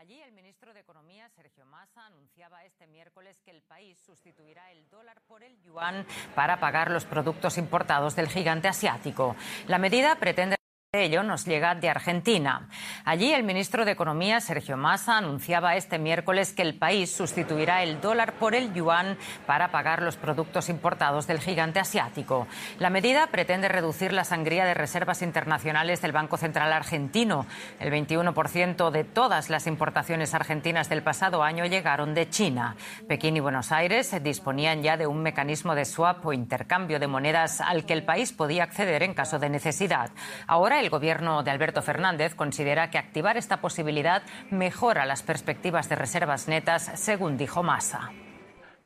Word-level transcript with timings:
Allí 0.00 0.18
el 0.22 0.32
ministro 0.32 0.72
de 0.72 0.80
Economía, 0.80 1.28
Sergio 1.28 1.66
Massa, 1.66 2.06
anunciaba 2.06 2.64
este 2.64 2.86
miércoles 2.86 3.38
que 3.44 3.50
el 3.50 3.60
país 3.60 3.98
sustituirá 3.98 4.72
el 4.72 4.88
dólar 4.88 5.20
por 5.28 5.42
el 5.42 5.60
yuan 5.60 6.06
para 6.34 6.58
pagar 6.58 6.90
los 6.90 7.04
productos 7.04 7.58
importados 7.58 8.16
del 8.16 8.28
gigante 8.28 8.66
asiático. 8.66 9.36
La 9.68 9.76
medida 9.76 10.16
pretende 10.16 10.59
ello 10.92 11.22
nos 11.22 11.44
llega 11.44 11.76
de 11.76 11.88
Argentina. 11.88 12.66
Allí 13.04 13.32
el 13.32 13.44
ministro 13.44 13.84
de 13.84 13.92
Economía, 13.92 14.40
Sergio 14.40 14.76
Massa, 14.76 15.18
anunciaba 15.18 15.76
este 15.76 16.00
miércoles 16.00 16.52
que 16.52 16.62
el 16.62 16.74
país 16.74 17.12
sustituirá 17.12 17.84
el 17.84 18.00
dólar 18.00 18.32
por 18.32 18.56
el 18.56 18.74
yuan 18.74 19.16
para 19.46 19.70
pagar 19.70 20.02
los 20.02 20.16
productos 20.16 20.68
importados 20.68 21.28
del 21.28 21.38
gigante 21.38 21.78
asiático. 21.78 22.48
La 22.80 22.90
medida 22.90 23.28
pretende 23.28 23.68
reducir 23.68 24.12
la 24.12 24.24
sangría 24.24 24.64
de 24.64 24.74
reservas 24.74 25.22
internacionales 25.22 26.02
del 26.02 26.10
Banco 26.10 26.36
Central 26.36 26.72
argentino. 26.72 27.46
El 27.78 27.92
21% 27.92 28.90
de 28.90 29.04
todas 29.04 29.48
las 29.48 29.68
importaciones 29.68 30.34
argentinas 30.34 30.88
del 30.88 31.04
pasado 31.04 31.44
año 31.44 31.66
llegaron 31.66 32.14
de 32.14 32.28
China. 32.30 32.74
Pekín 33.06 33.36
y 33.36 33.40
Buenos 33.40 33.70
Aires 33.70 34.12
disponían 34.24 34.82
ya 34.82 34.96
de 34.96 35.06
un 35.06 35.22
mecanismo 35.22 35.76
de 35.76 35.84
swap 35.84 36.26
o 36.26 36.32
intercambio 36.32 36.98
de 36.98 37.06
monedas 37.06 37.60
al 37.60 37.86
que 37.86 37.92
el 37.92 38.02
país 38.02 38.32
podía 38.32 38.64
acceder 38.64 39.04
en 39.04 39.14
caso 39.14 39.38
de 39.38 39.50
necesidad. 39.50 40.10
Ahora 40.48 40.79
el 40.80 40.88
gobierno 40.90 41.42
de 41.42 41.50
Alberto 41.50 41.82
Fernández 41.82 42.34
considera 42.34 42.90
que 42.90 42.96
activar 42.96 43.36
esta 43.36 43.60
posibilidad 43.60 44.22
mejora 44.50 45.04
las 45.04 45.22
perspectivas 45.22 45.88
de 45.90 45.94
reservas 45.94 46.48
netas, 46.48 46.90
según 46.94 47.36
dijo 47.36 47.62
Massa. 47.62 48.10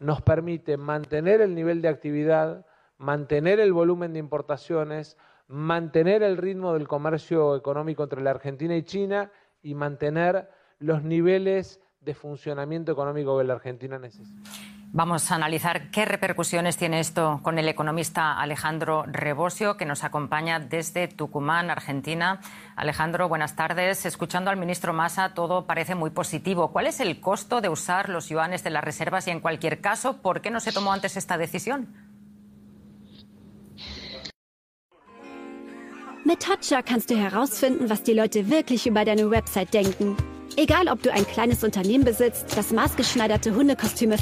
Nos 0.01 0.21
permite 0.21 0.77
mantener 0.77 1.41
el 1.41 1.55
nivel 1.55 1.83
de 1.83 1.89
actividad, 1.89 2.67
mantener 2.99 3.61
el 3.61 3.73
volumen 3.73 4.13
de 4.13 4.19
importaciones, 4.19 5.17
mantener 5.47 6.25
el 6.25 6.37
ritmo 6.37 6.75
del 6.75 6.89
comercio 6.89 7.55
económico 7.57 8.03
entre 8.03 8.23
la 8.23 8.31
Argentina 8.31 8.75
y 8.75 8.83
China 8.83 9.31
y 9.63 9.75
mantener 9.75 10.51
los 10.81 11.05
niveles 11.05 11.81
de 12.01 12.15
funcionamiento 12.15 12.91
económico 12.91 13.39
que 13.39 13.45
la 13.45 13.55
Argentina 13.55 13.99
necesita. 14.01 14.51
Vamos 14.97 15.33
a 15.33 15.35
analizar 15.35 15.91
qué 15.91 16.05
repercusiones 16.05 16.77
tiene 16.77 17.01
esto 17.01 17.41
con 17.43 17.59
el 17.59 17.69
economista 17.69 18.39
Alejandro 18.39 19.03
Rebosio, 19.09 19.77
que 19.77 19.87
nos 19.87 20.05
acompaña 20.05 20.61
desde 20.61 21.09
Tucumán, 21.09 21.69
Argentina. 21.69 22.41
Alejandro, 22.77 23.29
buenas 23.29 23.57
tardes. 23.57 24.07
Escuchando 24.07 24.53
al 24.53 24.57
ministro 24.57 24.93
Massa, 24.93 25.35
todo 25.35 25.67
parece 25.67 25.97
muy 25.97 26.11
positivo. 26.11 26.71
¿Cuál 26.71 26.87
es 26.87 27.01
el 27.01 27.19
costo 27.19 27.61
de 27.61 27.71
usar 27.71 28.09
los 28.09 28.29
yuanes 28.29 28.63
de 28.63 28.71
las 28.71 28.85
reservas 28.85 29.27
y, 29.27 29.33
en 29.33 29.41
cualquier 29.41 29.81
caso, 29.81 30.23
por 30.23 30.41
qué 30.41 30.53
no 30.53 30.61
se 30.61 30.71
tomó 30.71 30.93
antes 30.93 31.17
esta 31.17 31.37
decisión? 31.39 31.93
Mit 36.25 36.47
kannst 36.87 37.11
herausfinden, 37.11 37.91
was 37.91 38.05
die 38.05 38.15
Leute 38.15 38.49
wirklich 38.49 38.87
über 38.87 39.05
deine 39.05 39.29
Website 39.29 39.75
denken. 39.75 40.17
Egal, 40.57 40.89
ob 40.89 41.03
du 41.03 41.11
ein 41.13 41.27
Unternehmen 41.65 42.05
besitzt, 42.05 42.57
maßgeschneiderte 42.73 43.57
Hundekostüme 43.57 44.19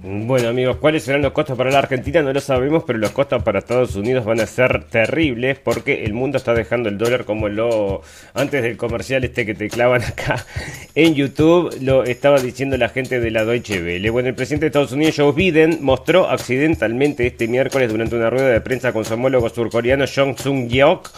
Bueno 0.00 0.50
amigos, 0.50 0.76
¿cuáles 0.76 1.02
serán 1.02 1.22
los 1.22 1.32
costos 1.32 1.58
para 1.58 1.72
la 1.72 1.80
Argentina? 1.80 2.22
No 2.22 2.32
lo 2.32 2.40
sabemos, 2.40 2.84
pero 2.86 3.00
los 3.00 3.10
costos 3.10 3.42
para 3.42 3.58
Estados 3.58 3.96
Unidos 3.96 4.24
van 4.24 4.38
a 4.38 4.46
ser 4.46 4.84
terribles 4.84 5.58
porque 5.58 6.04
el 6.04 6.12
mundo 6.12 6.38
está 6.38 6.54
dejando 6.54 6.88
el 6.88 6.98
dólar 6.98 7.24
como 7.24 7.48
lo... 7.48 8.02
Antes 8.32 8.62
del 8.62 8.76
comercial 8.76 9.24
este 9.24 9.44
que 9.44 9.54
te 9.54 9.68
clavan 9.68 10.02
acá 10.02 10.46
en 10.94 11.16
YouTube, 11.16 11.76
lo 11.80 12.04
estaba 12.04 12.38
diciendo 12.38 12.76
la 12.76 12.90
gente 12.90 13.18
de 13.18 13.32
la 13.32 13.44
Deutsche 13.44 13.82
Welle. 13.82 14.10
Bueno, 14.10 14.28
el 14.28 14.36
presidente 14.36 14.66
de 14.66 14.68
Estados 14.68 14.92
Unidos, 14.92 15.16
Joe 15.16 15.32
Biden, 15.32 15.78
mostró 15.80 16.28
accidentalmente 16.30 17.26
este 17.26 17.48
miércoles 17.48 17.90
durante 17.90 18.14
una 18.14 18.30
rueda 18.30 18.50
de 18.50 18.60
prensa 18.60 18.92
con 18.92 19.04
su 19.04 19.14
homólogo 19.14 19.48
surcoreano 19.48 20.04
Jong 20.06 20.38
Sung-yeok 20.38 21.10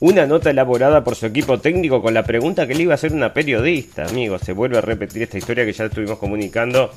una 0.00 0.26
nota 0.26 0.50
elaborada 0.50 1.04
por 1.04 1.14
su 1.14 1.26
equipo 1.26 1.60
técnico 1.60 2.02
con 2.02 2.12
la 2.12 2.24
pregunta 2.24 2.66
que 2.66 2.74
le 2.74 2.82
iba 2.82 2.92
a 2.92 2.96
hacer 2.96 3.12
una 3.12 3.32
periodista, 3.32 4.04
amigos. 4.04 4.42
Se 4.44 4.52
vuelve 4.52 4.76
a 4.78 4.80
repetir 4.80 5.22
esta 5.22 5.38
historia 5.38 5.64
que 5.64 5.72
ya 5.72 5.84
estuvimos 5.84 6.18
comunicando 6.18 6.90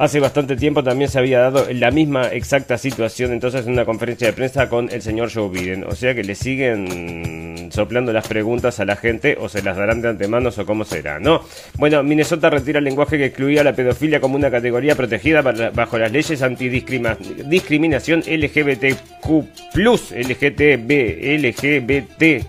Hace 0.00 0.18
bastante 0.18 0.56
tiempo 0.56 0.82
también 0.82 1.10
se 1.10 1.18
había 1.18 1.40
dado 1.40 1.66
la 1.74 1.90
misma 1.90 2.28
exacta 2.28 2.78
situación 2.78 3.32
entonces 3.32 3.66
en 3.66 3.74
una 3.74 3.84
conferencia 3.84 4.28
de 4.28 4.32
prensa 4.32 4.70
con 4.70 4.88
el 4.90 5.02
señor 5.02 5.30
Joe 5.30 5.50
Biden. 5.50 5.84
O 5.84 5.94
sea 5.94 6.14
que 6.14 6.24
le 6.24 6.34
siguen 6.34 7.68
soplando 7.70 8.10
las 8.10 8.26
preguntas 8.26 8.80
a 8.80 8.86
la 8.86 8.96
gente 8.96 9.36
o 9.38 9.50
se 9.50 9.60
las 9.62 9.76
darán 9.76 10.00
de 10.00 10.08
antemano 10.08 10.48
o 10.56 10.64
cómo 10.64 10.86
será, 10.86 11.18
¿no? 11.20 11.42
Bueno, 11.76 12.02
Minnesota 12.02 12.48
retira 12.48 12.78
el 12.78 12.86
lenguaje 12.86 13.18
que 13.18 13.26
excluía 13.26 13.62
la 13.62 13.74
pedofilia 13.74 14.22
como 14.22 14.36
una 14.36 14.50
categoría 14.50 14.94
protegida 14.94 15.42
bajo 15.42 15.98
las 15.98 16.10
leyes 16.10 16.40
antidiscriminación 16.40 18.20
LGBTQ+, 18.20 19.44
LGTB, 19.74 20.90
LGBT+. 21.44 22.46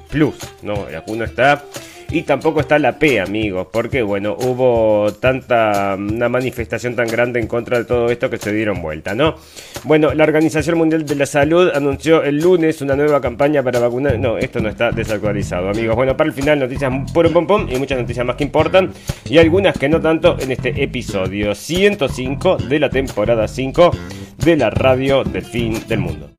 No, 0.64 0.90
la 0.90 1.04
uno 1.06 1.26
está 1.26 1.66
y 2.12 2.24
tampoco 2.24 2.60
está 2.60 2.78
la 2.78 3.00
P, 3.00 3.20
amigos, 3.20 3.68
porque 3.72 4.02
bueno, 4.02 4.36
hubo 4.38 5.14
tanta 5.14 5.96
una 5.98 6.28
manifestación 6.28 6.96
tan 6.96 7.08
grande 7.08 7.40
en 7.40 7.48
contra 7.48 7.78
de 7.78 7.86
todo 7.86 8.10
esto 8.10 8.30
que 8.30 8.38
se 8.38 8.52
dieron 8.52 8.82
vuelta, 8.82 9.16
¿no? 9.16 9.36
Bueno, 9.84 10.14
la 10.14 10.24
Organización 10.24 10.78
Mundial 10.78 11.06
de 11.06 11.16
la 11.16 11.26
Salud 11.26 11.72
anunció 11.74 12.24
el 12.24 12.40
lunes 12.40 12.82
una 12.82 12.96
nueva 12.96 13.22
campaña 13.22 13.64
para 13.64 13.80
vacunar. 13.80 14.20
No, 14.20 14.38
esto 14.38 14.60
no 14.60 14.70
está 14.70 14.92
desactualizado, 14.92 15.70
amigos. 15.70 15.96
Bueno, 15.96 16.18
para 16.18 16.30
el 16.30 16.34
final 16.34 16.60
noticias 16.60 16.92
pum 17.14 17.32
pum 17.34 17.48
pum 17.48 17.68
y 17.70 17.78
muchas 17.78 18.00
noticias 18.00 18.26
más 18.26 18.36
que 18.36 18.44
importan 18.44 18.92
y 19.30 19.38
algunas 19.38 19.78
que 19.78 19.88
no 19.88 20.02
tanto 20.02 20.38
en 20.40 20.52
este 20.52 20.84
episodio 20.84 21.56
105 21.56 22.58
de 22.58 22.80
la 22.80 22.90
temporada 22.90 23.48
5 23.48 23.92
de 24.38 24.58
la 24.58 24.70
radio 24.70 25.24
del 25.24 25.44
fin 25.44 25.82
del 25.88 26.00
mundo. 26.00 26.32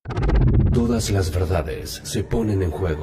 Todas 0.73 1.11
las 1.11 1.33
verdades 1.33 2.01
se 2.05 2.25
ponen 2.25 2.63
en 2.63 2.71
juego 2.71 3.03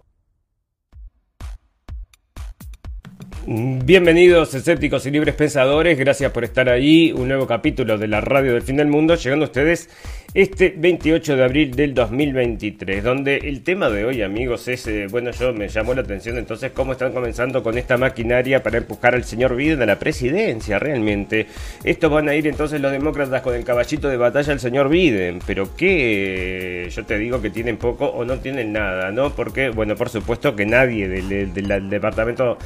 Bienvenidos 3.47 4.53
escépticos 4.53 5.07
y 5.07 5.11
libres 5.11 5.33
pensadores, 5.33 5.97
gracias 5.97 6.31
por 6.31 6.43
estar 6.43 6.69
ahí, 6.69 7.11
un 7.11 7.27
nuevo 7.27 7.47
capítulo 7.47 7.97
de 7.97 8.07
la 8.07 8.21
radio 8.21 8.53
del 8.53 8.61
fin 8.61 8.77
del 8.77 8.85
mundo, 8.85 9.15
llegando 9.15 9.45
a 9.45 9.47
ustedes 9.47 9.89
este 10.35 10.75
28 10.77 11.35
de 11.35 11.43
abril 11.43 11.71
del 11.71 11.95
2023, 11.95 13.03
donde 13.03 13.37
el 13.37 13.63
tema 13.63 13.89
de 13.89 14.05
hoy 14.05 14.21
amigos 14.21 14.67
es, 14.67 14.85
eh, 14.85 15.07
bueno, 15.09 15.31
yo 15.31 15.53
me 15.53 15.69
llamó 15.69 15.95
la 15.95 16.01
atención 16.01 16.37
entonces 16.37 16.71
cómo 16.71 16.91
están 16.91 17.13
comenzando 17.13 17.63
con 17.63 17.79
esta 17.79 17.97
maquinaria 17.97 18.61
para 18.61 18.77
empujar 18.77 19.15
al 19.15 19.23
señor 19.23 19.55
Biden 19.55 19.81
a 19.81 19.87
la 19.87 19.97
presidencia, 19.97 20.77
realmente. 20.77 21.47
Estos 21.83 22.11
van 22.11 22.29
a 22.29 22.35
ir 22.35 22.45
entonces 22.45 22.79
los 22.79 22.91
demócratas 22.91 23.41
con 23.41 23.55
el 23.55 23.63
caballito 23.63 24.07
de 24.07 24.17
batalla 24.17 24.53
al 24.53 24.59
señor 24.59 24.87
Biden, 24.87 25.39
pero 25.47 25.75
que 25.75 26.87
yo 26.91 27.05
te 27.05 27.17
digo 27.17 27.41
que 27.41 27.49
tienen 27.49 27.77
poco 27.77 28.05
o 28.05 28.23
no 28.23 28.37
tienen 28.37 28.71
nada, 28.71 29.11
¿no? 29.11 29.31
Porque, 29.35 29.69
bueno, 29.69 29.95
por 29.95 30.09
supuesto 30.09 30.55
que 30.55 30.67
nadie 30.67 31.07
del 31.07 31.89
departamento 31.89 32.59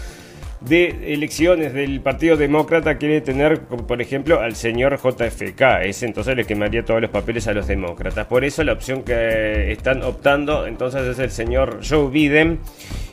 de 0.67 1.13
elecciones 1.13 1.73
del 1.73 2.01
Partido 2.01 2.37
Demócrata 2.37 2.97
quiere 2.97 3.21
tener, 3.21 3.61
por 3.61 4.01
ejemplo, 4.01 4.39
al 4.39 4.55
señor 4.55 4.97
JFK. 4.97 5.61
Ese 5.83 6.05
entonces 6.07 6.35
le 6.35 6.45
quemaría 6.45 6.83
todos 6.83 7.01
los 7.01 7.11
papeles 7.11 7.47
a 7.47 7.53
los 7.53 7.67
demócratas. 7.67 8.25
Por 8.25 8.43
eso 8.43 8.63
la 8.63 8.73
opción 8.73 9.03
que 9.03 9.71
están 9.71 10.01
optando 10.03 10.65
entonces 10.65 11.03
es 11.03 11.19
el 11.19 11.31
señor 11.31 11.79
Joe 11.87 12.09
Biden. 12.09 12.59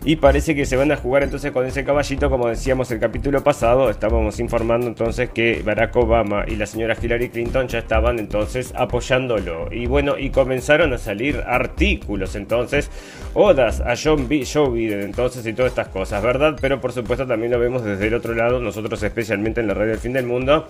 Y 0.05 0.17
parece 0.17 0.57
que 0.57 0.67
se 0.67 0.77
van 0.77 0.91
a 0.91 0.97
jugar 0.97 1.23
entonces 1.23 1.53
con 1.53 1.65
ese 1.65 1.85
caballito, 1.85 2.29
como 2.29 2.49
decíamos 2.49 2.91
el 2.91 2.99
capítulo 2.99 3.45
pasado. 3.45 3.89
Estábamos 3.89 4.41
informando 4.41 4.89
entonces 4.89 5.31
que 5.31 5.63
Barack 5.65 5.95
Obama 5.95 6.45
y 6.49 6.57
la 6.57 6.67
señora 6.67 6.97
Hillary 7.01 7.29
Clinton 7.29 7.69
ya 7.69 7.79
estaban 7.79 8.19
entonces 8.19 8.73
apoyándolo. 8.77 9.69
Y 9.71 9.87
bueno, 9.87 10.19
y 10.19 10.31
comenzaron 10.31 10.93
a 10.93 10.99
salir 10.99 11.45
artículos 11.47 12.35
entonces, 12.35 12.91
odas 13.35 13.81
a 13.81 13.95
John 14.03 14.27
B 14.27 14.45
Joe 14.45 14.71
Biden 14.71 15.03
entonces 15.03 15.47
y 15.47 15.53
todas 15.53 15.71
estas 15.71 15.89
cosas, 15.89 16.21
¿verdad? 16.21 16.57
Pero 16.61 16.81
por 16.81 16.91
supuesto 16.91 17.25
también 17.25 17.42
lo 17.51 17.59
vemos 17.59 17.85
desde 17.85 18.07
el 18.07 18.15
otro 18.15 18.35
lado, 18.35 18.61
nosotros 18.61 19.03
especialmente 19.03 19.61
en 19.61 19.69
la 19.69 19.75
radio 19.75 19.91
del 19.91 20.01
fin 20.01 20.13
del 20.13 20.27
mundo 20.27 20.69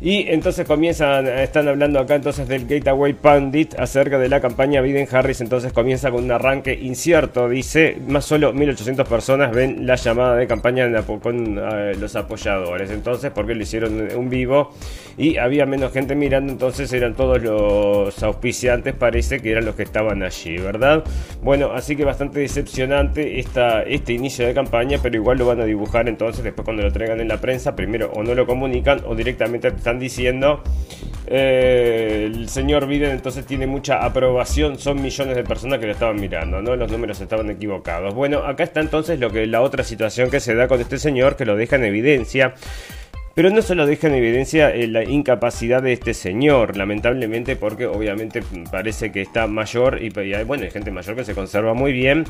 Y 0.00 0.28
entonces 0.28 0.64
comienzan, 0.64 1.26
están 1.26 1.66
hablando 1.66 1.98
acá 1.98 2.14
entonces 2.14 2.46
del 2.46 2.68
Gateway 2.68 3.14
Pandit 3.14 3.74
acerca 3.80 4.16
de 4.16 4.28
la 4.28 4.40
campaña 4.40 4.80
Biden-Harris. 4.80 5.40
Entonces 5.40 5.72
comienza 5.72 6.12
con 6.12 6.22
un 6.22 6.30
arranque 6.30 6.72
incierto. 6.72 7.48
Dice, 7.48 7.96
más 8.06 8.24
solo 8.24 8.54
1.800 8.54 9.04
personas 9.06 9.50
ven 9.50 9.88
la 9.88 9.96
llamada 9.96 10.36
de 10.36 10.46
campaña 10.46 10.88
con 11.02 11.58
eh, 11.58 11.96
los 11.98 12.14
apoyadores. 12.14 12.92
Entonces, 12.92 13.32
porque 13.34 13.56
le 13.56 13.64
hicieron 13.64 14.08
un 14.16 14.30
vivo 14.30 14.72
y 15.16 15.36
había 15.36 15.66
menos 15.66 15.92
gente 15.92 16.14
mirando. 16.14 16.52
Entonces 16.52 16.92
eran 16.92 17.14
todos 17.14 17.42
los 17.42 18.22
auspiciantes, 18.22 18.94
parece 18.94 19.40
que 19.40 19.50
eran 19.50 19.64
los 19.64 19.74
que 19.74 19.82
estaban 19.82 20.22
allí, 20.22 20.58
¿verdad? 20.58 21.02
Bueno, 21.42 21.72
así 21.72 21.96
que 21.96 22.04
bastante 22.04 22.38
decepcionante 22.38 23.40
esta, 23.40 23.82
este 23.82 24.12
inicio 24.12 24.46
de 24.46 24.54
campaña, 24.54 25.00
pero 25.02 25.16
igual 25.16 25.38
lo 25.38 25.46
van 25.46 25.60
a 25.60 25.64
dibujar 25.64 26.08
entonces 26.08 26.44
después 26.44 26.64
cuando 26.64 26.84
lo 26.84 26.92
traigan 26.92 27.20
en 27.20 27.26
la 27.26 27.40
prensa. 27.40 27.74
Primero 27.74 28.12
o 28.14 28.22
no 28.22 28.34
lo 28.34 28.46
comunican 28.46 29.00
o 29.04 29.16
directamente 29.16 29.66
están 29.88 29.98
diciendo 29.98 30.62
eh, 31.26 32.24
el 32.26 32.48
señor 32.50 32.86
Biden 32.86 33.10
entonces 33.10 33.46
tiene 33.46 33.66
mucha 33.66 34.04
aprobación, 34.04 34.78
son 34.78 35.00
millones 35.00 35.34
de 35.34 35.44
personas 35.44 35.78
que 35.78 35.86
lo 35.86 35.92
estaban 35.92 36.20
mirando, 36.20 36.60
¿no? 36.60 36.76
Los 36.76 36.92
números 36.92 37.18
estaban 37.22 37.48
equivocados. 37.50 38.14
Bueno, 38.14 38.40
acá 38.40 38.64
está 38.64 38.80
entonces 38.80 39.18
lo 39.18 39.30
que 39.30 39.46
la 39.46 39.62
otra 39.62 39.84
situación 39.84 40.30
que 40.30 40.40
se 40.40 40.54
da 40.54 40.68
con 40.68 40.80
este 40.80 40.98
señor 40.98 41.36
que 41.36 41.46
lo 41.46 41.56
deja 41.56 41.76
en 41.76 41.84
evidencia. 41.84 42.54
Pero 43.34 43.50
no 43.50 43.62
solo 43.62 43.86
deja 43.86 44.08
en 44.08 44.14
evidencia 44.14 44.74
eh, 44.74 44.88
la 44.88 45.04
incapacidad 45.04 45.80
de 45.80 45.92
este 45.92 46.12
señor, 46.12 46.76
lamentablemente, 46.76 47.56
porque 47.56 47.86
obviamente 47.86 48.42
parece 48.70 49.12
que 49.12 49.22
está 49.22 49.46
mayor 49.46 50.02
y, 50.02 50.10
bueno, 50.44 50.64
hay 50.64 50.70
gente 50.70 50.90
mayor 50.90 51.14
que 51.14 51.24
se 51.24 51.34
conserva 51.34 51.72
muy 51.72 51.92
bien. 51.92 52.24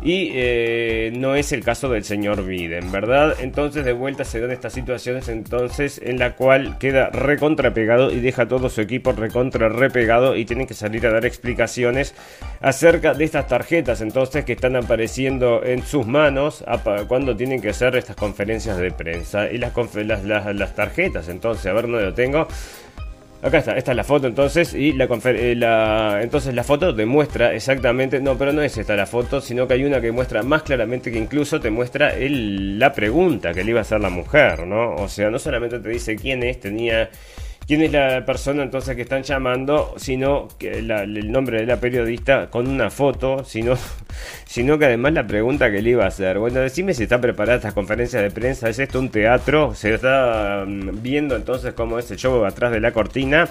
Y 0.00 0.30
eh, 0.34 1.12
no 1.16 1.34
es 1.34 1.50
el 1.50 1.64
caso 1.64 1.88
del 1.88 2.04
señor 2.04 2.44
Biden, 2.44 2.92
¿verdad? 2.92 3.34
Entonces 3.40 3.84
de 3.84 3.92
vuelta 3.92 4.24
se 4.24 4.40
dan 4.40 4.52
estas 4.52 4.72
situaciones 4.72 5.28
entonces 5.28 6.00
en 6.02 6.20
la 6.20 6.36
cual 6.36 6.78
queda 6.78 7.10
recontrapegado 7.10 8.12
y 8.12 8.20
deja 8.20 8.46
todo 8.46 8.68
su 8.68 8.80
equipo 8.80 9.10
recontra 9.12 9.68
repegado 9.68 10.36
y 10.36 10.44
tienen 10.44 10.68
que 10.68 10.74
salir 10.74 11.04
a 11.06 11.10
dar 11.10 11.26
explicaciones 11.26 12.14
acerca 12.60 13.12
de 13.14 13.24
estas 13.24 13.48
tarjetas 13.48 14.00
entonces 14.00 14.44
que 14.44 14.52
están 14.52 14.76
apareciendo 14.76 15.64
en 15.64 15.82
sus 15.82 16.06
manos 16.06 16.64
cuando 17.08 17.36
tienen 17.36 17.60
que 17.60 17.70
hacer 17.70 17.96
estas 17.96 18.16
conferencias 18.16 18.76
de 18.78 18.92
prensa 18.92 19.50
y 19.50 19.58
las, 19.58 19.74
las, 20.24 20.24
las 20.24 20.74
tarjetas 20.74 21.28
entonces 21.28 21.66
a 21.66 21.72
ver 21.72 21.82
dónde 21.82 22.02
lo 22.02 22.14
tengo 22.14 22.46
Acá 23.40 23.58
está, 23.58 23.76
esta 23.76 23.92
es 23.92 23.96
la 23.96 24.02
foto 24.02 24.26
entonces 24.26 24.74
y 24.74 24.92
la, 24.92 25.04
eh, 25.04 25.54
la, 25.54 26.18
entonces 26.22 26.52
la 26.54 26.64
foto 26.64 26.92
demuestra 26.92 27.54
exactamente, 27.54 28.20
no, 28.20 28.36
pero 28.36 28.52
no 28.52 28.62
es 28.62 28.76
esta 28.76 28.96
la 28.96 29.06
foto, 29.06 29.40
sino 29.40 29.68
que 29.68 29.74
hay 29.74 29.84
una 29.84 30.00
que 30.00 30.10
muestra 30.10 30.42
más 30.42 30.64
claramente 30.64 31.12
que 31.12 31.18
incluso 31.18 31.60
te 31.60 31.70
muestra 31.70 32.16
el, 32.16 32.80
la 32.80 32.92
pregunta 32.92 33.54
que 33.54 33.62
le 33.62 33.70
iba 33.70 33.78
a 33.78 33.82
hacer 33.82 34.00
la 34.00 34.10
mujer, 34.10 34.66
¿no? 34.66 34.96
O 34.96 35.08
sea, 35.08 35.30
no 35.30 35.38
solamente 35.38 35.78
te 35.78 35.88
dice 35.88 36.16
quién 36.16 36.42
es, 36.42 36.58
tenía 36.58 37.10
quién 37.68 37.82
es 37.82 37.92
la 37.92 38.24
persona 38.24 38.62
entonces 38.62 38.96
que 38.96 39.02
están 39.02 39.22
llamando, 39.22 39.94
sino 39.98 40.48
que 40.58 40.78
el 40.78 41.30
nombre 41.30 41.60
de 41.60 41.66
la 41.66 41.76
periodista 41.76 42.48
con 42.48 42.66
una 42.66 42.88
foto, 42.88 43.44
sino, 43.44 43.74
sino 44.46 44.78
que 44.78 44.86
además 44.86 45.12
la 45.12 45.26
pregunta 45.26 45.70
que 45.70 45.82
le 45.82 45.90
iba 45.90 46.04
a 46.04 46.08
hacer. 46.08 46.38
Bueno, 46.38 46.60
decime 46.60 46.94
si 46.94 47.02
está 47.02 47.20
preparada 47.20 47.58
esta 47.58 47.72
conferencia 47.72 48.22
de 48.22 48.30
prensa, 48.30 48.70
¿es 48.70 48.78
esto 48.78 48.98
un 48.98 49.10
teatro? 49.10 49.74
¿Se 49.74 49.92
está 49.92 50.64
mm, 50.66 51.02
viendo 51.02 51.36
entonces 51.36 51.74
cómo 51.74 51.98
es 51.98 52.10
el 52.10 52.16
show 52.16 52.42
atrás 52.46 52.72
de 52.72 52.80
la 52.80 52.92
cortina? 52.92 53.46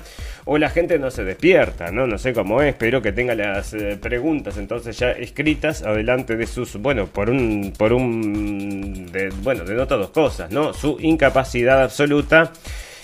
¿O 0.45 0.57
la 0.57 0.71
gente 0.71 0.97
no 0.97 1.11
se 1.11 1.23
despierta? 1.23 1.91
No, 1.91 2.07
no 2.07 2.17
sé 2.17 2.33
cómo 2.33 2.63
es, 2.63 2.69
espero 2.69 3.03
que 3.03 3.11
tenga 3.11 3.35
las 3.35 3.75
eh, 3.75 3.99
preguntas 4.01 4.57
entonces 4.57 4.97
ya 4.97 5.11
escritas 5.11 5.83
adelante 5.83 6.35
de 6.35 6.47
sus, 6.47 6.77
bueno, 6.77 7.05
por 7.05 7.29
un, 7.29 7.71
por 7.77 7.93
un, 7.93 9.11
de, 9.11 9.29
bueno, 9.43 9.63
denota 9.63 9.95
dos 9.95 10.09
cosas, 10.09 10.49
¿no? 10.49 10.73
Su 10.73 10.97
incapacidad 10.99 11.83
absoluta 11.83 12.51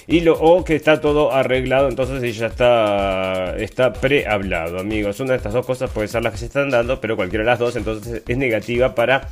y 0.08 0.22
lo, 0.22 0.34
o 0.34 0.64
que 0.64 0.76
está 0.76 1.00
todo 1.00 1.32
arreglado, 1.32 1.90
entonces 1.90 2.36
ya 2.38 2.48
está, 2.48 3.56
está 3.58 3.94
prehablado, 3.94 4.80
amigos. 4.80 5.20
Una 5.20 5.32
de 5.32 5.38
estas 5.38 5.54
dos 5.54 5.66
cosas 5.66 5.90
puede 5.92 6.08
ser 6.08 6.24
las 6.24 6.34
que 6.34 6.40
se 6.40 6.46
están 6.46 6.70
dando, 6.70 7.00
pero 7.00 7.16
cualquiera 7.16 7.44
de 7.44 7.50
las 7.52 7.60
dos 7.60 7.76
entonces 7.76 8.22
es 8.28 8.38
negativa 8.38 8.96
para 8.96 9.30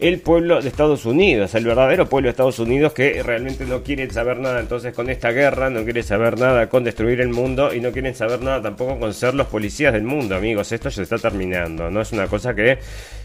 el 0.00 0.18
pueblo 0.20 0.62
de 0.62 0.68
Estados 0.68 1.04
Unidos, 1.04 1.54
el 1.54 1.66
verdadero 1.66 2.08
pueblo 2.08 2.26
de 2.26 2.30
Estados 2.30 2.58
Unidos 2.58 2.94
que 2.94 3.22
realmente 3.22 3.66
no 3.66 3.82
quiere 3.82 4.10
saber 4.10 4.38
nada 4.38 4.58
entonces 4.58 4.94
con 4.94 5.10
esta 5.10 5.30
guerra, 5.30 5.68
no 5.68 5.84
quiere 5.84 6.02
saber 6.02 6.38
nada 6.38 6.70
con 6.70 6.84
destruir 6.84 7.20
el 7.20 7.28
mundo 7.28 7.74
y 7.74 7.80
no 7.80 7.92
quieren 7.92 8.14
saber 8.14 8.40
nada 8.40 8.62
tampoco 8.62 8.98
con 8.98 9.12
ser 9.12 9.34
los 9.34 9.46
policías 9.48 9.92
del 9.92 10.04
mundo, 10.04 10.34
amigos. 10.34 10.72
Esto 10.72 10.88
ya 10.88 11.02
está 11.02 11.18
terminando, 11.18 11.90
no 11.90 12.00
es 12.00 12.12
una 12.12 12.26
cosa 12.28 12.54
que 12.54 12.78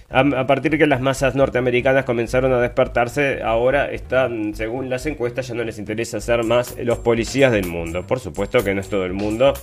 a, 0.10 0.46
partir 0.46 0.72
de 0.72 0.78
que 0.78 0.86
las 0.86 1.02
masas 1.02 1.36
norteamericanas 1.36 2.06
comenzaron 2.06 2.54
a 2.54 2.62
despertarse, 2.62 3.42
ahora 3.42 3.92
están, 3.92 4.54
según 4.54 4.90
las 4.90 5.06
encuestas, 5.08 5.48
ya 5.48 5.56
no 5.56 5.64
les 5.64 5.80
interesa 5.80 6.22
ser 6.22 6.44
más 6.44 6.76
los 6.78 7.00
policías 7.00 7.52
del 7.52 7.66
mundo. 7.66 8.06
Por 8.06 8.20
supuesto 8.20 8.64
que 8.64 8.76
no 8.76 8.82
es 8.82 8.88
todo 8.88 9.06
el 9.06 9.14
mundo 9.14 9.54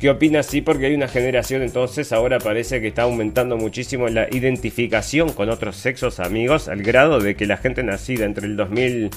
que 0.00 0.10
opina 0.10 0.40
así, 0.40 0.60
porque 0.60 0.86
hay 0.86 0.94
una 0.94 1.06
generación 1.06 1.62
entonces, 1.62 2.12
ahora 2.12 2.38
parece 2.38 2.80
que 2.80 2.88
está 2.88 3.02
aumentando 3.02 3.56
muchísimo 3.56 4.08
la 4.08 4.26
identificación 4.30 5.32
con 5.32 5.50
otros 5.50 5.76
sexos 5.76 6.18
amigos, 6.18 6.68
al 6.68 6.82
grado 6.82 7.20
de 7.20 7.36
que 7.36 7.46
la 7.46 7.56
gente 7.56 7.84
nacida 7.84 8.24
entre 8.24 8.46
el 8.46 8.56
2000 8.56 9.10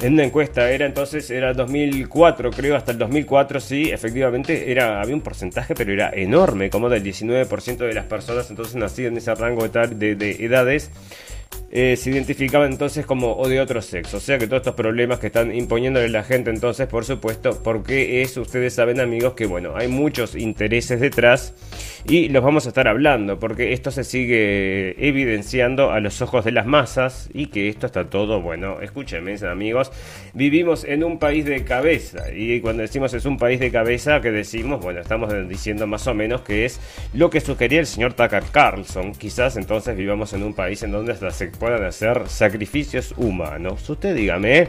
en 0.00 0.14
una 0.14 0.24
encuesta 0.24 0.70
era 0.70 0.86
entonces, 0.86 1.30
era 1.30 1.52
2004, 1.54 2.50
creo, 2.50 2.76
hasta 2.76 2.92
el 2.92 2.98
2004, 2.98 3.60
sí, 3.60 3.90
efectivamente, 3.90 4.70
era, 4.70 5.00
había 5.00 5.14
un 5.14 5.20
porcentaje, 5.20 5.74
pero 5.74 5.92
era 5.92 6.10
enorme, 6.12 6.68
como 6.70 6.88
del 6.88 7.02
19% 7.02 7.76
de 7.76 7.94
las 7.94 8.06
personas 8.06 8.50
entonces 8.50 8.74
nacidas 8.74 9.12
en 9.12 9.18
ese 9.18 9.34
rango 9.34 9.66
de, 9.68 10.14
de 10.16 10.44
edades 10.44 10.90
eh, 11.76 11.96
se 11.96 12.10
identificaban 12.10 12.72
entonces 12.72 13.04
como 13.04 13.36
o 13.36 13.48
de 13.48 13.60
otro 13.60 13.82
sexo. 13.82 14.16
O 14.16 14.20
sea 14.20 14.38
que 14.38 14.46
todos 14.46 14.60
estos 14.60 14.74
problemas 14.74 15.18
que 15.18 15.26
están 15.26 15.54
imponiéndole 15.54 16.08
la 16.08 16.22
gente 16.22 16.50
entonces, 16.50 16.86
por 16.86 17.04
supuesto, 17.04 17.62
porque 17.62 18.22
es, 18.22 18.36
ustedes 18.36 18.74
saben 18.74 19.00
amigos, 19.00 19.34
que 19.34 19.44
bueno, 19.44 19.76
hay 19.76 19.88
muchos 19.88 20.36
intereses 20.36 21.00
detrás 21.00 21.52
y 22.06 22.28
los 22.28 22.42
vamos 22.42 22.66
a 22.66 22.68
estar 22.68 22.86
hablando, 22.88 23.38
porque 23.38 23.72
esto 23.72 23.90
se 23.90 24.04
sigue 24.04 24.94
evidenciando 25.06 25.90
a 25.90 26.00
los 26.00 26.22
ojos 26.22 26.44
de 26.44 26.52
las 26.52 26.66
masas 26.66 27.28
y 27.34 27.46
que 27.46 27.68
esto 27.68 27.86
está 27.86 28.08
todo, 28.08 28.40
bueno, 28.40 28.80
escúchenme 28.80 29.34
amigos, 29.44 29.90
vivimos 30.32 30.84
en 30.84 31.02
un 31.02 31.18
país 31.18 31.44
de 31.44 31.64
cabeza 31.64 32.32
y 32.32 32.60
cuando 32.60 32.82
decimos 32.82 33.12
es 33.14 33.24
un 33.24 33.36
país 33.36 33.58
de 33.58 33.70
cabeza, 33.70 34.20
que 34.20 34.30
decimos? 34.30 34.80
Bueno, 34.80 35.00
estamos 35.00 35.32
diciendo 35.48 35.86
más 35.86 36.06
o 36.06 36.14
menos 36.14 36.42
que 36.42 36.64
es 36.64 36.80
lo 37.14 37.30
que 37.30 37.40
sugería 37.40 37.80
el 37.80 37.86
señor 37.86 38.14
Tucker 38.14 38.44
Carlson. 38.52 39.12
Quizás 39.12 39.56
entonces 39.56 39.96
vivamos 39.96 40.32
en 40.34 40.44
un 40.44 40.54
país 40.54 40.82
en 40.82 40.92
donde 40.92 41.16
las 41.20 41.40
puedan 41.64 41.84
hacer 41.84 42.24
sacrificios 42.26 43.14
humanos. 43.16 43.88
Usted 43.88 44.14
dígame, 44.14 44.68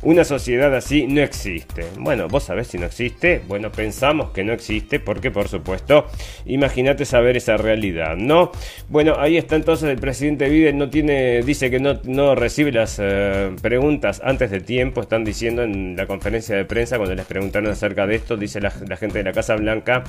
una 0.00 0.24
sociedad 0.24 0.74
así 0.74 1.06
no 1.06 1.20
existe. 1.20 1.84
Bueno, 1.98 2.28
vos 2.28 2.44
sabés 2.44 2.68
si 2.68 2.78
no 2.78 2.86
existe. 2.86 3.42
Bueno, 3.46 3.70
pensamos 3.70 4.30
que 4.30 4.42
no 4.42 4.54
existe 4.54 5.00
porque, 5.00 5.30
por 5.30 5.48
supuesto, 5.48 6.06
imagínate 6.46 7.04
saber 7.04 7.36
esa 7.36 7.58
realidad, 7.58 8.16
¿no? 8.16 8.52
Bueno, 8.88 9.16
ahí 9.18 9.36
está 9.36 9.56
entonces 9.56 9.90
el 9.90 9.98
presidente 9.98 10.48
Biden 10.48 10.78
no 10.78 10.88
tiene, 10.88 11.42
dice 11.42 11.70
que 11.70 11.78
no, 11.78 12.00
no 12.04 12.34
recibe 12.34 12.72
las 12.72 12.96
eh, 12.98 13.50
preguntas 13.60 14.22
antes 14.24 14.50
de 14.50 14.60
tiempo. 14.60 15.02
Están 15.02 15.24
diciendo 15.24 15.62
en 15.62 15.94
la 15.94 16.06
conferencia 16.06 16.56
de 16.56 16.64
prensa 16.64 16.96
cuando 16.96 17.14
les 17.14 17.26
preguntaron 17.26 17.70
acerca 17.70 18.06
de 18.06 18.14
esto, 18.14 18.38
dice 18.38 18.62
la, 18.62 18.72
la 18.88 18.96
gente 18.96 19.18
de 19.18 19.24
la 19.24 19.32
Casa 19.32 19.56
Blanca 19.56 20.04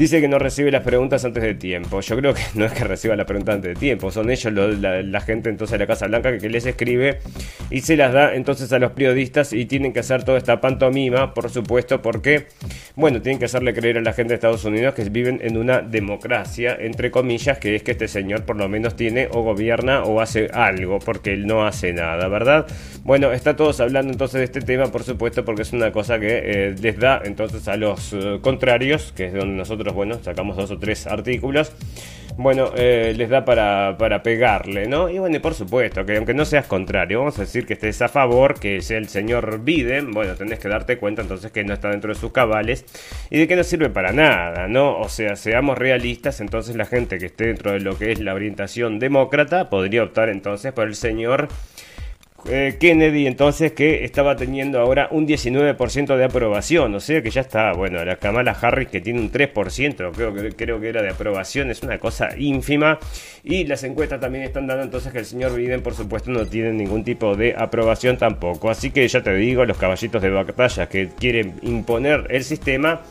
Dice 0.00 0.22
que 0.22 0.28
no 0.28 0.38
recibe 0.38 0.70
las 0.70 0.82
preguntas 0.82 1.26
antes 1.26 1.42
de 1.42 1.54
tiempo. 1.54 2.00
Yo 2.00 2.16
creo 2.16 2.32
que 2.32 2.40
no 2.54 2.64
es 2.64 2.72
que 2.72 2.84
reciba 2.84 3.14
las 3.16 3.26
preguntas 3.26 3.56
antes 3.56 3.74
de 3.74 3.78
tiempo. 3.78 4.10
Son 4.10 4.30
ellos 4.30 4.50
la, 4.50 5.20
gente 5.20 5.50
entonces 5.50 5.72
de 5.72 5.78
la 5.80 5.86
Casa 5.86 6.06
Blanca 6.06 6.38
que, 6.38 6.48
les 6.48 6.64
escribe 6.64 7.18
y 7.68 7.82
se 7.82 7.98
las 7.98 8.14
da 8.14 8.34
entonces 8.34 8.72
a 8.72 8.78
los 8.78 8.92
periodistas 8.92 9.52
y 9.52 9.66
tienen 9.66 9.92
que 9.92 10.00
hacer 10.00 10.24
toda 10.24 10.38
esta 10.38 10.58
pantomima, 10.58 11.34
por 11.34 11.50
supuesto, 11.50 12.00
porque, 12.00 12.46
bueno, 12.96 13.20
tienen 13.20 13.38
que 13.38 13.44
hacerle 13.44 13.74
creer 13.74 13.98
a 13.98 14.00
la 14.00 14.14
gente 14.14 14.30
de 14.30 14.36
Estados 14.36 14.64
Unidos 14.64 14.94
que 14.94 15.04
viven 15.04 15.38
en 15.42 15.58
una 15.58 15.82
democracia, 15.82 16.78
entre 16.80 17.10
comillas, 17.10 17.58
que 17.58 17.76
es 17.76 17.82
que 17.82 17.90
este 17.90 18.08
señor 18.08 18.46
por 18.46 18.56
lo 18.56 18.70
menos 18.70 18.96
tiene 18.96 19.28
o 19.30 19.42
gobierna 19.42 20.04
o 20.04 20.22
hace 20.22 20.48
algo, 20.54 20.98
porque 20.98 21.34
él 21.34 21.46
no 21.46 21.66
hace 21.66 21.92
nada, 21.92 22.26
¿verdad? 22.28 22.66
Bueno, 23.04 23.32
está 23.32 23.54
todos 23.54 23.80
hablando 23.80 24.10
entonces 24.14 24.38
de 24.38 24.44
este 24.44 24.62
tema, 24.62 24.86
por 24.86 25.02
supuesto, 25.02 25.44
porque 25.44 25.60
es 25.60 25.74
una 25.74 25.92
cosa 25.92 26.18
que 26.18 26.40
eh, 26.42 26.74
les 26.80 26.98
da 26.98 27.20
entonces 27.22 27.68
a 27.68 27.76
los 27.76 28.14
eh, 28.14 28.38
contrarios, 28.40 29.12
que 29.14 29.26
es 29.26 29.34
donde 29.34 29.56
nosotros 29.56 29.89
bueno, 29.94 30.18
sacamos 30.22 30.56
dos 30.56 30.70
o 30.70 30.78
tres 30.78 31.06
artículos, 31.06 31.72
bueno, 32.36 32.72
eh, 32.76 33.12
les 33.16 33.28
da 33.28 33.44
para, 33.44 33.96
para, 33.98 34.22
pegarle, 34.22 34.86
¿no? 34.86 35.10
Y 35.10 35.18
bueno, 35.18 35.40
por 35.40 35.54
supuesto, 35.54 36.06
que 36.06 36.16
aunque 36.16 36.32
no 36.32 36.44
seas 36.44 36.66
contrario, 36.66 37.18
vamos 37.18 37.38
a 37.38 37.42
decir 37.42 37.66
que 37.66 37.74
estés 37.74 38.00
a 38.02 38.08
favor, 38.08 38.58
que 38.58 38.80
sea 38.80 38.98
el 38.98 39.08
señor 39.08 39.62
Biden, 39.62 40.12
bueno, 40.12 40.34
tenés 40.36 40.58
que 40.58 40.68
darte 40.68 40.96
cuenta 40.96 41.22
entonces 41.22 41.50
que 41.52 41.64
no 41.64 41.74
está 41.74 41.90
dentro 41.90 42.12
de 42.12 42.18
sus 42.18 42.32
cabales 42.32 42.84
y 43.30 43.38
de 43.38 43.48
que 43.48 43.56
no 43.56 43.64
sirve 43.64 43.90
para 43.90 44.12
nada, 44.12 44.68
¿no? 44.68 44.98
O 44.98 45.08
sea, 45.08 45.36
seamos 45.36 45.76
realistas, 45.76 46.40
entonces 46.40 46.76
la 46.76 46.86
gente 46.86 47.18
que 47.18 47.26
esté 47.26 47.48
dentro 47.48 47.72
de 47.72 47.80
lo 47.80 47.98
que 47.98 48.12
es 48.12 48.20
la 48.20 48.32
orientación 48.34 48.98
demócrata 48.98 49.68
podría 49.68 50.02
optar 50.04 50.28
entonces 50.30 50.72
por 50.72 50.86
el 50.86 50.94
señor 50.94 51.48
eh, 52.46 52.76
Kennedy 52.80 53.26
entonces 53.26 53.72
que 53.72 54.04
estaba 54.04 54.36
teniendo 54.36 54.80
ahora 54.80 55.08
un 55.10 55.26
19% 55.26 56.16
de 56.16 56.24
aprobación, 56.24 56.94
o 56.94 57.00
sea 57.00 57.22
que 57.22 57.30
ya 57.30 57.42
está, 57.42 57.72
bueno, 57.72 58.04
la 58.04 58.16
Kamala 58.16 58.52
Harris 58.52 58.88
que 58.88 59.00
tiene 59.00 59.20
un 59.20 59.30
3%, 59.30 60.12
creo 60.12 60.34
que, 60.34 60.52
creo 60.52 60.80
que 60.80 60.88
era 60.88 61.02
de 61.02 61.10
aprobación, 61.10 61.70
es 61.70 61.82
una 61.82 61.98
cosa 61.98 62.36
ínfima, 62.36 62.98
y 63.44 63.64
las 63.64 63.84
encuestas 63.84 64.20
también 64.20 64.44
están 64.44 64.66
dando 64.66 64.84
entonces 64.84 65.12
que 65.12 65.18
el 65.18 65.26
señor 65.26 65.54
Biden 65.54 65.82
por 65.82 65.94
supuesto 65.94 66.30
no 66.30 66.46
tiene 66.46 66.72
ningún 66.72 67.04
tipo 67.04 67.36
de 67.36 67.54
aprobación 67.56 68.16
tampoco, 68.16 68.70
así 68.70 68.90
que 68.90 69.06
ya 69.06 69.22
te 69.22 69.34
digo, 69.34 69.64
los 69.64 69.76
caballitos 69.76 70.22
de 70.22 70.30
batalla 70.30 70.88
que 70.88 71.08
quieren 71.08 71.54
imponer 71.62 72.26
el 72.30 72.44
sistema, 72.44 73.02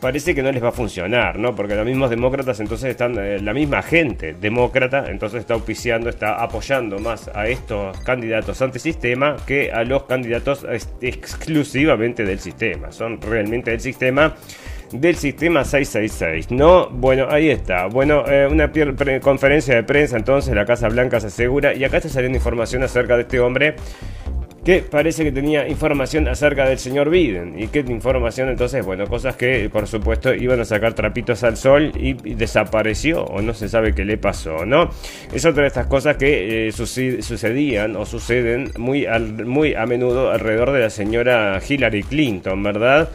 parece 0.00 0.34
que 0.34 0.42
no 0.42 0.50
les 0.50 0.62
va 0.62 0.68
a 0.68 0.72
funcionar, 0.72 1.38
¿no? 1.38 1.54
Porque 1.54 1.74
los 1.74 1.84
mismos 1.84 2.10
demócratas 2.10 2.58
entonces 2.60 2.90
están, 2.90 3.16
eh, 3.18 3.40
la 3.40 3.52
misma 3.52 3.82
gente 3.82 4.34
demócrata 4.34 5.10
entonces 5.10 5.40
está 5.40 5.54
auspiciando, 5.54 6.08
está 6.08 6.42
apoyando 6.42 6.98
más 6.98 7.30
a 7.34 7.46
estos 7.46 7.98
candidatos 8.00 8.60
antisistema 8.62 9.36
que 9.46 9.70
a 9.70 9.84
los 9.84 10.04
candidatos 10.04 10.66
exclusivamente 11.00 12.24
del 12.24 12.40
sistema. 12.40 12.92
Son 12.92 13.20
realmente 13.20 13.70
del 13.70 13.80
sistema 13.80 14.34
del 14.92 15.14
sistema 15.14 15.64
666, 15.64 16.50
¿no? 16.50 16.88
Bueno, 16.88 17.28
ahí 17.30 17.48
está. 17.48 17.86
Bueno, 17.86 18.24
eh, 18.26 18.48
una 18.50 18.70
conferencia 19.20 19.76
de 19.76 19.82
prensa 19.84 20.16
entonces 20.16 20.54
la 20.54 20.64
Casa 20.64 20.88
Blanca 20.88 21.20
se 21.20 21.28
asegura 21.28 21.74
y 21.74 21.84
acá 21.84 21.98
está 21.98 22.08
saliendo 22.08 22.38
información 22.38 22.82
acerca 22.82 23.14
de 23.16 23.22
este 23.22 23.38
hombre 23.38 23.76
que 24.64 24.82
parece 24.82 25.24
que 25.24 25.32
tenía 25.32 25.66
información 25.68 26.28
acerca 26.28 26.68
del 26.68 26.78
señor 26.78 27.08
Biden. 27.08 27.58
¿Y 27.58 27.68
qué 27.68 27.80
información 27.80 28.48
entonces? 28.50 28.84
Bueno, 28.84 29.06
cosas 29.06 29.36
que 29.36 29.70
por 29.70 29.86
supuesto 29.86 30.34
iban 30.34 30.60
a 30.60 30.64
sacar 30.64 30.92
trapitos 30.94 31.42
al 31.44 31.56
sol 31.56 31.92
y, 31.96 32.12
desapareció 32.34 33.24
o 33.24 33.40
no 33.40 33.54
se 33.54 33.68
sabe 33.68 33.94
qué 33.94 34.04
le 34.04 34.18
pasó, 34.18 34.66
¿no? 34.66 34.90
Es 35.32 35.44
otra 35.44 35.62
de 35.62 35.68
estas 35.68 35.86
cosas 35.86 36.16
que 36.16 36.68
eh, 36.68 36.72
sucedían 36.72 37.96
o 37.96 38.04
suceden 38.04 38.70
muy, 38.76 39.06
muy 39.44 39.74
a 39.74 39.86
menudo 39.86 40.30
alrededor 40.30 40.72
de 40.72 40.80
la 40.80 40.90
señora 40.90 41.60
Hillary 41.66 42.02
Clinton, 42.02 42.62
¿verdad? 42.62 43.08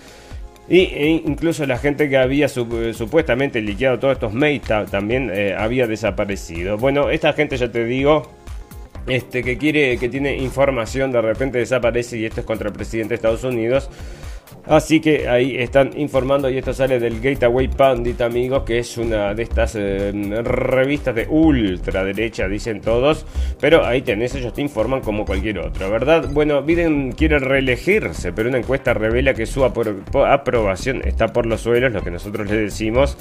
Y 0.67 0.79
e 0.79 1.21
incluso 1.25 1.65
la 1.67 1.77
gente 1.77 2.09
que 2.09 2.17
había 2.17 2.47
supuestamente 2.47 3.61
liqueado 3.61 3.99
todos 3.99 4.13
estos 4.13 4.33
mails 4.33 4.63
también 4.89 5.29
eh, 5.31 5.55
había 5.55 5.85
desaparecido. 5.85 6.77
Bueno, 6.77 7.11
esta 7.11 7.33
gente 7.33 7.55
ya 7.57 7.71
te 7.71 7.85
digo 7.85 8.31
este, 9.07 9.43
que 9.43 9.57
quiere, 9.57 9.97
que 9.97 10.09
tiene 10.09 10.37
información, 10.37 11.11
de 11.11 11.21
repente 11.21 11.57
desaparece 11.59 12.17
y 12.17 12.25
esto 12.25 12.41
es 12.41 12.45
contra 12.45 12.69
el 12.69 12.73
presidente 12.73 13.09
de 13.09 13.15
Estados 13.15 13.43
Unidos. 13.43 13.89
Así 14.67 14.99
que 14.99 15.27
ahí 15.27 15.57
están 15.57 15.91
informando 15.95 16.49
y 16.49 16.57
esto 16.57 16.73
sale 16.73 16.99
del 16.99 17.21
Gateway 17.21 17.67
Pandit, 17.67 18.21
amigos, 18.21 18.63
que 18.63 18.79
es 18.79 18.97
una 18.97 19.33
de 19.35 19.43
estas 19.43 19.75
eh, 19.75 20.11
revistas 20.43 21.13
de 21.13 21.27
ultraderecha, 21.27 22.47
dicen 22.47 22.81
todos. 22.81 23.25
Pero 23.59 23.85
ahí 23.85 24.01
tenés, 24.01 24.33
ellos 24.33 24.53
te 24.53 24.61
informan 24.61 25.01
como 25.01 25.23
cualquier 25.23 25.59
otro, 25.59 25.91
¿verdad? 25.91 26.29
Bueno, 26.31 26.63
Biden 26.63 27.11
quiere 27.11 27.37
reelegirse, 27.37 28.33
pero 28.33 28.49
una 28.49 28.57
encuesta 28.57 28.93
revela 28.93 29.35
que 29.35 29.45
su 29.45 29.63
aprobación 29.63 31.01
está 31.05 31.27
por 31.27 31.45
los 31.45 31.61
suelos, 31.61 31.91
lo 31.93 32.01
que 32.01 32.11
nosotros 32.11 32.49
le 32.49 32.57
decimos. 32.57 33.17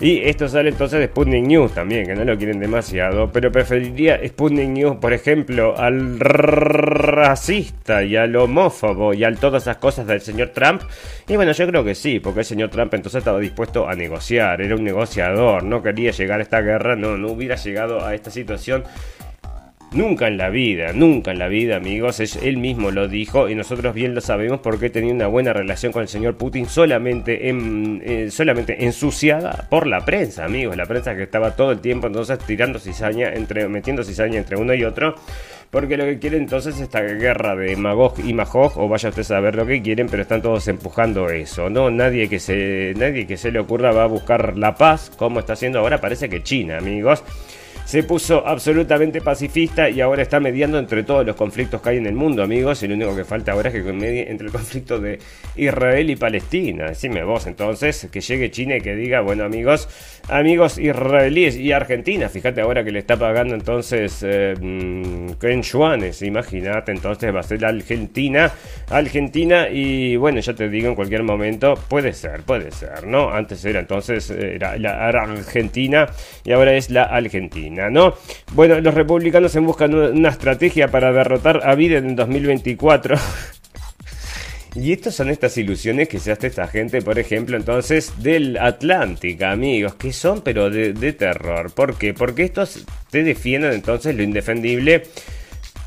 Y 0.00 0.18
esto 0.28 0.48
sale 0.48 0.70
entonces 0.70 0.98
de 1.00 1.06
Sputnik 1.06 1.44
News 1.44 1.72
también, 1.74 2.06
que 2.06 2.14
no 2.14 2.24
lo 2.24 2.36
quieren 2.36 2.58
demasiado. 2.58 3.30
Pero 3.32 3.52
preferiría 3.52 4.20
Sputnik 4.26 4.68
News, 4.68 4.96
por 4.96 5.12
ejemplo, 5.12 5.76
al 5.76 6.18
racista 6.18 8.02
y 8.02 8.16
al 8.16 8.34
homófobo 8.34 9.14
y 9.14 9.24
a 9.24 9.32
todas 9.34 9.62
esas 9.62 9.76
cosas 9.76 10.06
del 10.06 10.20
señor 10.20 10.48
Trump 10.48 10.82
y 11.28 11.36
bueno, 11.36 11.52
yo 11.52 11.66
creo 11.66 11.84
que 11.84 11.94
sí, 11.94 12.20
porque 12.20 12.40
el 12.40 12.46
señor 12.46 12.70
Trump 12.70 12.94
entonces 12.94 13.18
estaba 13.18 13.38
dispuesto 13.38 13.88
a 13.88 13.94
negociar, 13.94 14.60
era 14.60 14.74
un 14.74 14.84
negociador, 14.84 15.62
no 15.62 15.82
quería 15.82 16.10
llegar 16.10 16.40
a 16.40 16.42
esta 16.42 16.60
guerra, 16.60 16.96
no, 16.96 17.16
no 17.16 17.28
hubiera 17.28 17.56
llegado 17.56 18.04
a 18.04 18.14
esta 18.14 18.30
situación. 18.30 18.84
Nunca 19.90 20.28
en 20.28 20.36
la 20.36 20.50
vida, 20.50 20.92
nunca 20.92 21.30
en 21.30 21.38
la 21.38 21.48
vida, 21.48 21.76
amigos. 21.76 22.20
Él 22.20 22.58
mismo 22.58 22.90
lo 22.90 23.08
dijo 23.08 23.48
y 23.48 23.54
nosotros 23.54 23.94
bien 23.94 24.14
lo 24.14 24.20
sabemos 24.20 24.60
porque 24.60 24.90
tenía 24.90 25.14
una 25.14 25.28
buena 25.28 25.54
relación 25.54 25.92
con 25.92 26.02
el 26.02 26.08
señor 26.08 26.36
Putin 26.36 26.66
solamente, 26.66 27.48
en, 27.48 28.02
eh, 28.04 28.30
solamente 28.30 28.84
ensuciada 28.84 29.66
por 29.70 29.86
la 29.86 30.04
prensa, 30.04 30.44
amigos. 30.44 30.76
La 30.76 30.84
prensa 30.84 31.16
que 31.16 31.22
estaba 31.22 31.56
todo 31.56 31.72
el 31.72 31.80
tiempo 31.80 32.06
entonces 32.06 32.38
tirando 32.40 32.78
cizaña, 32.78 33.32
entre, 33.32 33.66
metiendo 33.68 34.04
cizaña 34.04 34.38
entre 34.38 34.58
uno 34.58 34.74
y 34.74 34.84
otro. 34.84 35.14
Porque 35.70 35.96
lo 35.98 36.04
que 36.04 36.18
quieren 36.18 36.42
entonces 36.42 36.76
es 36.76 36.80
esta 36.82 37.02
guerra 37.02 37.54
de 37.54 37.76
Magog 37.76 38.14
y 38.24 38.32
Magog, 38.32 38.78
o 38.78 38.88
vaya 38.88 39.10
usted 39.10 39.20
a 39.20 39.24
saber 39.24 39.54
lo 39.54 39.66
que 39.66 39.82
quieren, 39.82 40.08
pero 40.08 40.22
están 40.22 40.40
todos 40.40 40.66
empujando 40.68 41.28
eso, 41.28 41.68
¿no? 41.68 41.90
Nadie 41.90 42.28
que 42.28 42.40
se, 42.40 42.94
nadie 42.96 43.26
que 43.26 43.36
se 43.36 43.52
le 43.52 43.58
ocurra 43.58 43.92
va 43.92 44.04
a 44.04 44.06
buscar 44.06 44.56
la 44.56 44.74
paz, 44.74 45.10
como 45.16 45.40
está 45.40 45.52
haciendo 45.52 45.80
ahora, 45.80 46.00
parece 46.00 46.28
que 46.28 46.42
China, 46.42 46.78
amigos 46.78 47.22
se 47.88 48.02
puso 48.02 48.46
absolutamente 48.46 49.22
pacifista 49.22 49.88
y 49.88 50.02
ahora 50.02 50.20
está 50.20 50.40
mediando 50.40 50.78
entre 50.78 51.04
todos 51.04 51.24
los 51.24 51.34
conflictos 51.34 51.80
que 51.80 51.88
hay 51.88 51.96
en 51.96 52.04
el 52.04 52.14
mundo, 52.14 52.42
amigos. 52.42 52.82
Y 52.82 52.86
lo 52.86 52.94
único 52.94 53.16
que 53.16 53.24
falta 53.24 53.52
ahora 53.52 53.70
es 53.70 53.82
que 53.82 53.92
medie 53.94 54.30
entre 54.30 54.48
el 54.48 54.52
conflicto 54.52 55.00
de 55.00 55.18
Israel 55.56 56.10
y 56.10 56.16
Palestina. 56.16 56.88
Decime 56.88 57.24
vos 57.24 57.46
entonces, 57.46 58.06
que 58.12 58.20
llegue 58.20 58.50
China 58.50 58.76
y 58.76 58.82
que 58.82 58.94
diga, 58.94 59.22
bueno 59.22 59.44
amigos, 59.44 59.88
amigos 60.28 60.76
israelíes 60.76 61.56
y 61.56 61.72
Argentina, 61.72 62.28
fíjate 62.28 62.60
ahora 62.60 62.84
que 62.84 62.90
le 62.90 62.98
está 62.98 63.16
pagando 63.16 63.54
entonces 63.54 64.22
eh, 64.22 64.54
mm, 64.60 65.30
imagínate, 66.20 66.92
entonces 66.92 67.34
va 67.34 67.40
a 67.40 67.42
ser 67.42 67.62
la 67.62 67.68
Argentina, 67.68 68.52
Argentina 68.90 69.70
y 69.70 70.16
bueno, 70.16 70.40
ya 70.40 70.52
te 70.52 70.68
digo 70.68 70.88
en 70.88 70.94
cualquier 70.94 71.22
momento, 71.22 71.74
puede 71.88 72.12
ser, 72.12 72.42
puede 72.42 72.70
ser, 72.70 73.06
¿no? 73.06 73.30
Antes 73.30 73.64
era 73.64 73.80
entonces 73.80 74.28
era 74.30 74.76
la 74.76 75.08
Argentina 75.08 76.06
y 76.44 76.52
ahora 76.52 76.74
es 76.74 76.90
la 76.90 77.04
Argentina. 77.04 77.77
¿No? 77.90 78.14
Bueno, 78.54 78.80
los 78.80 78.94
republicanos 78.94 79.54
en 79.56 79.66
buscan 79.66 79.94
una 79.94 80.28
estrategia 80.28 80.88
para 80.88 81.12
derrotar 81.12 81.60
a 81.64 81.74
Biden 81.74 82.08
en 82.08 82.16
2024. 82.16 83.16
Y 84.74 84.92
estas 84.92 85.14
son 85.16 85.28
estas 85.30 85.56
ilusiones 85.56 86.08
que 86.08 86.20
se 86.20 86.30
hace 86.30 86.46
esta 86.46 86.68
gente, 86.68 87.02
por 87.02 87.18
ejemplo, 87.18 87.56
entonces 87.56 88.12
del 88.22 88.58
Atlántico, 88.58 89.46
amigos, 89.46 89.94
que 89.94 90.12
son 90.12 90.42
pero 90.42 90.70
de, 90.70 90.92
de 90.92 91.12
terror. 91.14 91.72
¿Por 91.72 91.96
qué? 91.96 92.14
Porque 92.14 92.44
estos 92.44 92.84
te 93.10 93.24
defienden 93.24 93.72
entonces 93.72 94.14
lo 94.14 94.22
indefendible 94.22 95.02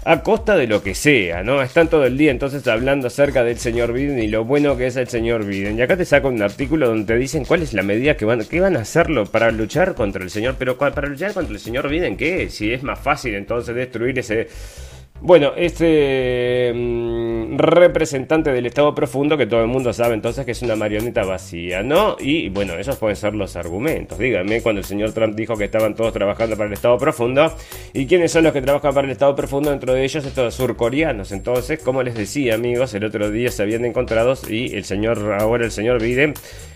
a 0.03 0.23
costa 0.23 0.55
de 0.55 0.65
lo 0.65 0.81
que 0.81 0.95
sea, 0.95 1.43
¿no? 1.43 1.61
Están 1.61 1.87
todo 1.87 2.05
el 2.05 2.17
día 2.17 2.31
entonces 2.31 2.67
hablando 2.67 3.07
acerca 3.07 3.43
del 3.43 3.59
señor 3.59 3.93
Biden 3.93 4.19
y 4.19 4.27
lo 4.27 4.45
bueno 4.45 4.75
que 4.75 4.87
es 4.87 4.95
el 4.95 5.07
señor 5.07 5.45
Biden. 5.45 5.77
Y 5.77 5.81
acá 5.81 5.95
te 5.95 6.05
saco 6.05 6.29
un 6.29 6.41
artículo 6.41 6.87
donde 6.87 7.05
te 7.05 7.19
dicen 7.19 7.45
cuál 7.45 7.61
es 7.61 7.73
la 7.73 7.83
medida 7.83 8.17
que 8.17 8.25
van, 8.25 8.43
que 8.45 8.59
van 8.59 8.75
a 8.77 8.81
hacerlo 8.81 9.25
para 9.25 9.51
luchar 9.51 9.93
contra 9.93 10.23
el 10.23 10.31
señor. 10.31 10.55
Pero 10.57 10.77
para 10.77 11.07
luchar 11.07 11.33
contra 11.33 11.53
el 11.53 11.59
señor 11.59 11.87
Biden, 11.87 12.17
¿qué? 12.17 12.49
Si 12.49 12.73
es 12.73 12.81
más 12.81 12.99
fácil 12.99 13.35
entonces 13.35 13.75
destruir 13.75 14.17
ese 14.17 14.47
bueno, 15.21 15.53
este 15.55 16.73
mm, 16.73 17.55
representante 17.55 18.51
del 18.51 18.65
Estado 18.65 18.95
profundo, 18.95 19.37
que 19.37 19.45
todo 19.45 19.61
el 19.61 19.67
mundo 19.67 19.93
sabe 19.93 20.15
entonces 20.15 20.45
que 20.45 20.51
es 20.51 20.61
una 20.63 20.75
marioneta 20.75 21.23
vacía, 21.23 21.83
¿no? 21.83 22.17
Y 22.19 22.49
bueno, 22.49 22.73
esos 22.73 22.97
pueden 22.97 23.15
ser 23.15 23.35
los 23.35 23.55
argumentos. 23.55 24.17
Díganme 24.17 24.63
cuando 24.63 24.79
el 24.79 24.85
señor 24.85 25.13
Trump 25.13 25.35
dijo 25.35 25.55
que 25.55 25.65
estaban 25.65 25.93
todos 25.93 26.11
trabajando 26.11 26.57
para 26.57 26.67
el 26.67 26.73
Estado 26.73 26.97
profundo. 26.97 27.53
¿Y 27.93 28.07
quiénes 28.07 28.31
son 28.31 28.45
los 28.45 28.53
que 28.53 28.63
trabajan 28.63 28.95
para 28.95 29.05
el 29.05 29.11
Estado 29.11 29.35
profundo? 29.35 29.69
Dentro 29.69 29.93
de 29.93 30.03
ellos 30.03 30.25
estos 30.25 30.55
surcoreanos. 30.55 31.31
Entonces, 31.31 31.79
como 31.79 32.01
les 32.01 32.15
decía, 32.15 32.55
amigos, 32.55 32.93
el 32.95 33.03
otro 33.03 33.29
día 33.29 33.51
se 33.51 33.61
habían 33.61 33.85
encontrado 33.85 34.33
y 34.49 34.75
el 34.75 34.85
señor, 34.85 35.37
ahora 35.39 35.65
el 35.65 35.71
señor 35.71 36.01
Biden 36.01 36.33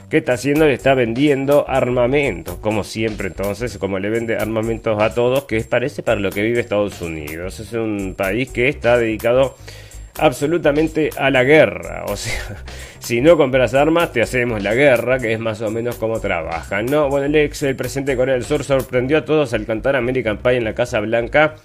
¿Qué 0.09 0.17
está 0.17 0.33
haciendo? 0.33 0.65
Le 0.65 0.73
está 0.73 0.93
vendiendo 0.93 1.67
armamento, 1.67 2.61
como 2.61 2.83
siempre 2.83 3.27
entonces, 3.27 3.77
como 3.79 3.97
le 3.97 4.09
vende 4.09 4.37
armamentos 4.37 5.01
a 5.01 5.13
todos, 5.13 5.45
que 5.45 5.59
parece 5.61 6.03
para 6.03 6.21
lo 6.21 6.29
que 6.29 6.43
vive 6.43 6.59
Estados 6.59 7.01
Unidos. 7.01 7.59
Es 7.59 7.73
un 7.73 8.13
país 8.15 8.51
que 8.51 8.69
está 8.69 8.97
dedicado 8.97 9.55
absolutamente 10.19 11.09
a 11.17 11.29
la 11.31 11.43
guerra. 11.43 12.05
O 12.07 12.15
sea, 12.15 12.63
si 12.99 13.21
no 13.21 13.35
compras 13.35 13.73
armas, 13.73 14.11
te 14.11 14.21
hacemos 14.21 14.61
la 14.61 14.75
guerra, 14.75 15.17
que 15.17 15.33
es 15.33 15.39
más 15.39 15.61
o 15.61 15.71
menos 15.71 15.95
como 15.95 16.19
trabajan. 16.19 16.85
¿no? 16.85 17.09
Bueno, 17.09 17.25
el 17.25 17.35
ex, 17.35 17.63
el 17.63 17.75
presidente 17.75 18.11
de 18.11 18.17
Corea 18.17 18.35
del 18.35 18.45
Sur, 18.45 18.63
sorprendió 18.63 19.17
a 19.17 19.25
todos 19.25 19.53
al 19.53 19.65
cantar 19.65 19.95
American 19.95 20.37
Pie 20.37 20.57
en 20.57 20.65
la 20.65 20.75
Casa 20.75 20.99
Blanca 20.99 21.55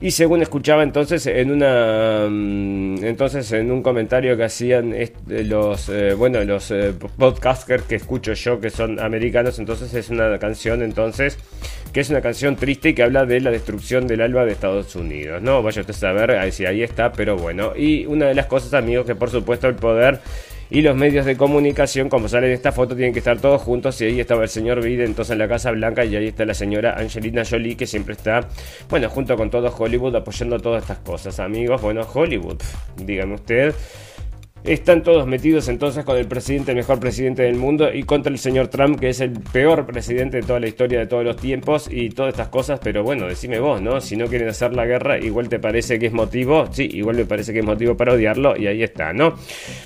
y 0.00 0.12
según 0.12 0.40
escuchaba 0.40 0.82
entonces 0.82 1.26
en 1.26 1.50
una 1.50 2.26
mm, 2.28 3.04
entonces 3.04 3.52
en 3.52 3.70
un 3.70 3.82
comentario 3.82 4.36
que 4.36 4.44
hacían 4.44 4.94
los 5.26 5.88
eh, 5.90 6.14
bueno 6.14 6.42
los 6.44 6.70
eh, 6.70 6.94
podcasters 7.18 7.82
que 7.84 7.96
escucho 7.96 8.32
yo 8.32 8.60
que 8.60 8.70
son 8.70 8.98
americanos, 8.98 9.58
entonces 9.58 9.92
es 9.92 10.08
una 10.08 10.38
canción 10.38 10.82
entonces 10.82 11.38
que 11.92 12.00
es 12.00 12.10
una 12.10 12.20
canción 12.20 12.56
triste 12.56 12.90
y 12.90 12.94
que 12.94 13.02
habla 13.02 13.26
de 13.26 13.40
la 13.40 13.50
destrucción 13.50 14.06
del 14.06 14.20
alba 14.20 14.44
de 14.44 14.52
Estados 14.52 14.94
Unidos, 14.94 15.42
¿no? 15.42 15.62
Vaya 15.62 15.80
usted 15.80 15.94
a 15.94 15.98
saber 15.98 16.52
si 16.52 16.64
ahí 16.64 16.82
está, 16.82 17.10
pero 17.10 17.36
bueno. 17.36 17.72
Y 17.76 18.06
una 18.06 18.26
de 18.26 18.34
las 18.34 18.46
cosas, 18.46 18.74
amigos, 18.74 19.06
que 19.06 19.16
por 19.16 19.28
supuesto 19.28 19.66
el 19.66 19.74
poder 19.74 20.20
y 20.70 20.82
los 20.82 20.96
medios 20.96 21.26
de 21.26 21.36
comunicación, 21.36 22.08
como 22.08 22.28
sale 22.28 22.46
en 22.46 22.52
esta 22.52 22.70
foto, 22.70 22.94
tienen 22.94 23.12
que 23.12 23.18
estar 23.18 23.38
todos 23.40 23.60
juntos. 23.60 24.00
Y 24.00 24.04
ahí 24.04 24.20
estaba 24.20 24.44
el 24.44 24.48
señor 24.48 24.82
Biden, 24.82 25.06
entonces 25.06 25.32
en 25.32 25.38
la 25.38 25.48
Casa 25.48 25.72
Blanca, 25.72 26.04
y 26.04 26.14
ahí 26.14 26.28
está 26.28 26.44
la 26.44 26.54
señora 26.54 26.94
Angelina 26.96 27.42
Jolie, 27.44 27.76
que 27.76 27.86
siempre 27.86 28.14
está, 28.14 28.46
bueno, 28.88 29.10
junto 29.10 29.36
con 29.36 29.50
todo 29.50 29.74
Hollywood 29.76 30.14
apoyando 30.14 30.58
todas 30.58 30.82
estas 30.82 30.98
cosas, 30.98 31.40
amigos. 31.40 31.82
Bueno, 31.82 32.02
Hollywood, 32.02 32.60
dígame 32.96 33.34
usted. 33.34 33.74
Están 34.64 35.02
todos 35.02 35.26
metidos 35.26 35.68
entonces 35.68 36.04
con 36.04 36.18
el 36.18 36.26
presidente, 36.26 36.72
el 36.72 36.76
mejor 36.76 37.00
presidente 37.00 37.42
del 37.42 37.56
mundo, 37.56 37.92
y 37.92 38.02
contra 38.02 38.30
el 38.30 38.38
señor 38.38 38.68
Trump, 38.68 39.00
que 39.00 39.08
es 39.08 39.20
el 39.20 39.32
peor 39.32 39.86
presidente 39.86 40.36
de 40.36 40.42
toda 40.42 40.60
la 40.60 40.68
historia 40.68 40.98
de 40.98 41.06
todos 41.06 41.24
los 41.24 41.36
tiempos 41.36 41.88
y 41.90 42.10
todas 42.10 42.34
estas 42.34 42.48
cosas. 42.48 42.78
Pero 42.82 43.02
bueno, 43.02 43.26
decime 43.26 43.58
vos, 43.58 43.80
¿no? 43.80 44.00
Si 44.00 44.16
no 44.16 44.26
quieren 44.26 44.48
hacer 44.48 44.74
la 44.74 44.84
guerra, 44.84 45.18
igual 45.18 45.48
te 45.48 45.58
parece 45.58 45.98
que 45.98 46.06
es 46.06 46.12
motivo. 46.12 46.66
Sí, 46.70 46.88
igual 46.92 47.16
me 47.16 47.24
parece 47.24 47.52
que 47.52 47.60
es 47.60 47.64
motivo 47.64 47.96
para 47.96 48.12
odiarlo, 48.12 48.56
y 48.56 48.66
ahí 48.66 48.82
está, 48.82 49.12
¿no? 49.12 49.34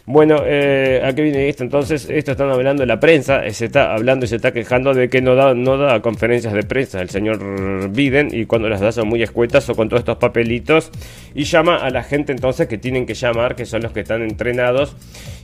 Bueno, 0.07 0.43
eh, 0.45 1.01
¿a 1.05 1.13
qué 1.15 1.23
viene 1.23 1.49
esto? 1.49 1.63
Entonces, 1.63 2.09
esto 2.11 2.33
están 2.33 2.51
hablando 2.51 2.83
en 2.83 2.89
la 2.89 2.99
prensa, 2.99 3.49
se 3.51 3.67
está 3.67 3.95
hablando 3.95 4.25
y 4.25 4.29
se 4.29 4.37
está 4.37 4.53
quejando 4.53 4.93
de 4.93 5.09
que 5.09 5.23
no 5.23 5.37
da, 5.37 5.55
no 5.55 5.79
da 5.79 6.01
conferencias 6.03 6.53
de 6.53 6.65
prensa 6.65 7.01
el 7.01 7.11
señor 7.11 7.91
Biden, 7.91 8.29
y 8.33 8.47
cuando 8.47 8.69
las 8.69 8.81
da 8.81 8.91
son 8.91 9.09
muy 9.09 9.23
escuetas 9.23 9.69
o 9.69 9.75
con 9.75 9.89
todos 9.89 10.01
estos 10.01 10.17
papelitos, 10.17 10.91
y 11.35 11.45
llama 11.45 11.77
a 11.77 11.91
la 11.91 12.03
gente 12.03 12.33
entonces 12.33 12.67
que 12.67 12.79
tienen 12.79 13.07
que 13.07 13.15
llamar, 13.15 13.55
que 13.55 13.67
son 13.67 13.83
los 13.83 13.93
que 13.93 14.01
están 14.01 14.23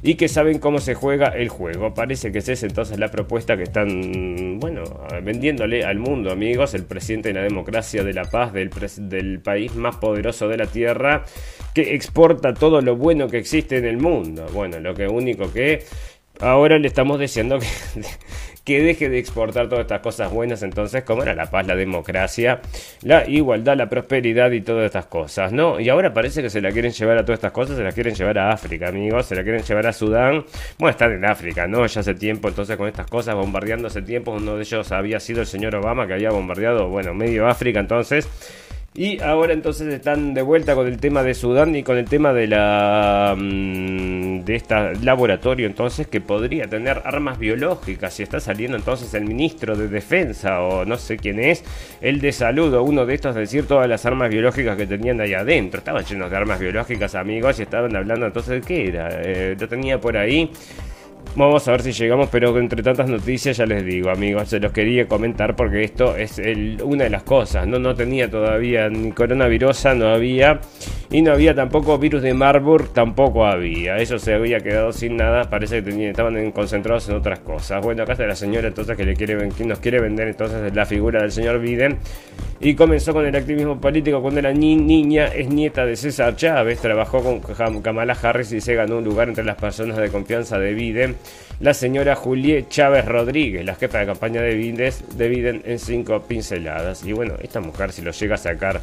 y 0.03 0.15
que 0.15 0.29
saben 0.29 0.59
cómo 0.59 0.79
se 0.79 0.95
juega 0.95 1.29
el 1.29 1.49
juego. 1.49 1.95
Parece 1.95 2.33
que 2.33 2.39
esa 2.39 2.53
es 2.53 2.63
entonces 2.63 2.99
la 2.99 3.11
propuesta 3.11 3.57
que 3.57 3.65
están, 3.65 4.59
bueno, 4.59 4.83
vendiéndole 5.23 5.85
al 5.85 5.99
mundo, 5.99 6.31
amigos, 6.31 6.75
el 6.75 6.85
presidente 6.85 7.29
de 7.29 7.35
la 7.35 7.43
democracia, 7.43 8.03
de 8.03 8.15
la 8.15 8.25
paz, 8.25 8.53
del, 8.53 8.71
del 9.09 9.41
país 9.41 9.75
más 9.75 9.97
poderoso 9.97 10.49
de 10.49 10.57
la 10.57 10.67
tierra, 10.67 11.25
que 11.75 11.95
exporta 11.95 12.55
todo 12.55 12.81
lo 12.81 12.97
bueno 12.97 13.29
que 13.29 13.39
existe 13.39 13.77
en 13.77 13.85
el 13.85 13.99
mundo. 13.99 14.47
Bueno, 14.53 14.81
lo 14.81 14.95
que 14.95 15.07
único 15.07 15.53
que 15.53 15.85
ahora 16.41 16.79
le 16.79 16.89
estamos 16.89 17.19
diciendo 17.19 17.59
que 18.65 18.81
deje 18.81 19.09
de 19.09 19.19
exportar 19.19 19.69
todas 19.69 19.83
estas 19.83 20.01
cosas 20.01 20.31
buenas 20.31 20.63
entonces, 20.63 21.03
como 21.05 21.23
era 21.23 21.35
la 21.35 21.51
paz, 21.51 21.67
la 21.67 21.75
democracia, 21.75 22.61
la 23.03 23.29
igualdad, 23.29 23.77
la 23.77 23.89
prosperidad 23.89 24.51
y 24.51 24.61
todas 24.61 24.85
estas 24.85 25.07
cosas, 25.07 25.53
¿no? 25.53 25.81
Y 25.81 25.89
ahora 25.89 26.13
parece 26.13 26.43
que 26.43 26.51
se 26.51 26.61
la 26.61 26.71
quieren 26.71 26.93
llevar 26.93 27.19
a 27.19 27.25
todas 27.25 27.39
estas 27.39 27.53
cosas, 27.53 27.77
se 27.77 27.85
la 27.85 27.93
quieren 27.93 28.15
llevar 28.15 28.39
a 28.39 28.53
África, 28.53 28.89
amigos, 28.89 29.27
se 29.27 29.35
la 29.35 29.43
quieren 29.43 29.63
llevar 29.63 29.87
a 29.87 29.93
Sudán, 29.93 30.45
bueno, 30.79 30.91
están 30.91 31.13
en 31.13 31.25
África, 31.25 31.67
¿no? 31.67 31.87
Ya 31.87 32.01
hace 32.01 32.15
tiempo 32.15 32.49
entonces 32.49 32.77
con 32.77 32.89
estas 32.89 33.07
cosas, 33.07 33.35
bombardeando 33.35 33.89
hace 33.89 34.03
tiempo, 34.03 34.33
uno 34.33 34.57
de 34.57 34.63
ellos 34.63 34.93
había 34.93 35.21
sido 35.21 35.41
el 35.41 35.47
señor 35.47 35.75
Obama 35.75 36.07
que 36.07 36.15
había 36.15 36.31
bombardeado, 36.31 36.89
bueno, 36.89 37.15
medio 37.15 37.47
África 37.47 37.81
entonces. 37.81 38.29
Y 38.93 39.21
ahora 39.21 39.53
entonces 39.53 39.87
están 39.87 40.35
de 40.35 40.43
vuelta 40.43 40.75
con 40.75 40.89
el 40.89 40.99
tema 40.99 41.23
de 41.23 41.35
Sudán 41.35 41.77
y 41.77 41.85
con 41.85 41.97
el 41.97 42.07
tema 42.07 42.33
de 42.33 42.49
la 42.49 43.37
mm, 43.39 44.41
de 44.41 44.57
este 44.57 44.75
laboratorio 45.05 45.69
entonces 45.69 46.09
que 46.09 46.21
podría 46.21 46.67
tener 46.67 47.01
armas 47.05 47.39
biológicas. 47.39 48.19
Y 48.19 48.25
está 48.25 48.41
saliendo 48.41 48.77
entonces 48.77 49.15
el 49.15 49.27
ministro 49.27 49.77
de 49.77 49.87
defensa 49.87 50.61
o 50.63 50.85
no 50.85 50.97
sé 50.97 51.19
quién 51.19 51.39
es, 51.39 51.63
el 52.01 52.21
de 52.21 52.33
salud 52.33 52.75
o 52.75 52.83
uno 52.83 53.07
de 53.07 53.15
estos 53.15 53.37
decir 53.37 53.69
todas 53.69 53.89
las 53.89 54.05
armas 54.07 54.29
biológicas 54.29 54.77
que 54.77 54.89
tenían 54.89 55.21
ahí 55.21 55.35
adentro, 55.35 55.79
estaban 55.79 56.05
llenos 56.05 56.29
de 56.29 56.37
armas 56.37 56.59
biológicas 56.59 57.15
amigos 57.15 57.61
y 57.61 57.63
estaban 57.63 57.95
hablando 57.95 58.27
entonces 58.27 58.61
de 58.61 58.67
qué 58.67 58.89
era, 58.89 59.09
eh, 59.13 59.57
tenía 59.69 60.01
por 60.01 60.17
ahí 60.17 60.51
Vamos 61.37 61.67
a 61.69 61.71
ver 61.71 61.83
si 61.83 61.93
llegamos, 61.93 62.29
pero 62.29 62.59
entre 62.59 62.83
tantas 62.83 63.09
noticias 63.09 63.57
ya 63.57 63.65
les 63.65 63.85
digo, 63.85 64.11
amigos, 64.11 64.49
se 64.49 64.59
los 64.59 64.73
quería 64.73 65.07
comentar 65.07 65.55
porque 65.55 65.85
esto 65.85 66.17
es 66.17 66.41
una 66.83 67.05
de 67.05 67.11
las 67.11 67.23
cosas. 67.23 67.69
No, 67.69 67.79
no 67.79 67.95
tenía 67.95 68.29
todavía 68.29 68.89
ni 68.89 69.13
coronavirus, 69.13 69.85
no 69.97 70.09
había, 70.09 70.61
y 71.09 71.23
no 71.23 71.33
había 71.33 71.55
tampoco 71.55 71.99
virus 71.99 72.23
de 72.23 72.35
Marburg, 72.35 72.93
tampoco 72.93 73.47
había. 73.47 73.99
Eso 73.99 74.19
se 74.19 74.35
había 74.35 74.59
quedado 74.59 74.93
sin 74.93 75.17
nada, 75.17 75.49
parece 75.49 75.85
que 75.85 76.11
estaban 76.11 76.51
concentrados 76.51 77.09
en 77.09 77.15
otras 77.15 77.39
cosas. 77.39 77.81
Bueno, 77.81 78.03
acá 78.03 78.13
está 78.13 78.27
la 78.27 78.35
señora 78.35 78.67
entonces 78.67 78.97
que 78.97 79.05
le 79.05 79.15
quiere, 79.15 79.49
que 79.57 79.65
nos 79.65 79.79
quiere 79.79 80.01
vender 80.01 80.29
entonces 80.29 80.75
la 80.75 80.85
figura 80.85 81.23
del 81.23 81.31
señor 81.31 81.61
Biden 81.61 81.99
y 82.63 82.75
comenzó 82.75 83.15
con 83.15 83.25
el 83.25 83.35
activismo 83.35 83.81
político 83.81 84.21
cuando 84.21 84.43
la 84.43 84.53
niña 84.53 85.29
es 85.29 85.49
nieta 85.49 85.87
de 85.87 85.97
César 85.97 86.37
Chávez, 86.37 86.79
trabajó 86.81 87.23
con 87.23 87.81
Kamala 87.81 88.17
Harris 88.21 88.53
y 88.53 88.61
se 88.61 88.75
ganó 88.75 88.99
un 88.99 89.05
lugar 89.05 89.29
entre 89.29 89.45
las 89.45 89.57
personas 89.57 89.97
de 89.97 90.11
confianza 90.11 90.59
de 90.59 90.75
Biden. 90.75 91.10
La 91.61 91.75
señora 91.75 92.17
Juliet 92.17 92.69
Chávez 92.69 93.05
Rodríguez, 93.05 93.65
la 93.65 93.75
jefa 93.75 93.99
de 93.99 94.07
campaña 94.07 94.41
de 94.41 94.55
Biden, 94.55 94.93
de 95.17 95.61
en 95.65 95.79
cinco 95.79 96.23
pinceladas. 96.23 97.05
Y 97.05 97.13
bueno, 97.13 97.35
esta 97.43 97.61
mujer 97.61 97.93
si 97.93 98.03
lo 98.03 98.13
llega 98.13 98.37
a 98.37 98.39
sacar 98.39 98.81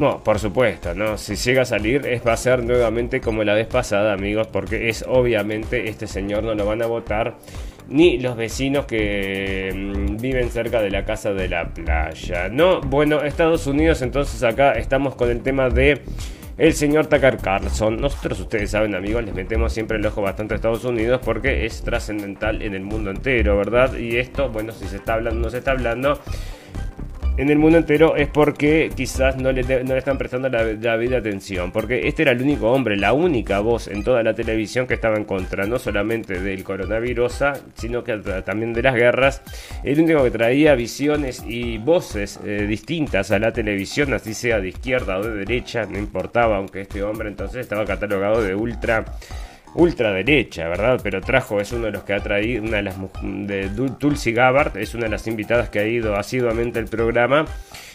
no, 0.00 0.24
por 0.24 0.38
supuesto, 0.38 0.94
¿no? 0.94 1.18
Si 1.18 1.36
llega 1.36 1.62
a 1.62 1.64
salir, 1.66 2.06
es, 2.06 2.26
va 2.26 2.32
a 2.32 2.36
ser 2.38 2.64
nuevamente 2.64 3.20
como 3.20 3.44
la 3.44 3.52
vez 3.52 3.66
pasada, 3.66 4.14
amigos, 4.14 4.46
porque 4.46 4.88
es 4.88 5.04
obviamente 5.06 5.90
este 5.90 6.06
señor 6.06 6.42
no 6.42 6.54
lo 6.54 6.64
van 6.64 6.80
a 6.80 6.86
votar 6.86 7.34
ni 7.86 8.18
los 8.18 8.34
vecinos 8.34 8.86
que 8.86 9.70
mm, 9.74 10.16
viven 10.16 10.50
cerca 10.50 10.80
de 10.80 10.90
la 10.90 11.04
casa 11.04 11.34
de 11.34 11.48
la 11.48 11.68
playa. 11.68 12.48
No, 12.48 12.80
bueno, 12.80 13.20
Estados 13.20 13.66
Unidos, 13.66 14.00
entonces 14.00 14.42
acá 14.42 14.72
estamos 14.72 15.16
con 15.16 15.28
el 15.28 15.42
tema 15.42 15.68
de 15.68 16.00
el 16.60 16.74
señor 16.74 17.06
Tucker 17.06 17.38
Carlson. 17.38 17.98
Nosotros, 17.98 18.38
ustedes 18.40 18.70
saben, 18.70 18.94
amigos, 18.94 19.24
les 19.24 19.34
metemos 19.34 19.72
siempre 19.72 19.96
el 19.96 20.04
ojo 20.04 20.20
bastante 20.20 20.52
a 20.52 20.56
Estados 20.56 20.84
Unidos 20.84 21.22
porque 21.24 21.64
es 21.64 21.82
trascendental 21.82 22.60
en 22.60 22.74
el 22.74 22.82
mundo 22.82 23.10
entero, 23.10 23.56
¿verdad? 23.56 23.96
Y 23.96 24.18
esto, 24.18 24.50
bueno, 24.50 24.70
si 24.72 24.86
se 24.86 24.96
está 24.96 25.14
hablando, 25.14 25.40
no 25.40 25.50
se 25.50 25.58
está 25.58 25.70
hablando 25.70 26.20
en 27.40 27.48
el 27.48 27.58
mundo 27.58 27.78
entero 27.78 28.16
es 28.16 28.28
porque 28.28 28.90
quizás 28.94 29.38
no 29.38 29.50
le, 29.50 29.62
no 29.62 29.94
le 29.94 29.98
están 29.98 30.18
prestando 30.18 30.50
la, 30.50 30.96
vida 30.96 31.16
atención. 31.16 31.72
Porque 31.72 32.06
este 32.06 32.20
era 32.20 32.32
el 32.32 32.42
único 32.42 32.70
hombre, 32.70 32.98
la 32.98 33.14
única 33.14 33.60
voz 33.60 33.88
en 33.88 34.04
toda 34.04 34.22
la 34.22 34.34
televisión 34.34 34.86
que 34.86 34.92
estaba 34.92 35.16
en 35.16 35.24
contra, 35.24 35.64
no 35.64 35.78
solamente 35.78 36.38
del 36.38 36.62
coronavirus, 36.62 37.44
sino 37.76 38.04
que 38.04 38.18
también 38.44 38.74
de 38.74 38.82
las 38.82 38.94
guerras. 38.94 39.40
El 39.82 39.98
único 40.00 40.22
que 40.22 40.30
traía 40.30 40.74
visiones 40.74 41.42
y 41.46 41.78
voces 41.78 42.38
eh, 42.44 42.66
distintas 42.68 43.30
a 43.30 43.38
la 43.38 43.54
televisión, 43.54 44.12
así 44.12 44.34
sea 44.34 44.60
de 44.60 44.68
izquierda 44.68 45.16
o 45.16 45.22
de 45.22 45.36
derecha, 45.36 45.86
no 45.86 45.98
importaba, 45.98 46.58
aunque 46.58 46.82
este 46.82 47.02
hombre 47.02 47.30
entonces 47.30 47.62
estaba 47.62 47.86
catalogado 47.86 48.42
de 48.42 48.54
ultra 48.54 49.06
ultraderecha, 49.74 50.68
¿verdad? 50.68 51.00
Pero 51.02 51.20
trajo, 51.20 51.60
es 51.60 51.72
uno 51.72 51.86
de 51.86 51.92
los 51.92 52.02
que 52.02 52.14
ha 52.14 52.20
traído, 52.20 52.62
una 52.64 52.78
de 52.78 52.82
las 52.82 52.96
de 53.22 53.70
Tulsi 53.98 54.32
Gabbard, 54.32 54.76
es 54.76 54.94
una 54.94 55.04
de 55.04 55.10
las 55.10 55.26
invitadas 55.26 55.68
que 55.70 55.78
ha 55.78 55.86
ido 55.86 56.16
asiduamente 56.16 56.78
al 56.78 56.86
programa 56.86 57.46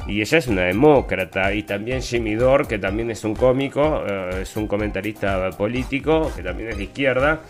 y 0.08 0.22
ella 0.22 0.38
es 0.38 0.48
una 0.48 0.64
demócrata 0.64 1.54
y 1.54 1.64
también 1.64 2.02
Jimmy 2.02 2.36
Dore, 2.36 2.66
que 2.66 2.80
también 2.80 3.12
es 3.12 3.24
un 3.24 3.36
cómico, 3.36 4.04
eh, 4.08 4.42
es 4.44 4.56
un 4.56 4.68
comentarista 4.68 5.50
político, 5.52 6.32
que 6.36 6.44
también 6.44 6.70
es 6.70 6.78
de 6.78 6.84
izquierda. 6.84 7.42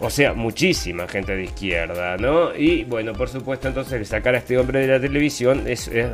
O 0.00 0.10
sea, 0.10 0.32
muchísima 0.32 1.08
gente 1.08 1.34
de 1.34 1.44
izquierda, 1.44 2.16
¿no? 2.16 2.54
Y 2.54 2.84
bueno, 2.84 3.14
por 3.14 3.28
supuesto, 3.28 3.66
entonces 3.66 4.06
sacar 4.06 4.36
a 4.36 4.38
este 4.38 4.56
hombre 4.56 4.80
de 4.80 4.86
la 4.86 5.00
televisión 5.00 5.64
es, 5.66 5.88
eh, 5.88 6.08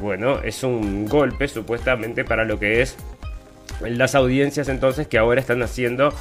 bueno, 0.00 0.40
es 0.40 0.62
un 0.62 1.06
golpe 1.06 1.48
supuestamente 1.48 2.24
para 2.24 2.44
lo 2.44 2.60
que 2.60 2.80
es 2.80 2.96
las 3.80 4.14
audiencias 4.14 4.68
entonces 4.68 5.06
que 5.06 5.18
ahora 5.18 5.40
están 5.40 5.62
haciendo, 5.62 6.12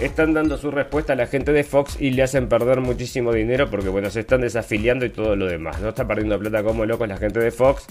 están 0.00 0.32
dando 0.34 0.56
su 0.58 0.70
respuesta 0.70 1.12
a 1.12 1.16
la 1.16 1.26
gente 1.26 1.52
de 1.52 1.64
Fox 1.64 1.96
y 2.00 2.10
le 2.10 2.22
hacen 2.22 2.48
perder 2.48 2.80
muchísimo 2.80 3.32
dinero 3.32 3.70
porque 3.70 3.88
bueno, 3.88 4.10
se 4.10 4.20
están 4.20 4.40
desafiliando 4.40 5.04
y 5.04 5.10
todo 5.10 5.36
lo 5.36 5.46
demás, 5.46 5.80
¿no? 5.80 5.90
Está 5.90 6.06
perdiendo 6.06 6.38
plata 6.38 6.62
como 6.62 6.84
locos 6.86 7.08
la 7.08 7.16
gente 7.16 7.40
de 7.40 7.50
Fox. 7.50 7.86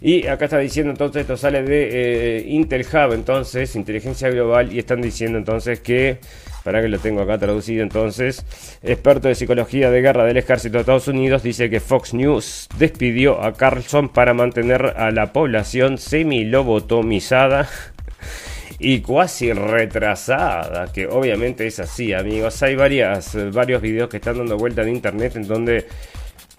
Y 0.00 0.26
acá 0.26 0.46
está 0.46 0.58
diciendo 0.58 0.90
entonces, 0.90 1.22
esto 1.22 1.36
sale 1.36 1.62
de 1.62 2.38
eh, 2.38 2.44
Intel 2.48 2.84
Hub, 2.92 3.12
entonces, 3.14 3.74
inteligencia 3.76 4.28
global, 4.28 4.72
y 4.72 4.78
están 4.78 5.00
diciendo 5.00 5.38
entonces 5.38 5.80
que, 5.80 6.18
para 6.62 6.82
que 6.82 6.88
lo 6.88 6.98
tengo 6.98 7.22
acá 7.22 7.38
traducido 7.38 7.82
entonces, 7.82 8.44
experto 8.82 9.28
de 9.28 9.34
psicología 9.34 9.90
de 9.90 10.02
guerra 10.02 10.24
del 10.24 10.36
ejército 10.36 10.74
de 10.74 10.80
Estados 10.80 11.08
Unidos 11.08 11.42
dice 11.42 11.70
que 11.70 11.80
Fox 11.80 12.12
News 12.12 12.68
despidió 12.76 13.42
a 13.42 13.54
Carlson 13.54 14.10
para 14.10 14.34
mantener 14.34 14.94
a 14.96 15.10
la 15.10 15.32
población 15.32 15.96
semi-lobotomizada 15.96 17.68
y 18.78 19.00
cuasi 19.00 19.52
retrasada, 19.52 20.92
que 20.92 21.06
obviamente 21.06 21.66
es 21.66 21.78
así, 21.80 22.12
amigos. 22.12 22.62
Hay 22.62 22.74
varias, 22.74 23.36
varios 23.52 23.80
videos 23.80 24.08
que 24.08 24.16
están 24.16 24.38
dando 24.38 24.56
vuelta 24.56 24.82
en 24.82 24.88
internet 24.88 25.36
en 25.36 25.46
donde 25.46 25.86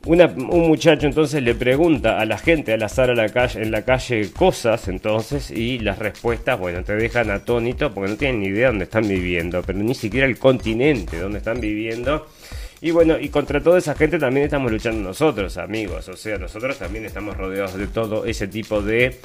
un 0.06 0.68
muchacho 0.68 1.08
entonces 1.08 1.42
le 1.42 1.56
pregunta 1.56 2.20
a 2.20 2.26
la 2.26 2.38
gente 2.38 2.74
al 2.74 2.84
azar 2.84 3.10
en 3.10 3.72
la 3.72 3.82
calle 3.82 4.32
cosas 4.32 4.88
entonces 4.88 5.50
y 5.50 5.80
las 5.80 5.98
respuestas, 5.98 6.60
bueno, 6.60 6.84
te 6.84 6.96
dejan 6.96 7.32
atónito 7.32 7.92
porque 7.92 8.12
no 8.12 8.18
tienen 8.18 8.42
ni 8.42 8.48
idea 8.48 8.68
dónde 8.68 8.84
están 8.84 9.08
viviendo, 9.08 9.64
pero 9.64 9.80
ni 9.80 9.96
siquiera 9.96 10.28
el 10.28 10.38
continente 10.38 11.20
donde 11.20 11.40
están 11.40 11.60
viviendo. 11.60 12.28
Y 12.82 12.92
bueno, 12.92 13.18
y 13.20 13.30
contra 13.30 13.62
toda 13.62 13.80
esa 13.80 13.96
gente 13.96 14.20
también 14.20 14.46
estamos 14.46 14.72
luchando 14.72 15.02
nosotros, 15.02 15.58
amigos. 15.58 16.08
O 16.08 16.16
sea, 16.16 16.38
nosotros 16.38 16.78
también 16.78 17.06
estamos 17.06 17.36
rodeados 17.36 17.76
de 17.76 17.88
todo 17.88 18.26
ese 18.26 18.48
tipo 18.48 18.82
de 18.82 19.18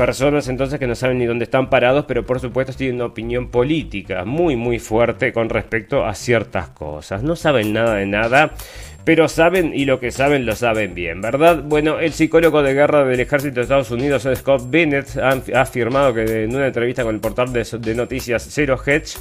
personas 0.00 0.48
entonces 0.48 0.78
que 0.78 0.86
no 0.86 0.94
saben 0.94 1.18
ni 1.18 1.26
dónde 1.26 1.44
están 1.44 1.68
parados, 1.68 2.06
pero 2.08 2.24
por 2.24 2.40
supuesto 2.40 2.72
tienen 2.72 2.96
una 2.96 3.04
opinión 3.04 3.50
política 3.50 4.24
muy 4.24 4.56
muy 4.56 4.78
fuerte 4.78 5.30
con 5.30 5.50
respecto 5.50 6.06
a 6.06 6.14
ciertas 6.14 6.70
cosas. 6.70 7.22
No 7.22 7.36
saben 7.36 7.74
nada 7.74 7.96
de 7.96 8.06
nada, 8.06 8.54
pero 9.04 9.28
saben 9.28 9.72
y 9.74 9.84
lo 9.84 10.00
que 10.00 10.10
saben 10.10 10.46
lo 10.46 10.56
saben 10.56 10.94
bien, 10.94 11.20
¿verdad? 11.20 11.62
Bueno, 11.64 12.00
el 12.00 12.14
psicólogo 12.14 12.62
de 12.62 12.72
guerra 12.72 13.04
del 13.04 13.20
ejército 13.20 13.56
de 13.56 13.60
Estados 13.60 13.90
Unidos, 13.90 14.26
Scott 14.36 14.70
Bennett, 14.70 15.18
ha 15.18 15.60
afirmado 15.60 16.14
que 16.14 16.44
en 16.44 16.56
una 16.56 16.68
entrevista 16.68 17.02
con 17.02 17.14
el 17.14 17.20
portal 17.20 17.52
de, 17.52 17.94
noticias 17.94 18.48
Zero 18.50 18.80
Hedge, 18.82 19.18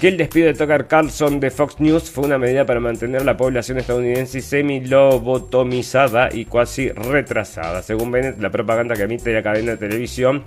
que 0.00 0.08
el 0.08 0.16
despido 0.16 0.46
de 0.46 0.54
Tucker 0.54 0.86
Carlson 0.86 1.40
de 1.40 1.50
Fox 1.50 1.78
News 1.78 2.10
fue 2.10 2.24
una 2.24 2.38
medida 2.38 2.64
para 2.64 2.80
mantener 2.80 3.22
la 3.22 3.36
población 3.36 3.76
estadounidense 3.76 4.40
semi-lobotomizada 4.40 6.30
y 6.32 6.46
casi 6.46 6.88
retrasada. 6.88 7.82
Según 7.82 8.10
Bennett, 8.10 8.40
la 8.40 8.48
propaganda 8.50 8.94
que 8.94 9.02
emite 9.02 9.30
la 9.34 9.42
cadena 9.42 9.72
de 9.72 9.76
televisión 9.76 10.42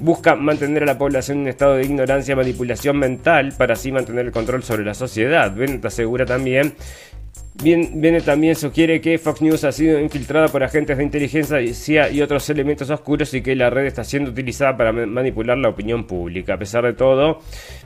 busca 0.00 0.34
mantener 0.36 0.84
a 0.84 0.86
la 0.86 0.96
población 0.96 1.36
en 1.36 1.42
un 1.42 1.48
estado 1.48 1.74
de 1.74 1.84
ignorancia 1.84 2.32
y 2.32 2.36
manipulación 2.36 2.98
mental 2.98 3.52
para 3.58 3.74
así 3.74 3.92
mantener 3.92 4.24
el 4.24 4.32
control 4.32 4.62
sobre 4.62 4.86
la 4.86 4.94
sociedad. 4.94 5.54
Bennett 5.54 5.84
asegura 5.84 6.24
también 6.24 6.72
Bien, 7.62 8.00
viene 8.00 8.20
también 8.20 8.56
sugiere 8.56 9.00
que 9.00 9.16
Fox 9.16 9.40
News 9.40 9.62
ha 9.62 9.70
sido 9.70 10.00
infiltrada 10.00 10.48
por 10.48 10.64
agentes 10.64 10.98
de 10.98 11.04
inteligencia 11.04 12.10
y 12.10 12.20
otros 12.20 12.50
elementos 12.50 12.90
oscuros 12.90 13.32
y 13.32 13.42
que 13.42 13.54
la 13.54 13.70
red 13.70 13.86
está 13.86 14.02
siendo 14.02 14.32
utilizada 14.32 14.76
para 14.76 14.92
manipular 14.92 15.56
la 15.56 15.68
opinión 15.68 16.04
pública. 16.04 16.54
A 16.54 16.58
pesar 16.58 16.84
de 16.84 16.94
todo, 16.94 17.38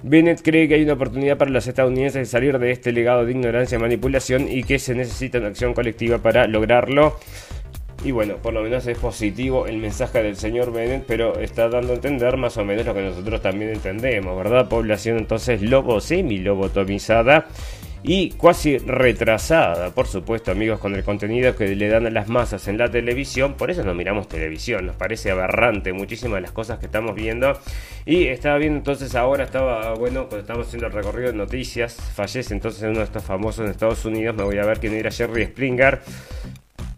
Bennett 0.03 0.41
cree 0.43 0.69
que 0.69 0.75
hay 0.75 0.85
una 0.85 0.95
oportunidad 0.95 1.37
para 1.37 1.51
los 1.51 1.67
estadounidenses 1.67 2.21
de 2.21 2.25
salir 2.25 2.59
de 2.59 2.71
este 2.71 2.93
legado 2.93 3.27
de 3.27 3.33
ignorancia 3.33 3.77
y 3.77 3.81
manipulación 3.81 4.51
y 4.51 4.63
que 4.65 4.79
se 4.79 4.95
necesita 4.95 5.37
una 5.37 5.49
acción 5.49 5.75
colectiva 5.75 6.17
para 6.17 6.47
lograrlo. 6.47 7.19
Y 8.05 8.13
bueno, 8.13 8.37
por 8.37 8.55
lo 8.55 8.63
menos 8.63 8.87
es 8.87 8.97
positivo 8.97 9.67
el 9.67 9.77
mensaje 9.77 10.23
del 10.23 10.37
señor 10.37 10.73
Bennett, 10.73 11.05
pero 11.07 11.39
está 11.41 11.69
dando 11.69 11.93
a 11.93 11.97
entender 11.97 12.37
más 12.37 12.57
o 12.57 12.65
menos 12.65 12.87
lo 12.87 12.95
que 12.95 13.03
nosotros 13.03 13.43
también 13.43 13.73
entendemos, 13.73 14.37
¿verdad? 14.37 14.69
Población 14.69 15.19
entonces 15.19 15.61
lobo 15.61 16.01
semi-lobotomizada 16.01 17.49
y 18.03 18.31
casi 18.31 18.79
retrasada, 18.79 19.91
por 19.91 20.07
supuesto, 20.07 20.51
amigos, 20.51 20.79
con 20.79 20.95
el 20.95 21.05
contenido 21.05 21.55
que 21.57 21.75
le 21.75 21.89
dan 21.89 22.07
a 22.07 22.11
las 22.11 22.29
masas 22.29 22.69
en 22.69 22.79
la 22.79 22.91
televisión. 22.91 23.55
Por 23.55 23.71
eso 23.71 23.85
no 23.85 23.95
miramos 23.95 24.29
televisión, 24.29 24.87
nos 24.87 24.97
parece 24.97 25.31
aberrante 25.31 25.93
muchísimas 25.93 26.37
de 26.37 26.43
las 26.43 26.53
cosas 26.53 26.79
que 26.79 26.87
estamos 26.87 27.15
viendo. 27.15 27.59
Y 28.07 28.27
estaba 28.27 28.59
viendo 28.59 28.79
entonces 28.79 29.15
ahora, 29.15 29.45
estaba, 29.45 29.95
bueno, 29.95 30.29
cuando 30.29 30.39
estamos 30.39 30.67
haciendo 30.69 30.87
el 30.87 30.93
recorrido 30.93 31.33
de 31.33 31.39
noticias, 31.39 31.97
fallece 32.15 32.55
entonces 32.55 32.83
uno 32.83 32.99
de 32.99 33.05
estos 33.05 33.25
famosos 33.25 33.65
en 33.65 33.71
Estados 33.71 34.05
Unidos, 34.05 34.37
me 34.37 34.45
voy 34.45 34.59
a 34.59 34.65
ver 34.65 34.79
quién 34.79 34.95
era 34.95 35.11
Jerry 35.11 35.47
Springer. 35.47 36.01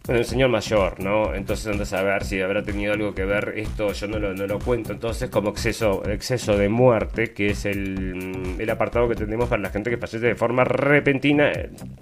Bueno, 0.06 0.20
el 0.20 0.26
señor 0.26 0.48
mayor, 0.48 0.98
¿no? 0.98 1.34
Entonces 1.34 1.66
antes 1.66 1.92
a 1.92 2.02
ver 2.02 2.24
si 2.24 2.40
habrá 2.40 2.62
tenido 2.62 2.94
algo 2.94 3.14
que 3.14 3.24
ver 3.26 3.52
esto, 3.56 3.92
yo 3.92 4.08
no 4.08 4.18
lo, 4.18 4.32
no 4.32 4.46
lo 4.46 4.58
cuento. 4.58 4.92
Entonces, 4.92 5.28
como 5.28 5.50
exceso, 5.50 6.02
exceso 6.08 6.56
de 6.56 6.70
muerte, 6.70 7.32
que 7.34 7.50
es 7.50 7.66
el, 7.66 8.56
el 8.58 8.70
apartado 8.70 9.08
que 9.08 9.14
tenemos 9.14 9.48
para 9.48 9.60
la 9.60 9.68
gente 9.68 9.90
que 9.90 9.98
fallece 9.98 10.26
de 10.26 10.34
forma 10.34 10.64
repentina 10.64 11.52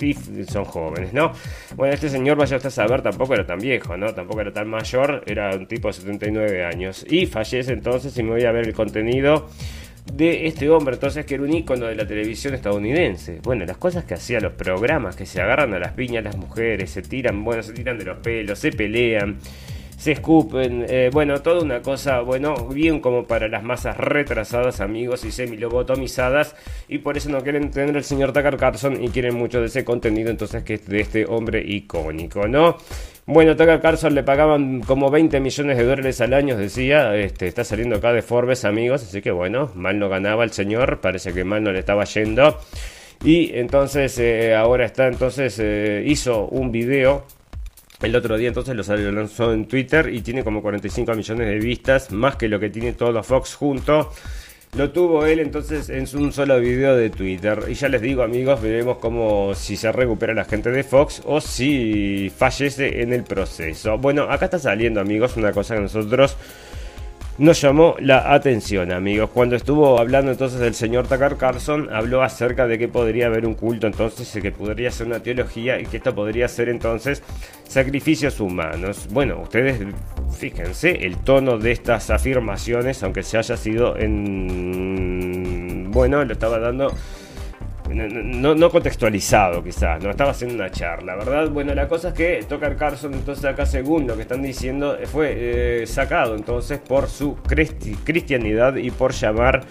y 0.01 0.15
son 0.45 0.65
jóvenes, 0.65 1.13
¿no? 1.13 1.33
Bueno, 1.75 1.93
este 1.93 2.09
señor, 2.09 2.39
vaya 2.39 2.57
usted 2.57 2.69
a 2.69 2.71
saber, 2.71 3.03
tampoco 3.03 3.35
era 3.35 3.45
tan 3.45 3.59
viejo, 3.59 3.97
¿no? 3.97 4.15
Tampoco 4.15 4.41
era 4.43 4.53
tan 4.53 4.69
mayor, 4.69 5.25
era 5.27 5.57
un 5.57 5.67
tipo 5.67 5.89
de 5.89 5.95
79 5.95 6.65
años. 6.65 7.05
Y 7.11 7.27
fallece 7.27 7.73
entonces, 7.73 8.17
y 8.17 8.23
me 8.23 8.31
voy 8.31 8.45
a 8.45 8.53
ver 8.53 8.69
el 8.69 8.75
contenido 8.75 9.49
de 10.13 10.47
este 10.47 10.69
hombre, 10.71 10.95
entonces 10.95 11.25
que 11.27 11.35
era 11.35 11.45
un 11.45 11.53
ícono 11.53 11.87
de 11.87 11.95
la 11.95 12.07
televisión 12.07 12.55
estadounidense. 12.55 13.41
Bueno, 13.43 13.65
las 13.65 13.77
cosas 13.77 14.05
que 14.05 14.15
hacía, 14.15 14.41
los 14.41 14.53
programas 14.53 15.17
que 15.17 15.27
se 15.27 15.41
agarran 15.41 15.75
a 15.75 15.79
las 15.79 15.93
piñas 15.93 16.25
las 16.25 16.37
mujeres, 16.37 16.91
se 16.91 17.03
tiran, 17.03 17.45
bueno, 17.45 17.63
se 17.63 17.73
tiran 17.73 17.99
de 17.99 18.05
los 18.05 18.19
pelos, 18.19 18.59
se 18.59 18.73
pelean, 18.73 19.39
se 19.99 20.13
escupen, 20.13 20.87
eh, 20.89 21.11
bueno, 21.13 21.43
toda 21.43 21.61
una 21.61 21.83
cosa, 21.83 22.21
bueno, 22.21 22.69
bien 22.69 23.01
como 23.01 23.25
para 23.25 23.49
las 23.49 23.65
masas 23.65 23.97
retrasadas, 23.97 24.81
amigos, 24.81 25.25
y 25.25 25.33
semi-lobotomizadas, 25.33 26.55
y 26.89 26.99
por 26.99 27.17
eso 27.17 27.29
no 27.31 27.43
quieren 27.43 27.71
tener 27.73 27.97
el 27.97 28.05
señor 28.05 28.33
Tucker 28.33 28.57
Carlson 28.57 29.03
y 29.03 29.09
quieren 29.09 29.35
mucho 29.35 29.61
de 29.61 29.67
ese 29.67 29.85
contenido, 29.85 30.31
entonces 30.31 30.63
que 30.63 30.75
es 30.75 30.87
de 30.87 31.01
este 31.01 31.27
hombre 31.27 31.65
icónico, 31.67 32.47
¿no? 32.47 32.77
Bueno, 33.27 33.57
Tucker 33.57 33.81
Carlson 33.81 34.15
le 34.15 34.23
pagaban 34.23 34.81
como 34.81 35.11
20 35.11 35.41
millones 35.41 35.77
de 35.77 35.85
dólares 35.85 36.19
al 36.23 36.33
año, 36.33 36.57
decía. 36.57 37.15
Este, 37.15 37.47
está 37.47 37.63
saliendo 37.63 37.97
acá 37.97 38.11
de 38.15 38.23
Forbes, 38.23 38.65
amigos. 38.65 39.03
Así 39.03 39.21
que 39.21 39.31
bueno, 39.31 39.71
mal 39.75 39.99
no 39.99 40.09
ganaba 40.09 40.45
el 40.45 40.53
señor. 40.53 41.01
Parece 41.03 41.35
que 41.35 41.45
mal 41.45 41.63
no 41.63 41.71
le 41.71 41.81
estaba 41.81 42.05
yendo. 42.05 42.59
Y 43.23 43.55
entonces 43.55 44.19
eh, 44.19 44.55
ahora 44.55 44.87
está, 44.87 45.09
entonces 45.09 45.59
eh, 45.61 46.03
hizo 46.07 46.47
un 46.47 46.73
video. 46.73 47.27
El 48.01 48.15
otro 48.15 48.37
día 48.37 48.49
entonces 48.49 48.77
lo 48.77 49.13
lanzó 49.13 49.53
en 49.53 49.67
Twitter 49.67 50.09
y 50.15 50.21
tiene 50.21 50.45
como 50.45 50.63
45 50.63 51.15
millones 51.15 51.49
de 51.49 51.59
vistas, 51.59 52.13
más 52.13 52.37
que 52.37 52.49
lo 52.49 52.61
que 52.61 52.71
tiene 52.71 52.93
todo 52.93 53.23
Fox 53.25 53.57
junto. 53.57 54.13
Lo 54.77 54.91
tuvo 54.91 55.27
él 55.27 55.41
entonces 55.41 55.89
en 55.89 56.07
un 56.17 56.31
solo 56.31 56.61
video 56.61 56.95
de 56.95 57.11
Twitter. 57.11 57.65
Y 57.69 57.75
ya 57.75 57.89
les 57.89 58.01
digo 58.01 58.23
amigos, 58.23 58.63
veremos 58.63 58.99
cómo 58.99 59.53
si 59.55 59.77
se 59.77 59.91
recupera 59.91 60.33
la 60.33 60.45
gente 60.45 60.71
de 60.71 60.85
Fox 60.85 61.23
o 61.25 61.41
si 61.41 62.31
fallece 62.37 63.03
en 63.03 63.13
el 63.13 63.25
proceso. 63.25 63.99
Bueno, 63.99 64.25
acá 64.31 64.45
está 64.45 64.61
saliendo 64.61 65.01
amigos 65.01 65.37
una 65.37 65.53
cosa 65.53 65.75
que 65.75 65.81
nosotros 65.81 66.37
nos 67.39 67.61
llamó 67.61 67.95
la 68.01 68.35
atención, 68.35 68.91
amigos. 68.91 69.31
Cuando 69.33 69.55
estuvo 69.55 69.99
hablando 69.99 70.33
entonces 70.33 70.59
del 70.59 70.75
señor 70.75 71.07
Tucker 71.07 71.37
Carlson, 71.37 71.89
habló 71.93 72.23
acerca 72.23 72.67
de 72.67 72.79
que 72.79 72.89
podría 72.89 73.27
haber 73.27 73.47
un 73.47 73.55
culto 73.55 73.87
entonces, 73.87 74.29
que 74.43 74.51
podría 74.51 74.91
ser 74.91 75.07
una 75.07 75.21
teología 75.21 75.81
y 75.81 75.87
que 75.87 75.99
esto 75.99 76.15
podría 76.15 76.49
ser 76.49 76.69
entonces 76.69 77.23
sacrificios 77.69 78.41
humanos. 78.41 79.09
Bueno, 79.13 79.41
ustedes 79.41 79.81
fíjense 80.37 81.07
el 81.07 81.17
tono 81.19 81.59
de 81.59 81.71
estas 81.73 82.11
afirmaciones, 82.11 83.03
aunque 83.05 83.23
se 83.23 83.39
haya 83.39 83.57
sido 83.57 83.97
en... 83.97 85.91
Bueno, 85.93 86.25
lo 86.25 86.33
estaba 86.33 86.59
dando 86.59 86.93
no, 87.95 88.71
contextualizado 88.71 89.63
quizás, 89.63 90.03
no 90.03 90.11
estaba 90.11 90.31
haciendo 90.31 90.57
una 90.57 90.71
charla, 90.71 91.17
¿verdad? 91.17 91.49
Bueno, 91.51 91.75
la 91.75 91.89
cosa 91.89 92.09
es 92.09 92.15
que 92.15 92.45
Tucker 92.49 92.77
Carlson 92.77 93.15
entonces 93.15 93.45
acá 93.45 93.67
según 93.67 94.07
lo 94.07 94.17
que 94.17 94.23
están 94.23 94.43
diciendo 94.43 94.97
fue 95.05 95.83
eh, 95.83 95.87
sacado 95.87 96.35
entonces 96.35 96.79
por 96.79 97.09
su 97.09 97.37
cristianidad 98.05 98.77
y 98.77 98.91
por 98.91 99.13
llamar 99.13 99.65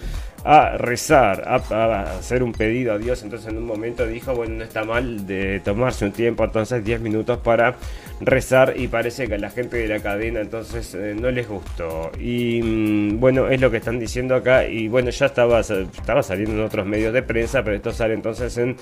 a 0.43 0.77
rezar, 0.77 1.43
a, 1.45 2.17
hacer 2.17 2.41
un 2.41 2.53
pedido 2.53 2.93
a 2.93 2.97
Dios. 2.97 3.21
Entonces 3.23 3.49
en 3.49 3.57
un 3.57 3.65
momento 3.65 4.07
dijo, 4.07 4.33
bueno, 4.33 4.55
no 4.55 4.63
está 4.63 4.83
mal 4.83 5.27
de 5.27 5.59
tomarse 5.59 6.05
un 6.05 6.13
tiempo, 6.13 6.43
entonces 6.43 6.83
10 6.83 7.01
minutos 7.01 7.39
para 7.39 7.75
rezar 8.19 8.73
y 8.75 8.87
parece 8.87 9.27
que 9.27 9.35
a 9.35 9.37
la 9.37 9.49
gente 9.49 9.77
de 9.77 9.87
la 9.87 9.99
cadena 9.99 10.41
entonces 10.41 10.95
eh, 10.95 11.15
no 11.19 11.29
les 11.31 11.47
gustó. 11.47 12.11
Y 12.19 12.61
mm, 12.61 13.19
bueno, 13.19 13.47
es 13.49 13.61
lo 13.61 13.69
que 13.69 13.77
están 13.77 13.99
diciendo 13.99 14.35
acá 14.35 14.65
y 14.65 14.87
bueno, 14.87 15.09
ya 15.09 15.27
estaba, 15.27 15.59
estaba 15.59 16.23
saliendo 16.23 16.53
en 16.53 16.61
otros 16.61 16.85
medios 16.85 17.13
de 17.13 17.23
prensa, 17.23 17.63
pero 17.63 17.75
esto 17.75 17.93
sale 17.93 18.13
entonces 18.13 18.57
en 18.57 18.75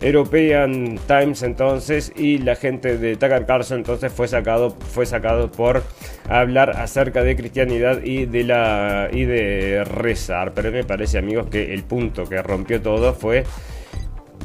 European 0.00 0.98
Times 1.06 1.42
entonces 1.42 2.12
y 2.16 2.38
la 2.38 2.56
gente 2.56 2.98
de 2.98 3.16
Tucker 3.16 3.46
Carlson 3.46 3.78
entonces 3.78 4.12
fue 4.12 4.28
sacado 4.28 4.70
fue 4.70 5.06
sacado 5.06 5.50
por 5.50 5.82
hablar 6.28 6.70
acerca 6.70 7.22
de 7.22 7.36
cristianidad 7.36 8.02
y 8.02 8.26
de 8.26 8.44
la 8.44 9.08
y 9.12 9.24
de 9.24 9.84
rezar, 9.84 10.52
pero 10.52 10.70
me 10.72 10.84
parece 10.84 11.18
amigos 11.18 11.48
que 11.48 11.72
el 11.72 11.84
punto 11.84 12.24
que 12.24 12.42
rompió 12.42 12.82
todo 12.82 13.14
fue 13.14 13.44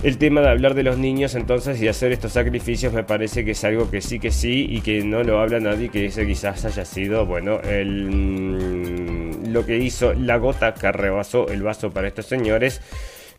el 0.03 0.17
tema 0.17 0.41
de 0.41 0.49
hablar 0.49 0.75
de 0.75 0.83
los 0.83 0.97
niños 0.97 1.35
entonces 1.35 1.81
y 1.81 1.87
hacer 1.87 2.11
estos 2.11 2.33
sacrificios 2.33 2.93
me 2.93 3.03
parece 3.03 3.43
que 3.43 3.51
es 3.51 3.63
algo 3.63 3.89
que 3.91 4.01
sí 4.01 4.19
que 4.19 4.31
sí 4.31 4.65
y 4.69 4.81
que 4.81 5.03
no 5.03 5.23
lo 5.23 5.39
habla 5.39 5.59
nadie 5.59 5.89
que 5.89 6.05
ese 6.05 6.25
quizás 6.25 6.63
haya 6.65 6.85
sido 6.85 7.25
bueno 7.25 7.57
mm, 7.57 9.51
lo 9.51 9.65
que 9.65 9.77
hizo 9.77 10.13
la 10.13 10.37
gota 10.37 10.73
que 10.73 10.91
rebasó 10.91 11.49
el 11.49 11.63
vaso 11.63 11.91
para 11.91 12.07
estos 12.07 12.25
señores 12.27 12.81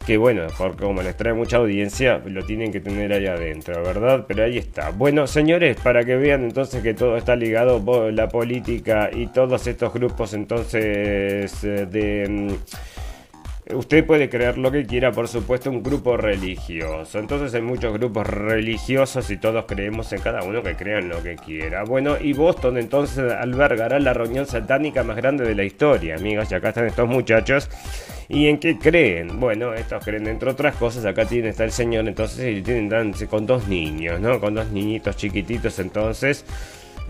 que 0.06 0.16
bueno, 0.16 0.46
porque 0.56 0.82
como 0.82 1.02
les 1.02 1.14
trae 1.14 1.34
mucha 1.34 1.58
audiencia, 1.58 2.22
lo 2.24 2.42
tienen 2.44 2.72
que 2.72 2.80
tener 2.80 3.12
ahí 3.12 3.26
adentro, 3.26 3.82
¿verdad? 3.82 4.24
Pero 4.26 4.44
ahí 4.44 4.56
está. 4.56 4.90
Bueno, 4.90 5.26
señores, 5.26 5.76
para 5.76 6.04
que 6.04 6.16
vean 6.16 6.42
entonces 6.44 6.82
que 6.82 6.94
todo 6.94 7.18
está 7.18 7.36
ligado, 7.36 8.10
la 8.10 8.28
política 8.28 9.10
y 9.12 9.26
todos 9.26 9.66
estos 9.66 9.92
grupos 9.92 10.32
entonces 10.32 11.52
eh, 11.64 11.86
de... 11.86 12.56
Usted 13.74 14.04
puede 14.04 14.28
creer 14.28 14.58
lo 14.58 14.70
que 14.70 14.86
quiera, 14.86 15.12
por 15.12 15.28
supuesto, 15.28 15.70
un 15.70 15.82
grupo 15.82 16.16
religioso. 16.16 17.18
Entonces 17.18 17.54
hay 17.54 17.62
muchos 17.62 17.92
grupos 17.92 18.26
religiosos 18.26 19.30
y 19.30 19.36
todos 19.36 19.64
creemos 19.66 20.12
en 20.12 20.20
cada 20.20 20.42
uno 20.42 20.62
que 20.62 20.76
crean 20.76 21.08
lo 21.08 21.22
que 21.22 21.36
quiera. 21.36 21.84
Bueno, 21.84 22.16
y 22.20 22.32
Boston 22.32 22.78
entonces 22.78 23.32
albergará 23.32 23.98
la 24.00 24.12
reunión 24.14 24.46
satánica 24.46 25.04
más 25.04 25.16
grande 25.16 25.44
de 25.44 25.54
la 25.54 25.64
historia, 25.64 26.16
amigos. 26.16 26.50
Y 26.50 26.54
acá 26.54 26.68
están 26.70 26.86
estos 26.86 27.08
muchachos. 27.08 27.68
¿Y 28.28 28.46
en 28.46 28.58
qué 28.58 28.78
creen? 28.78 29.40
Bueno, 29.40 29.74
estos 29.74 30.04
creen, 30.04 30.26
entre 30.28 30.50
otras 30.50 30.76
cosas, 30.76 31.04
acá 31.04 31.24
tiene, 31.24 31.48
está 31.48 31.64
el 31.64 31.72
señor, 31.72 32.06
entonces, 32.06 32.58
y 32.58 32.62
tienen 32.62 33.12
con 33.28 33.44
dos 33.44 33.66
niños, 33.66 34.20
¿no? 34.20 34.38
Con 34.40 34.54
dos 34.54 34.70
niñitos 34.70 35.16
chiquititos, 35.16 35.80
entonces 35.80 36.44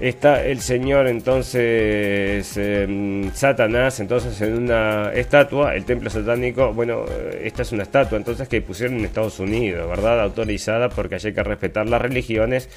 está 0.00 0.44
el 0.44 0.60
señor 0.60 1.06
entonces 1.06 2.56
em, 2.56 3.30
Satanás 3.34 4.00
entonces 4.00 4.40
en 4.40 4.62
una 4.62 5.12
estatua 5.12 5.74
el 5.74 5.84
templo 5.84 6.08
satánico. 6.08 6.72
Bueno 6.72 7.04
esta 7.42 7.62
es 7.62 7.72
una 7.72 7.82
estatua 7.82 8.16
entonces 8.16 8.48
que 8.48 8.62
pusieron 8.62 8.98
en 8.98 9.04
Estados 9.04 9.38
Unidos 9.38 9.88
verdad 9.88 10.20
autorizada 10.20 10.88
porque 10.88 11.16
hay 11.16 11.32
que 11.32 11.42
respetar 11.42 11.88
las 11.88 12.00
religiones. 12.00 12.68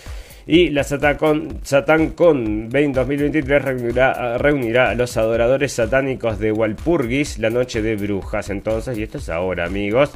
Y 0.46 0.72
la 0.72 0.84
SatanCon, 0.84 1.62
SatanCon 1.64 2.68
2023 2.70 3.62
reunirá, 3.62 4.38
reunirá 4.38 4.90
a 4.90 4.96
los 4.96 5.16
adoradores 5.16 5.72
satánicos 5.72 6.38
de 6.38 6.52
Walpurgis 6.52 7.40
la 7.40 7.50
noche 7.50 7.82
de 7.82 7.96
brujas 7.96 8.50
entonces. 8.50 8.98
Y 8.98 9.04
esto 9.04 9.20
es 9.20 9.30
ahora 9.30 9.64
amigos. 9.66 10.12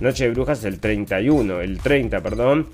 Noche 0.00 0.24
de 0.24 0.30
brujas 0.30 0.64
el 0.64 0.80
31 0.80 1.60
el 1.60 1.78
30 1.80 2.20
perdón 2.22 2.68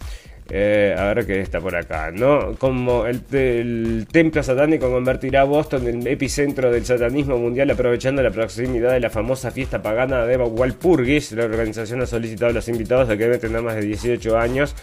Eh, 0.50 0.94
a 0.96 1.04
ver 1.04 1.26
qué 1.26 1.40
está 1.40 1.59
por 1.59 1.74
acá, 1.74 2.11
¿no? 2.11 2.54
Como 2.57 3.07
el, 3.07 4.07
templo 4.11 4.42
satánico 4.42 4.90
convertirá 4.90 5.40
a 5.40 5.44
Boston 5.44 5.88
en 5.88 6.02
el 6.02 6.07
epicentro 6.09 6.70
del 6.70 6.85
satanismo 6.85 7.38
mundial, 7.38 7.70
aprovechando 7.70 8.22
la 8.22 8.30
proximidad 8.30 8.92
de 8.92 9.00
la 9.00 9.09
famosa 9.09 9.50
fiesta 9.50 9.83
pagana 9.83 10.26
de 10.26 10.37
Walpurgis. 10.37 11.33
La 11.33 11.44
organización 11.44 12.02
ha 12.02 12.07
solicitado 12.07 12.50
a 12.50 12.54
los 12.54 12.68
invitados 12.68 13.09
que 13.09 13.16
deben 13.16 13.40
tener 13.40 13.62
más 13.62 13.76
de 13.76 13.83
18 13.83 14.38
años 14.38 14.74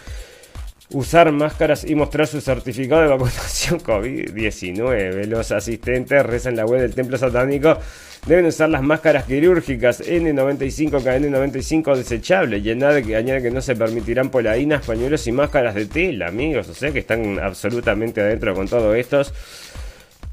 usar 0.92 1.30
máscaras 1.32 1.84
y 1.84 1.94
mostrar 1.94 2.26
su 2.26 2.40
certificado 2.40 3.02
de 3.02 3.08
vacunación 3.08 3.80
COVID-19. 3.84 5.26
Los 5.26 5.52
asistentes 5.52 6.24
rezan 6.24 6.56
la 6.56 6.64
web 6.64 6.80
del 6.80 6.94
templo 6.94 7.16
satánico. 7.18 7.78
Deben 8.26 8.46
usar 8.46 8.68
las 8.68 8.82
máscaras 8.82 9.24
quirúrgicas 9.24 10.00
N95 10.00 11.02
KN95 11.02 11.96
desechables 11.96 12.64
y 12.64 12.70
añade 12.70 13.02
que, 13.02 13.16
añade 13.16 13.42
que 13.42 13.50
no 13.50 13.60
se 13.60 13.74
permitirán 13.74 14.30
polainas, 14.30 14.86
pañuelos 14.86 15.26
y 15.26 15.32
máscaras 15.32 15.74
de 15.74 15.86
tela, 15.86 16.28
amigos. 16.28 16.68
O 16.68 16.74
sea 16.74 16.92
que 16.92 17.00
están 17.00 17.40
absolutamente 17.40 18.20
adentro 18.20 18.54
con 18.54 18.68
todo 18.68 18.94
estos 18.94 19.34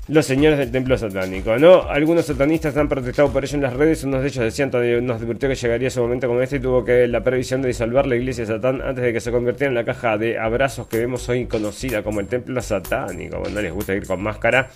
los 0.09 0.25
señores 0.25 0.57
del 0.57 0.71
templo 0.71 0.97
satánico, 0.97 1.57
¿no? 1.57 1.83
Algunos 1.83 2.25
satanistas 2.25 2.75
han 2.77 2.89
protestado 2.89 3.31
por 3.31 3.43
ello 3.43 3.55
en 3.55 3.61
las 3.61 3.73
redes, 3.73 4.03
unos 4.03 4.21
de 4.21 4.27
ellos 4.27 4.43
decían, 4.43 4.71
nos 5.05 5.21
advirtió 5.21 5.47
que 5.47 5.55
llegaría 5.55 5.87
ese 5.87 5.99
momento 5.99 6.27
como 6.27 6.41
este 6.41 6.55
y 6.55 6.59
tuvo 6.59 6.83
que 6.83 7.07
la 7.07 7.23
previsión 7.23 7.61
de 7.61 7.67
disolver 7.67 8.07
la 8.07 8.15
iglesia 8.15 8.43
de 8.43 8.53
Satán 8.53 8.81
antes 8.81 9.03
de 9.03 9.13
que 9.13 9.19
se 9.19 9.31
convirtiera 9.31 9.69
en 9.69 9.75
la 9.75 9.85
caja 9.85 10.17
de 10.17 10.39
abrazos 10.39 10.87
que 10.87 10.97
vemos 10.97 11.29
hoy 11.29 11.45
conocida 11.45 12.01
como 12.01 12.21
el 12.21 12.27
templo 12.27 12.59
satánico, 12.59 13.39
bueno, 13.39 13.61
les 13.61 13.71
gusta 13.71 13.93
ir 13.93 14.07
con 14.07 14.21
máscara. 14.23 14.69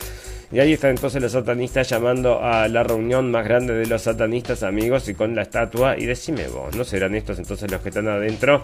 Y 0.52 0.60
ahí 0.60 0.74
están 0.74 0.91
entonces 0.91 1.19
los 1.19 1.32
satanistas 1.32 1.89
llamando 1.89 2.43
a 2.43 2.67
la 2.67 2.84
reunión 2.84 3.32
más 3.32 3.43
grande 3.43 3.74
de 3.74 3.88
los 3.88 4.04
satanistas 4.04 4.62
amigos 4.62 5.10
y 5.10 5.15
con 5.15 5.36
la 5.36 5.41
estatua 5.41 5.98
y 5.98 6.06
decime 6.06 6.48
vos, 6.48 6.76
¿no 6.76 6.84
serán 6.84 7.15
estos 7.15 7.39
entonces 7.39 7.72
los 7.72 7.82
que 7.82 7.89
están 7.89 8.08
adentro? 8.08 8.62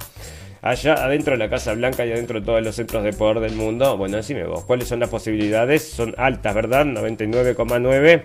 Allá 0.62 0.94
adentro 0.94 1.34
de 1.34 1.38
la 1.38 1.50
Casa 1.50 1.74
Blanca 1.74 2.06
y 2.06 2.12
adentro 2.12 2.40
de 2.40 2.46
todos 2.46 2.62
los 2.62 2.76
centros 2.76 3.04
de 3.04 3.14
poder 3.14 3.40
del 3.40 3.56
mundo. 3.56 3.98
Bueno, 3.98 4.18
decime 4.18 4.46
vos, 4.46 4.66
¿cuáles 4.66 4.88
son 4.88 5.00
las 5.00 5.10
posibilidades? 5.10 5.84
Son 5.84 6.14
altas, 6.18 6.56
¿verdad? 6.56 6.86
99,9. 6.86 8.24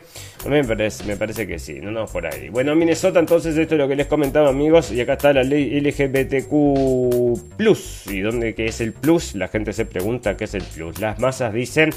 Me 0.49 0.65
parece, 0.65 1.05
me 1.05 1.17
parece 1.17 1.47
que 1.47 1.59
sí, 1.59 1.81
no, 1.81 1.91
no, 1.91 2.07
por 2.07 2.27
ahí. 2.27 2.49
Bueno, 2.49 2.75
Minnesota, 2.75 3.21
entonces, 3.21 3.57
esto 3.57 3.75
es 3.75 3.79
lo 3.79 3.89
que 3.89 3.97
les 3.97 4.07
comentaba, 4.07 4.51
amigos. 4.51 4.93
Y 4.93 5.01
acá 5.01 5.15
está 5.15 5.33
la 5.33 5.43
ley 5.43 5.81
LGBTQ. 5.81 6.53
¿Y 8.11 8.21
dónde 8.21 8.55
qué 8.55 8.67
es 8.67 8.81
el 8.81 8.93
plus? 8.93 9.35
La 9.35 9.49
gente 9.49 9.73
se 9.73 9.87
pregunta 9.87 10.37
qué 10.37 10.45
es 10.45 10.55
el 10.55 10.63
plus. 10.63 11.01
Las 11.01 11.19
masas 11.19 11.53
dicen 11.53 11.91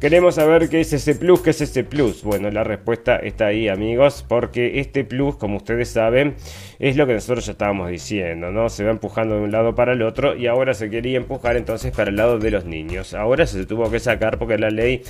Queremos 0.00 0.34
saber 0.34 0.68
qué 0.68 0.80
es 0.80 0.92
ese 0.92 1.14
plus, 1.14 1.40
qué 1.40 1.50
es 1.50 1.60
ese 1.62 1.82
plus. 1.82 2.22
Bueno, 2.22 2.50
la 2.50 2.62
respuesta 2.64 3.16
está 3.16 3.46
ahí, 3.46 3.68
amigos, 3.68 4.26
porque 4.28 4.78
este 4.78 5.04
plus, 5.04 5.36
como 5.36 5.56
ustedes 5.56 5.88
saben, 5.88 6.34
es 6.78 6.96
lo 6.96 7.06
que 7.06 7.14
nosotros 7.14 7.46
ya 7.46 7.52
estábamos 7.52 7.88
diciendo, 7.88 8.52
¿no? 8.52 8.68
Se 8.68 8.84
va 8.84 8.90
empujando 8.90 9.36
de 9.36 9.40
un 9.40 9.52
lado 9.52 9.74
para 9.74 9.94
el 9.94 10.02
otro 10.02 10.36
y 10.36 10.48
ahora 10.48 10.74
se 10.74 10.90
quería 10.90 11.16
empujar 11.16 11.56
entonces 11.56 11.96
para 11.96 12.10
el 12.10 12.16
lado 12.16 12.38
de 12.38 12.50
los 12.50 12.66
niños. 12.66 13.14
Ahora 13.14 13.46
se 13.46 13.64
tuvo 13.64 13.90
que 13.90 13.98
sacar 13.98 14.38
porque 14.38 14.58
la 14.58 14.68
ley 14.68 15.00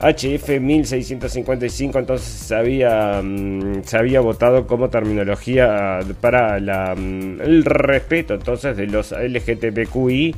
HF 0.00 0.60
1655 0.60 1.98
entonces 1.98 2.28
se 2.28 2.54
había, 2.54 3.22
mm, 3.22 3.82
se 3.84 3.96
había 3.96 4.20
votado 4.20 4.66
como 4.66 4.90
terminología 4.90 6.00
para 6.20 6.60
la, 6.60 6.94
mm, 6.94 7.40
el 7.40 7.64
respeto 7.64 8.34
entonces 8.34 8.76
de 8.76 8.88
los 8.88 9.12
LGTBQI 9.12 10.34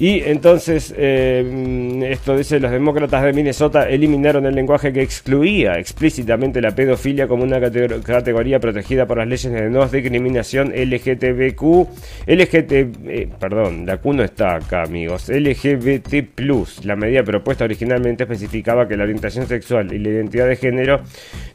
y 0.00 0.20
entonces, 0.20 0.94
eh, 0.96 2.06
esto 2.08 2.36
dice, 2.36 2.60
los 2.60 2.70
demócratas 2.70 3.24
de 3.24 3.32
Minnesota 3.32 3.88
eliminaron 3.88 4.46
el 4.46 4.54
lenguaje 4.54 4.92
que 4.92 5.02
excluía 5.02 5.72
explícitamente 5.72 6.60
la 6.60 6.70
pedofilia 6.70 7.26
como 7.26 7.42
una 7.42 7.60
categoría 7.60 8.60
protegida 8.60 9.06
por 9.06 9.18
las 9.18 9.26
leyes 9.26 9.52
de 9.52 9.68
no 9.68 9.88
discriminación 9.88 10.72
LGTBQ, 10.72 11.88
LGBT, 12.28 12.72
eh, 13.08 13.28
perdón, 13.40 13.86
la 13.86 13.96
Q 13.96 14.12
no 14.12 14.22
está 14.22 14.54
acá, 14.54 14.84
amigos, 14.84 15.28
LGBT+. 15.28 16.84
La 16.84 16.94
medida 16.94 17.24
propuesta 17.24 17.64
originalmente 17.64 18.22
especificaba 18.22 18.86
que 18.86 18.96
la 18.96 19.02
orientación 19.02 19.48
sexual 19.48 19.92
y 19.92 19.98
la 19.98 20.10
identidad 20.10 20.46
de 20.46 20.54
género 20.54 21.00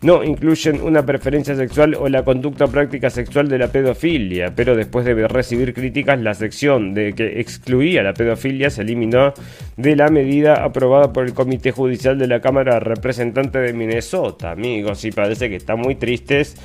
no 0.01 0.21
incluyen 0.21 0.81
una 0.81 1.05
preferencia 1.05 1.55
sexual 1.55 1.95
o 1.95 2.09
la 2.09 2.23
conducta 2.23 2.65
o 2.65 2.67
práctica 2.67 3.09
sexual 3.09 3.47
de 3.47 3.57
la 3.57 3.69
pedofilia, 3.69 4.51
pero 4.53 4.75
después 4.75 5.05
de 5.05 5.13
recibir 5.29 5.73
críticas, 5.73 6.19
la 6.19 6.33
sección 6.33 6.93
de 6.93 7.13
que 7.13 7.39
excluía 7.39 8.03
la 8.03 8.13
pedofilia 8.13 8.32
pedofilia 8.33 8.69
se 8.69 8.81
eliminó 8.81 9.33
de 9.77 9.95
la 9.95 10.09
medida 10.09 10.63
aprobada 10.63 11.13
por 11.13 11.25
el 11.25 11.33
Comité 11.33 11.71
Judicial 11.71 12.17
de 12.17 12.27
la 12.27 12.41
Cámara 12.41 12.79
Representante 12.79 13.59
de 13.59 13.73
Minnesota, 13.73 14.51
amigos, 14.51 15.05
y 15.05 15.11
parece 15.11 15.49
que 15.49 15.55
están 15.55 15.79
muy 15.79 15.95
tristes 15.95 16.55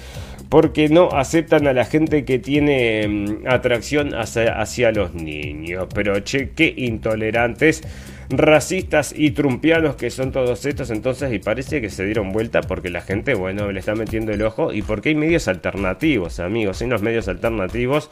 porque 0.49 0.89
no 0.89 1.11
aceptan 1.13 1.67
a 1.67 1.73
la 1.73 1.85
gente 1.85 2.25
que 2.25 2.39
tiene 2.39 3.07
mm, 3.07 3.47
atracción 3.49 4.15
hacia, 4.15 4.59
hacia 4.61 4.93
los 4.93 5.15
niños. 5.15 5.89
Pero 5.95 6.19
che, 6.21 6.51
qué 6.51 6.73
intolerantes 6.77 7.83
racistas 8.31 9.15
y 9.17 9.31
trumpianos 9.31 9.97
que 9.97 10.11
son 10.11 10.33
todos 10.33 10.65
estos 10.67 10.91
entonces 10.91 11.33
y 11.33 11.39
parece 11.39 11.81
que 11.81 11.89
se 11.89 12.05
dieron 12.05 12.33
vuelta 12.33 12.61
porque 12.61 12.91
la 12.91 13.01
gente, 13.01 13.35
bueno, 13.35 13.73
le 13.73 13.81
está 13.81 13.95
metiendo 13.95 14.33
el 14.33 14.43
ojo. 14.43 14.73
Y 14.73 14.83
porque 14.83 15.11
hay 15.11 15.15
medios 15.15 15.49
alternativos, 15.49 16.41
amigos, 16.41 16.81
en 16.81 16.91
los 16.91 17.03
medios 17.03 17.29
alternativos 17.29 18.11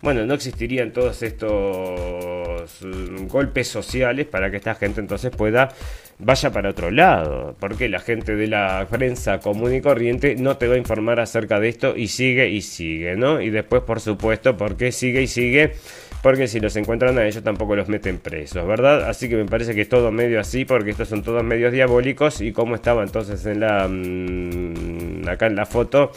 bueno, 0.00 0.24
no 0.26 0.34
existirían 0.34 0.92
todos 0.92 1.22
estos 1.22 2.82
mm, 2.82 3.26
golpes 3.26 3.68
sociales 3.68 4.26
para 4.26 4.50
que 4.50 4.58
esta 4.58 4.74
gente 4.74 5.00
entonces 5.00 5.30
pueda 5.30 5.70
vaya 6.18 6.50
para 6.50 6.70
otro 6.70 6.90
lado, 6.90 7.56
porque 7.60 7.88
la 7.88 8.00
gente 8.00 8.34
de 8.34 8.48
la 8.48 8.86
prensa 8.90 9.38
común 9.38 9.74
y 9.74 9.80
corriente 9.80 10.34
no 10.36 10.56
te 10.56 10.66
va 10.66 10.74
a 10.74 10.78
informar 10.78 11.20
acerca 11.20 11.60
de 11.60 11.68
esto 11.68 11.96
y 11.96 12.08
sigue 12.08 12.48
y 12.48 12.62
sigue, 12.62 13.16
¿no? 13.16 13.40
Y 13.40 13.50
después, 13.50 13.82
por 13.82 14.00
supuesto, 14.00 14.56
porque 14.56 14.90
sigue 14.90 15.22
y 15.22 15.26
sigue, 15.28 15.74
porque 16.22 16.48
si 16.48 16.58
los 16.58 16.74
encuentran 16.76 17.16
a 17.18 17.26
ellos 17.26 17.44
tampoco 17.44 17.76
los 17.76 17.88
meten 17.88 18.18
presos, 18.18 18.66
¿verdad? 18.66 19.08
Así 19.08 19.28
que 19.28 19.36
me 19.36 19.44
parece 19.44 19.74
que 19.74 19.82
es 19.82 19.88
todo 19.88 20.10
medio 20.10 20.40
así, 20.40 20.64
porque 20.64 20.90
estos 20.90 21.08
son 21.08 21.22
todos 21.22 21.44
medios 21.44 21.72
diabólicos 21.72 22.40
y 22.40 22.52
como 22.52 22.74
estaba 22.74 23.04
entonces 23.04 23.46
en 23.46 23.60
la 23.60 23.86
mm, 23.88 25.28
acá 25.28 25.46
en 25.46 25.54
la 25.54 25.66
foto 25.66 26.10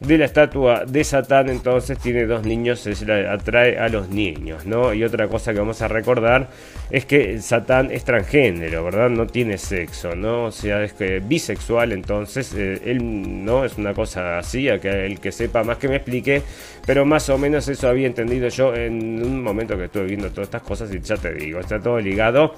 de 0.00 0.18
la 0.18 0.24
estatua 0.24 0.84
de 0.86 1.04
Satán, 1.04 1.48
entonces 1.48 1.98
tiene 1.98 2.26
dos 2.26 2.44
niños, 2.44 2.80
se 2.80 3.12
atrae 3.28 3.78
a 3.78 3.88
los 3.88 4.08
niños, 4.08 4.66
¿no? 4.66 4.92
Y 4.92 5.04
otra 5.04 5.28
cosa 5.28 5.52
que 5.52 5.60
vamos 5.60 5.80
a 5.82 5.88
recordar 5.88 6.48
es 6.90 7.06
que 7.06 7.40
Satán 7.40 7.90
es 7.90 8.04
transgénero, 8.04 8.84
¿verdad? 8.84 9.08
No 9.08 9.26
tiene 9.26 9.56
sexo, 9.56 10.14
¿no? 10.14 10.46
O 10.46 10.50
sea, 10.50 10.82
es 10.82 10.92
que 10.92 11.20
bisexual, 11.20 11.92
entonces 11.92 12.52
eh, 12.54 12.80
él 12.84 13.44
no 13.44 13.64
es 13.64 13.78
una 13.78 13.94
cosa 13.94 14.38
así, 14.38 14.68
a 14.68 14.78
que 14.78 15.06
el 15.06 15.20
que 15.20 15.32
sepa 15.32 15.62
más 15.62 15.78
que 15.78 15.88
me 15.88 15.96
explique, 15.96 16.42
pero 16.86 17.04
más 17.06 17.28
o 17.30 17.38
menos 17.38 17.68
eso 17.68 17.88
había 17.88 18.06
entendido 18.06 18.48
yo 18.48 18.74
en 18.74 19.22
un 19.24 19.42
momento 19.42 19.76
que 19.78 19.84
estuve 19.84 20.06
viendo 20.06 20.28
todas 20.30 20.48
estas 20.48 20.62
cosas 20.62 20.92
y 20.92 21.00
ya 21.00 21.16
te 21.16 21.32
digo, 21.32 21.60
está 21.60 21.80
todo 21.80 22.00
ligado 22.00 22.54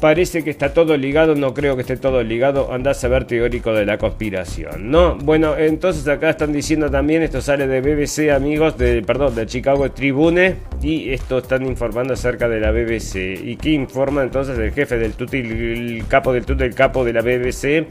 parece 0.00 0.44
que 0.44 0.50
está 0.50 0.72
todo 0.72 0.96
ligado, 0.96 1.34
no 1.34 1.54
creo 1.54 1.76
que 1.76 1.82
esté 1.82 1.96
todo 1.96 2.22
ligado, 2.22 2.72
andás 2.72 3.02
a 3.04 3.08
ver 3.08 3.24
teórico 3.24 3.72
de 3.72 3.86
la 3.86 3.98
conspiración, 3.98 4.90
¿no? 4.90 5.16
Bueno, 5.16 5.56
entonces 5.56 6.06
acá 6.08 6.30
están 6.30 6.52
diciendo 6.52 6.90
también, 6.90 7.22
esto 7.22 7.40
sale 7.40 7.66
de 7.66 7.80
BBC, 7.80 8.30
amigos, 8.30 8.76
de, 8.78 9.02
perdón, 9.02 9.34
de 9.34 9.46
Chicago 9.46 9.90
Tribune, 9.90 10.56
y 10.82 11.12
esto 11.12 11.38
están 11.38 11.66
informando 11.66 12.14
acerca 12.14 12.48
de 12.48 12.60
la 12.60 12.70
BBC. 12.70 13.40
¿Y 13.42 13.56
qué 13.56 13.70
informa 13.70 14.22
entonces 14.22 14.58
el 14.58 14.72
jefe 14.72 14.98
del 14.98 15.12
tuti, 15.14 15.38
el 15.38 16.04
capo 16.08 16.32
del 16.32 16.44
tuti, 16.44 16.64
el 16.64 16.74
capo 16.74 17.04
de 17.04 17.12
la 17.12 17.22
BBC? 17.22 17.86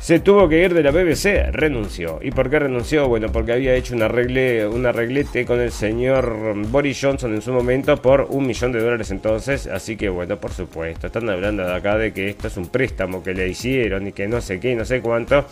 Se 0.00 0.20
tuvo 0.20 0.48
que 0.48 0.64
ir 0.64 0.72
de 0.72 0.82
la 0.82 0.90
BBC, 0.90 1.50
renunció. 1.50 2.20
¿Y 2.22 2.30
por 2.30 2.48
qué 2.48 2.60
renunció? 2.60 3.08
Bueno, 3.08 3.30
porque 3.30 3.52
había 3.52 3.74
hecho 3.74 3.94
un, 3.94 4.02
arregle, 4.02 4.66
un 4.66 4.86
arreglete 4.86 5.44
con 5.44 5.60
el 5.60 5.70
señor 5.70 6.54
Boris 6.68 6.98
Johnson 7.02 7.34
en 7.34 7.42
su 7.42 7.52
momento 7.52 8.00
por 8.00 8.22
un 8.30 8.46
millón 8.46 8.72
de 8.72 8.80
dólares 8.80 9.10
entonces. 9.10 9.66
Así 9.66 9.96
que 9.96 10.08
bueno, 10.08 10.38
por 10.38 10.52
supuesto, 10.52 11.08
están 11.08 11.28
hablando 11.28 11.64
de 11.64 11.74
acá 11.74 11.98
de 11.98 12.12
que 12.12 12.30
esto 12.30 12.46
es 12.46 12.56
un 12.56 12.68
préstamo 12.68 13.22
que 13.22 13.34
le 13.34 13.48
hicieron 13.48 14.06
y 14.06 14.12
que 14.12 14.28
no 14.28 14.40
sé 14.40 14.60
qué, 14.60 14.74
no 14.74 14.84
sé 14.84 15.00
cuánto. 15.00 15.44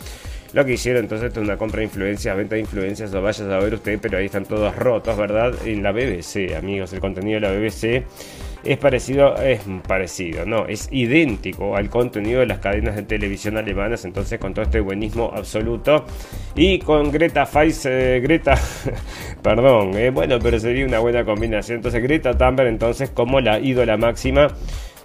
Lo 0.53 0.65
que 0.65 0.73
hicieron 0.73 1.03
entonces 1.03 1.31
es 1.31 1.37
una 1.37 1.57
compra 1.57 1.79
de 1.79 1.85
influencias, 1.85 2.35
venta 2.35 2.55
de 2.55 2.61
influencias, 2.61 3.13
o 3.13 3.21
vayas 3.21 3.41
a 3.41 3.59
ver 3.59 3.73
usted, 3.73 3.99
pero 4.01 4.17
ahí 4.17 4.25
están 4.25 4.45
todos 4.45 4.75
rotos, 4.75 5.17
¿verdad? 5.17 5.53
En 5.65 5.83
la 5.83 5.91
BBC, 5.91 6.55
amigos, 6.55 6.93
el 6.93 6.99
contenido 6.99 7.39
de 7.39 7.47
la 7.47 7.51
BBC 7.51 8.05
es 8.63 8.77
parecido, 8.77 9.35
es 9.37 9.61
parecido, 9.87 10.45
no, 10.45 10.65
es 10.67 10.89
idéntico 10.91 11.75
al 11.75 11.89
contenido 11.89 12.41
de 12.41 12.47
las 12.47 12.59
cadenas 12.59 12.95
de 12.95 13.03
televisión 13.03 13.57
alemanas, 13.57 14.03
entonces 14.05 14.39
con 14.39 14.53
todo 14.53 14.65
este 14.65 14.79
buenismo 14.79 15.31
absoluto 15.33 16.05
y 16.55 16.79
con 16.79 17.11
Greta 17.11 17.45
Feis, 17.45 17.85
eh, 17.85 18.19
Greta, 18.21 18.55
perdón, 19.41 19.95
eh, 19.95 20.09
bueno, 20.09 20.39
pero 20.39 20.59
sería 20.59 20.85
una 20.85 20.99
buena 20.99 21.23
combinación, 21.23 21.77
entonces 21.77 22.01
Greta 22.03 22.37
Thunberg 22.37 22.67
entonces 22.67 23.09
como 23.09 23.39
la 23.39 23.59
ídola 23.59 23.95
máxima 23.95 24.47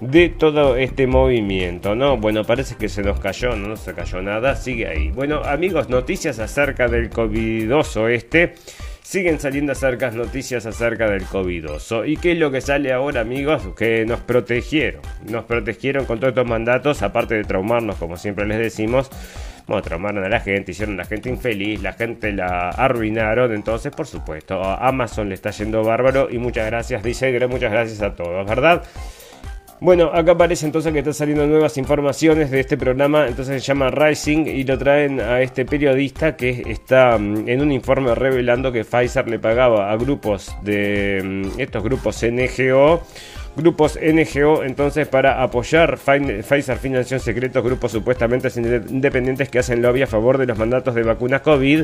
de 0.03 0.31
todo 0.31 0.77
este 0.77 1.07
movimiento, 1.07 1.95
¿no? 1.95 2.17
Bueno, 2.17 2.45
parece 2.45 2.75
que 2.75 2.89
se 2.89 3.03
nos 3.03 3.21
cayó, 3.21 3.55
no, 3.55 3.77
se 3.77 3.95
cayó 3.95 4.21
nada, 4.21 4.57
sigue 4.57 4.89
ahí. 4.89 5.11
Bueno, 5.11 5.43
amigos, 5.45 5.89
noticias 5.89 6.41
acerca 6.41 6.89
del 6.89 7.09
covidoso 7.09 8.09
este. 8.09 8.55
Siguen 9.01 9.39
saliendo 9.39 9.73
acerca 9.73 10.11
noticias 10.11 10.67
acerca 10.67 11.09
del 11.09 11.25
covidoso. 11.25 12.05
¿Y 12.05 12.17
qué 12.17 12.33
es 12.33 12.39
lo 12.39 12.51
que 12.51 12.61
sale 12.61 12.93
ahora, 12.93 13.21
amigos? 13.21 13.63
Que 13.77 14.05
nos 14.05 14.21
protegieron. 14.21 15.03
Nos 15.29 15.45
protegieron 15.45 16.05
con 16.05 16.19
todos 16.19 16.31
estos 16.31 16.47
mandatos, 16.47 17.03
aparte 17.03 17.35
de 17.37 17.45
traumarnos, 17.45 17.97
como 17.97 18.17
siempre 18.17 18.47
les 18.47 18.59
decimos 18.59 19.11
bueno, 19.65 19.83
traumaron 19.83 20.25
a 20.25 20.29
la 20.29 20.41
gente, 20.41 20.73
hicieron 20.73 20.97
a 20.97 20.99
la 20.99 21.05
gente 21.05 21.29
infeliz, 21.29 21.81
la 21.81 21.93
gente 21.93 22.33
la 22.33 22.71
arruinaron, 22.71 23.55
entonces 23.55 23.95
por 23.95 24.09
supuesto, 24.09 24.61
a 24.61 24.89
Amazon 24.89 25.29
le 25.29 25.37
está 25.37 25.51
yendo 25.51 25.85
bárbaro 25.85 26.29
y 26.29 26.39
muchas 26.39 26.67
gracias, 26.67 27.03
dice, 27.05 27.47
muchas 27.47 27.71
gracias 27.71 28.03
a 28.03 28.17
todos, 28.17 28.45
¿verdad? 28.45 28.83
Bueno, 29.83 30.13
acá 30.15 30.31
aparece 30.31 30.65
entonces 30.65 30.93
que 30.93 31.01
están 31.01 31.13
saliendo 31.13 31.45
nuevas 31.45 31.77
informaciones 31.77 32.53
de 32.53 32.61
este 32.61 32.77
programa, 32.77 33.27
entonces 33.27 33.61
se 33.61 33.67
llama 33.67 33.91
Rising 33.91 34.47
y 34.47 34.63
lo 34.63 34.79
traen 34.79 35.19
a 35.19 35.43
este 35.43 35.65
periodista 35.65 36.37
que 36.37 36.63
está 36.69 37.19
mm, 37.19 37.49
en 37.49 37.61
un 37.61 37.73
informe 37.73 38.15
revelando 38.15 38.71
que 38.71 38.85
Pfizer 38.85 39.29
le 39.29 39.41
pagaba 39.41 39.91
a 39.91 39.97
grupos 39.97 40.55
de 40.63 41.21
mm, 41.25 41.59
estos 41.61 41.83
grupos 41.83 42.23
NGO 42.23 43.03
grupos 43.57 43.99
NGO 44.01 44.63
entonces 44.63 45.09
para 45.09 45.43
apoyar 45.43 45.99
Pfizer 45.99 46.77
Financiación 46.79 47.19
Secretos, 47.19 47.65
grupos 47.65 47.91
supuestamente 47.91 48.51
independientes 48.57 49.49
que 49.49 49.59
hacen 49.59 49.83
lobby 49.83 50.03
a 50.03 50.07
favor 50.07 50.39
de 50.39 50.47
los 50.47 50.57
mandatos 50.57 50.95
de 50.95 51.03
vacunas 51.03 51.41
COVID 51.41 51.83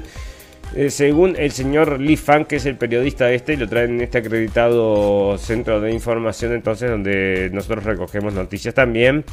eh, 0.74 0.90
según 0.90 1.34
el 1.38 1.50
señor 1.52 1.98
Lee 1.98 2.16
Fan, 2.16 2.44
que 2.44 2.56
es 2.56 2.66
el 2.66 2.76
periodista 2.76 3.30
este, 3.30 3.56
lo 3.56 3.68
traen 3.68 3.94
en 3.94 4.00
este 4.02 4.18
acreditado 4.18 5.38
centro 5.38 5.80
de 5.80 5.92
información, 5.92 6.52
entonces, 6.52 6.90
donde 6.90 7.50
nosotros 7.52 7.84
recogemos 7.84 8.34
noticias 8.34 8.74
también. 8.74 9.24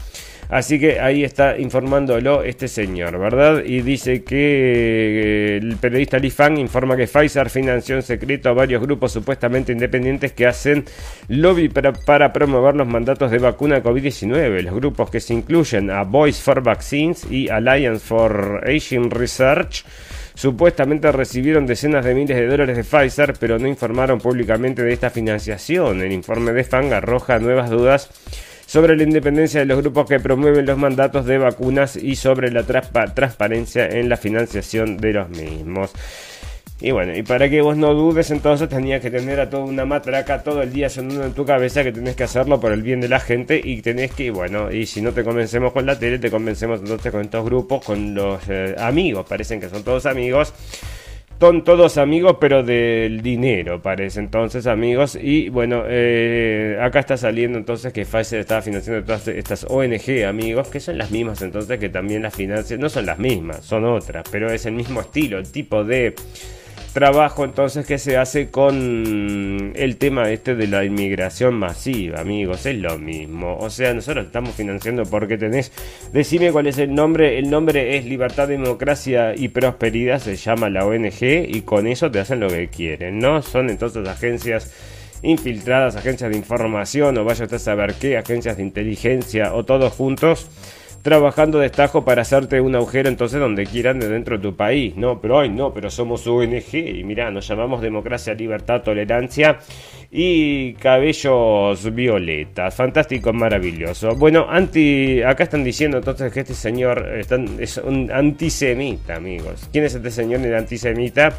Así 0.47 0.79
que 0.79 0.99
ahí 0.99 1.23
está 1.23 1.57
informándolo 1.57 2.43
este 2.43 2.67
señor, 2.67 3.17
¿verdad? 3.17 3.63
Y 3.65 3.81
dice 3.81 4.23
que 4.23 5.55
eh, 5.55 5.57
el 5.57 5.77
periodista 5.77 6.19
Lee 6.19 6.29
Fan 6.29 6.57
informa 6.57 6.95
que 6.95 7.07
Pfizer 7.07 7.49
financió 7.49 7.95
en 7.95 8.03
secreto 8.03 8.49
a 8.49 8.53
varios 8.53 8.81
grupos 8.81 9.11
supuestamente 9.11 9.71
independientes 9.71 10.33
que 10.33 10.45
hacen 10.45 10.85
lobby 11.27 11.69
para, 11.69 11.93
para 11.93 12.31
promover 12.31 12.75
los 12.75 12.87
mandatos 12.87 13.31
de 13.31 13.39
vacuna 13.39 13.81
COVID-19. 13.81 14.61
Los 14.61 14.75
grupos 14.75 15.09
que 15.09 15.19
se 15.19 15.33
incluyen 15.33 15.89
a 15.89 16.03
Voice 16.03 16.41
for 16.41 16.61
Vaccines 16.61 17.25
y 17.29 17.49
Alliance 17.49 18.05
for 18.05 18.63
Asian 18.67 19.09
Research 19.09 19.83
Supuestamente 20.35 21.11
recibieron 21.11 21.65
decenas 21.65 22.03
de 22.03 22.13
miles 22.13 22.37
de 22.37 22.45
dólares 22.45 22.75
de 22.75 22.83
Pfizer, 22.83 23.33
pero 23.39 23.57
no 23.57 23.67
informaron 23.67 24.19
públicamente 24.19 24.83
de 24.83 24.93
esta 24.93 25.09
financiación. 25.09 26.01
El 26.01 26.11
informe 26.11 26.51
de 26.51 26.63
Fang 26.63 26.91
arroja 26.93 27.39
nuevas 27.39 27.69
dudas 27.69 28.09
sobre 28.65 28.97
la 28.97 29.03
independencia 29.03 29.61
de 29.61 29.65
los 29.65 29.79
grupos 29.79 30.07
que 30.09 30.19
promueven 30.19 30.65
los 30.65 30.77
mandatos 30.77 31.25
de 31.25 31.37
vacunas 31.37 31.95
y 31.95 32.15
sobre 32.15 32.51
la 32.51 32.63
transparencia 32.63 33.87
en 33.87 34.09
la 34.09 34.17
financiación 34.17 34.97
de 34.97 35.13
los 35.13 35.29
mismos. 35.29 35.91
Y 36.81 36.91
bueno, 36.91 37.15
y 37.15 37.23
para 37.23 37.49
que 37.49 37.61
vos 37.61 37.77
no 37.77 37.93
dudes, 37.93 38.31
entonces 38.31 38.67
tenías 38.67 39.01
que 39.01 39.09
tener 39.09 39.39
a 39.39 39.49
toda 39.49 39.63
una 39.63 39.85
matraca 39.85 40.43
todo 40.43 40.61
el 40.61 40.73
día 40.73 40.89
sonando 40.89 41.23
en 41.23 41.33
tu 41.33 41.45
cabeza 41.45 41.83
que 41.85 41.93
tenés 41.93 42.17
que 42.17 42.23
hacerlo 42.23 42.59
por 42.59 42.73
el 42.73 42.81
bien 42.81 42.99
de 42.99 43.07
la 43.07 43.21
gente 43.21 43.61
y 43.63 43.81
tenés 43.81 44.11
que, 44.11 44.29
bueno, 44.29 44.69
y 44.69 44.85
si 44.85 45.01
no 45.01 45.13
te 45.13 45.23
convencemos 45.23 45.71
con 45.71 45.85
la 45.85 45.97
tele, 45.97 46.19
te 46.19 46.29
convencemos 46.29 46.81
entonces 46.81 47.11
con 47.13 47.21
estos 47.21 47.45
grupos, 47.45 47.85
con 47.85 48.13
los 48.13 48.41
eh, 48.49 48.75
amigos, 48.77 49.25
parecen 49.27 49.61
que 49.61 49.69
son 49.69 49.83
todos 49.83 50.05
amigos. 50.05 50.53
Son 51.39 51.65
todos 51.65 51.97
amigos, 51.97 52.37
pero 52.39 52.63
del 52.63 53.21
dinero, 53.21 53.81
parece 53.81 54.21
entonces, 54.21 54.67
amigos. 54.67 55.17
Y 55.21 55.49
bueno, 55.49 55.83
eh, 55.85 56.77
acá 56.81 57.01
está 57.01 57.17
saliendo 57.17 57.57
entonces 57.57 57.91
que 57.91 58.05
Pfizer 58.05 58.39
estaba 58.39 58.61
financiando 58.61 59.03
todas 59.03 59.27
estas 59.27 59.65
ONG, 59.65 60.23
amigos, 60.25 60.69
que 60.69 60.79
son 60.79 60.97
las 60.97 61.11
mismas 61.11 61.41
entonces 61.41 61.77
que 61.77 61.89
también 61.89 62.23
las 62.23 62.33
financian. 62.33 62.79
No 62.79 62.87
son 62.87 63.05
las 63.05 63.19
mismas, 63.19 63.65
son 63.65 63.83
otras, 63.83 64.23
pero 64.31 64.49
es 64.49 64.65
el 64.65 64.75
mismo 64.75 65.01
estilo, 65.01 65.37
el 65.37 65.51
tipo 65.51 65.83
de 65.83 66.15
trabajo 66.95 67.43
entonces 67.43 67.85
que 67.85 67.97
se 67.97 68.15
hace 68.15 68.49
con 68.49 69.73
el 69.75 69.97
tema 69.97 70.31
este 70.31 70.55
de 70.55 70.65
la 70.65 70.85
inmigración 70.85 71.53
masiva, 71.53 72.21
amigos, 72.21 72.65
es 72.65 72.77
lo 72.77 72.97
mismo. 72.97 73.57
O 73.57 73.69
sea, 73.69 73.93
nosotros 73.93 74.27
estamos 74.27 74.55
financiando 74.55 75.03
porque 75.03 75.37
tenés, 75.37 75.73
decime 76.13 76.53
cuál 76.53 76.67
es 76.67 76.77
el 76.77 76.95
nombre, 76.95 77.37
el 77.37 77.49
nombre 77.49 77.97
es 77.97 78.05
Libertad, 78.05 78.47
Democracia 78.47 79.35
y 79.35 79.49
Prosperidad, 79.49 80.19
se 80.19 80.37
llama 80.37 80.69
la 80.69 80.85
ONG 80.85 81.49
y 81.49 81.63
con 81.63 81.85
eso 81.85 82.09
te 82.09 82.21
hacen 82.21 82.39
lo 82.39 82.47
que 82.47 82.69
quieren, 82.69 83.19
¿no? 83.19 83.41
Son 83.41 83.69
entonces 83.69 84.07
agencias 84.07 84.73
infiltradas, 85.21 85.97
agencias 85.97 86.31
de 86.31 86.37
información 86.37 87.17
o 87.17 87.25
vaya 87.25 87.43
usted 87.43 87.57
a 87.57 87.59
saber 87.59 87.95
qué, 87.95 88.17
agencias 88.17 88.55
de 88.55 88.63
inteligencia 88.63 89.53
o 89.53 89.65
todos 89.65 89.91
juntos 89.91 90.47
trabajando 91.05 91.59
de 91.59 91.67
estajo 91.67 92.03
para 92.03 92.23
hacerte 92.23 92.59
un 92.59 92.73
agujero 92.73 93.07
entonces 93.09 93.39
donde 93.39 93.67
quieran 93.67 93.99
de 93.99 94.09
dentro 94.09 94.37
de 94.37 94.41
tu 94.41 94.55
país. 94.55 94.95
No, 94.97 95.21
pero 95.21 95.37
hoy 95.37 95.49
no, 95.49 95.71
pero 95.71 95.91
somos 95.91 96.25
ONG 96.25 96.73
y 96.73 97.03
mira, 97.03 97.29
nos 97.29 97.47
llamamos 97.47 97.79
democracia, 97.83 98.33
libertad, 98.33 98.81
tolerancia 98.81 99.59
y 100.09 100.73
cabellos 100.73 101.93
violetas. 101.93 102.73
Fantástico, 102.73 103.31
maravilloso. 103.33 104.15
Bueno, 104.15 104.47
anti, 104.49 105.21
acá 105.21 105.43
están 105.43 105.63
diciendo 105.63 105.97
entonces 105.99 106.33
que 106.33 106.39
este 106.39 106.55
señor 106.55 107.07
es 107.59 107.77
un 107.77 108.11
antisemita, 108.11 109.17
amigos. 109.17 109.69
¿Quién 109.71 109.83
es 109.83 109.93
este 109.93 110.09
señor 110.09 110.43
el 110.43 110.55
antisemita? 110.55 111.35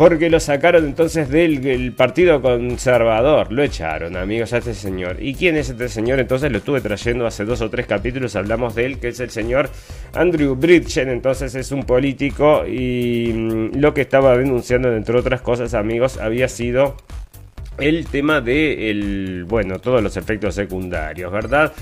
Porque 0.00 0.30
lo 0.30 0.40
sacaron 0.40 0.86
entonces 0.86 1.28
del 1.28 1.92
Partido 1.92 2.40
Conservador. 2.40 3.52
Lo 3.52 3.62
echaron, 3.62 4.16
amigos, 4.16 4.50
a 4.54 4.56
este 4.56 4.72
señor. 4.72 5.18
¿Y 5.20 5.34
quién 5.34 5.58
es 5.58 5.68
este 5.68 5.90
señor? 5.90 6.20
Entonces 6.20 6.50
lo 6.50 6.56
estuve 6.56 6.80
trayendo 6.80 7.26
hace 7.26 7.44
dos 7.44 7.60
o 7.60 7.68
tres 7.68 7.86
capítulos. 7.86 8.34
Hablamos 8.34 8.74
de 8.74 8.86
él, 8.86 8.98
que 8.98 9.08
es 9.08 9.20
el 9.20 9.28
señor 9.28 9.68
Andrew 10.14 10.54
Bridgen. 10.54 11.10
Entonces 11.10 11.54
es 11.54 11.70
un 11.70 11.82
político 11.82 12.66
y 12.66 13.30
mm, 13.30 13.76
lo 13.78 13.92
que 13.92 14.00
estaba 14.00 14.38
denunciando, 14.38 14.90
entre 14.90 15.18
otras 15.18 15.42
cosas, 15.42 15.74
amigos, 15.74 16.16
había 16.16 16.48
sido 16.48 16.96
el 17.76 18.06
tema 18.06 18.40
de 18.40 18.90
el, 18.90 19.44
bueno, 19.46 19.80
todos 19.80 20.02
los 20.02 20.16
efectos 20.16 20.54
secundarios, 20.54 21.30
¿verdad? 21.30 21.74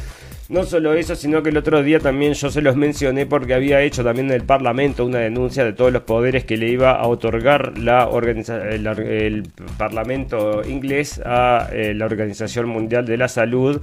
No 0.48 0.64
solo 0.64 0.94
eso, 0.94 1.14
sino 1.14 1.42
que 1.42 1.50
el 1.50 1.58
otro 1.58 1.82
día 1.82 2.00
también 2.00 2.32
yo 2.32 2.50
se 2.50 2.62
los 2.62 2.74
mencioné 2.74 3.26
porque 3.26 3.52
había 3.52 3.82
hecho 3.82 4.02
también 4.02 4.28
en 4.28 4.32
el 4.32 4.44
Parlamento 4.44 5.04
una 5.04 5.18
denuncia 5.18 5.62
de 5.62 5.74
todos 5.74 5.92
los 5.92 6.04
poderes 6.04 6.46
que 6.46 6.56
le 6.56 6.70
iba 6.70 6.92
a 6.92 7.06
otorgar 7.06 7.76
la 7.76 8.08
el, 8.08 9.42
Parlamento 9.76 10.62
inglés 10.66 11.20
a 11.22 11.68
eh, 11.70 11.92
la 11.92 12.06
Organización 12.06 12.66
Mundial 12.66 13.04
de 13.04 13.18
la 13.18 13.28
Salud 13.28 13.82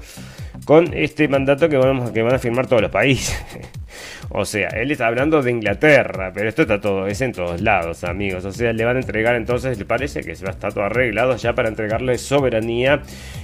con 0.65 0.93
este 0.93 1.27
mandato 1.27 1.69
que, 1.69 1.77
vamos, 1.77 2.11
que 2.11 2.21
van 2.21 2.33
a 2.33 2.39
firmar 2.39 2.67
todos 2.67 2.81
los 2.81 2.91
países. 2.91 3.35
O 4.29 4.43
sea, 4.43 4.67
él 4.69 4.91
está 4.91 5.07
hablando 5.07 5.41
de 5.41 5.51
Inglaterra, 5.51 6.31
pero 6.33 6.49
esto 6.49 6.63
está 6.63 6.81
todo, 6.81 7.07
es 7.07 7.21
en 7.21 7.31
todos 7.31 7.61
lados, 7.61 8.03
amigos. 8.03 8.43
O 8.43 8.51
sea, 8.51 8.73
le 8.73 8.83
van 8.83 8.97
a 8.97 8.99
entregar 8.99 9.35
entonces, 9.35 9.77
le 9.77 9.85
parece 9.85 10.21
que 10.21 10.33
va 10.43 10.49
a 10.49 10.51
estar 10.51 10.73
todo 10.73 10.83
arreglado 10.83 11.35
ya 11.37 11.53
para 11.53 11.69
entregarle 11.69 12.17
soberanía 12.17 13.01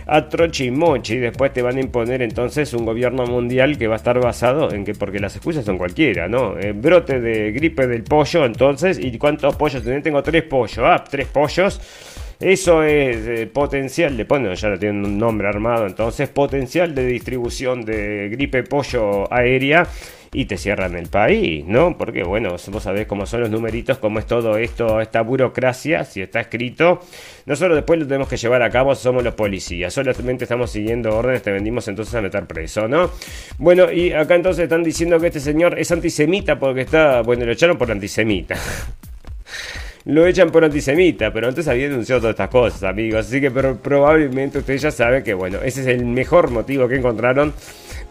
a 0.07 0.27
Trochimochi. 0.27 1.13
Y 1.13 1.17
después 1.19 1.53
te 1.53 1.61
van 1.61 1.77
a 1.77 1.79
imponer 1.79 2.21
entonces 2.21 2.73
un 2.73 2.85
gobierno 2.85 3.25
mundial 3.25 3.77
que 3.77 3.87
va 3.87 3.93
a 3.93 3.97
estar 3.97 4.19
basado 4.19 4.73
en 4.73 4.83
que, 4.83 4.93
porque 4.93 5.19
las 5.19 5.35
excusas 5.35 5.63
son 5.63 5.77
cualquiera, 5.77 6.27
¿no? 6.27 6.57
Eh, 6.57 6.73
brote 6.73 7.21
de 7.21 7.51
gripe 7.53 7.87
del 7.87 8.03
pollo, 8.03 8.45
entonces, 8.45 8.99
¿y 8.99 9.17
cuántos 9.17 9.55
pollos 9.55 9.83
tenés? 9.83 10.03
Tengo 10.03 10.21
tres 10.23 10.43
pollos, 10.43 10.79
ah, 10.79 11.03
tres 11.09 11.27
pollos. 11.27 11.79
Eso 12.41 12.81
es 12.81 13.27
eh, 13.27 13.45
potencial, 13.45 14.17
le 14.17 14.25
ponen, 14.25 14.55
ya 14.55 14.75
tienen 14.77 15.05
un 15.05 15.19
nombre 15.19 15.47
armado, 15.47 15.85
entonces 15.85 16.27
potencial 16.27 16.95
de 16.95 17.05
distribución 17.05 17.85
de 17.85 18.29
gripe 18.29 18.63
pollo 18.63 19.31
aérea 19.31 19.87
y 20.33 20.45
te 20.45 20.57
cierran 20.57 20.95
el 20.95 21.07
país, 21.07 21.65
¿no? 21.67 21.97
Porque 21.97 22.23
bueno, 22.23 22.49
vos 22.51 22.83
sabés 22.83 23.05
cómo 23.05 23.27
son 23.27 23.41
los 23.41 23.51
numeritos, 23.51 23.99
cómo 23.99 24.17
es 24.17 24.25
todo 24.25 24.57
esto, 24.57 25.01
esta 25.01 25.21
burocracia, 25.21 26.03
si 26.03 26.21
está 26.21 26.39
escrito. 26.39 27.01
Nosotros 27.45 27.75
después 27.75 27.99
lo 27.99 28.07
tenemos 28.07 28.27
que 28.27 28.37
llevar 28.37 28.63
a 28.63 28.71
cabo, 28.71 28.95
somos 28.95 29.23
los 29.23 29.35
policías, 29.35 29.93
solamente 29.93 30.45
estamos 30.45 30.71
siguiendo 30.71 31.15
órdenes, 31.15 31.43
te 31.43 31.51
vendimos 31.51 31.87
entonces 31.89 32.15
a 32.15 32.21
meter 32.21 32.47
preso, 32.47 32.87
¿no? 32.87 33.11
Bueno, 33.59 33.91
y 33.91 34.13
acá 34.13 34.35
entonces 34.35 34.63
están 34.63 34.83
diciendo 34.83 35.19
que 35.19 35.27
este 35.27 35.41
señor 35.41 35.77
es 35.77 35.91
antisemita 35.91 36.57
porque 36.57 36.81
está, 36.81 37.21
bueno, 37.21 37.45
lo 37.45 37.51
echaron 37.51 37.77
por 37.77 37.91
antisemita. 37.91 38.55
lo 40.05 40.25
echan 40.25 40.49
por 40.49 40.63
antisemita, 40.63 41.31
pero 41.31 41.47
antes 41.47 41.67
había 41.67 41.89
denunciado 41.89 42.21
todas 42.21 42.33
estas 42.33 42.49
cosas, 42.49 42.83
amigos. 42.83 43.27
Así 43.27 43.39
que 43.39 43.51
probablemente 43.51 44.59
ustedes 44.59 44.81
ya 44.81 44.91
saben 44.91 45.23
que, 45.23 45.33
bueno, 45.33 45.59
ese 45.63 45.81
es 45.81 45.87
el 45.87 46.05
mejor 46.05 46.49
motivo 46.49 46.87
que 46.87 46.95
encontraron 46.95 47.53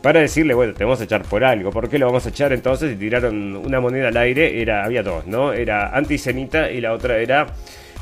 para 0.02 0.20
decirle, 0.20 0.54
bueno, 0.54 0.72
te 0.72 0.84
vamos 0.84 1.00
a 1.00 1.04
echar 1.04 1.22
por 1.22 1.44
algo. 1.44 1.70
¿Por 1.70 1.88
qué 1.88 1.98
lo 1.98 2.06
vamos 2.06 2.24
a 2.26 2.30
echar 2.30 2.52
entonces? 2.52 2.92
Y 2.92 2.96
tiraron 2.96 3.56
una 3.56 3.80
moneda 3.80 4.08
al 4.08 4.16
aire, 4.16 4.60
era, 4.62 4.84
había 4.84 5.02
dos, 5.02 5.26
¿no? 5.26 5.52
Era 5.52 5.94
antisemita 5.96 6.70
y 6.70 6.80
la 6.80 6.92
otra 6.92 7.18
era 7.18 7.48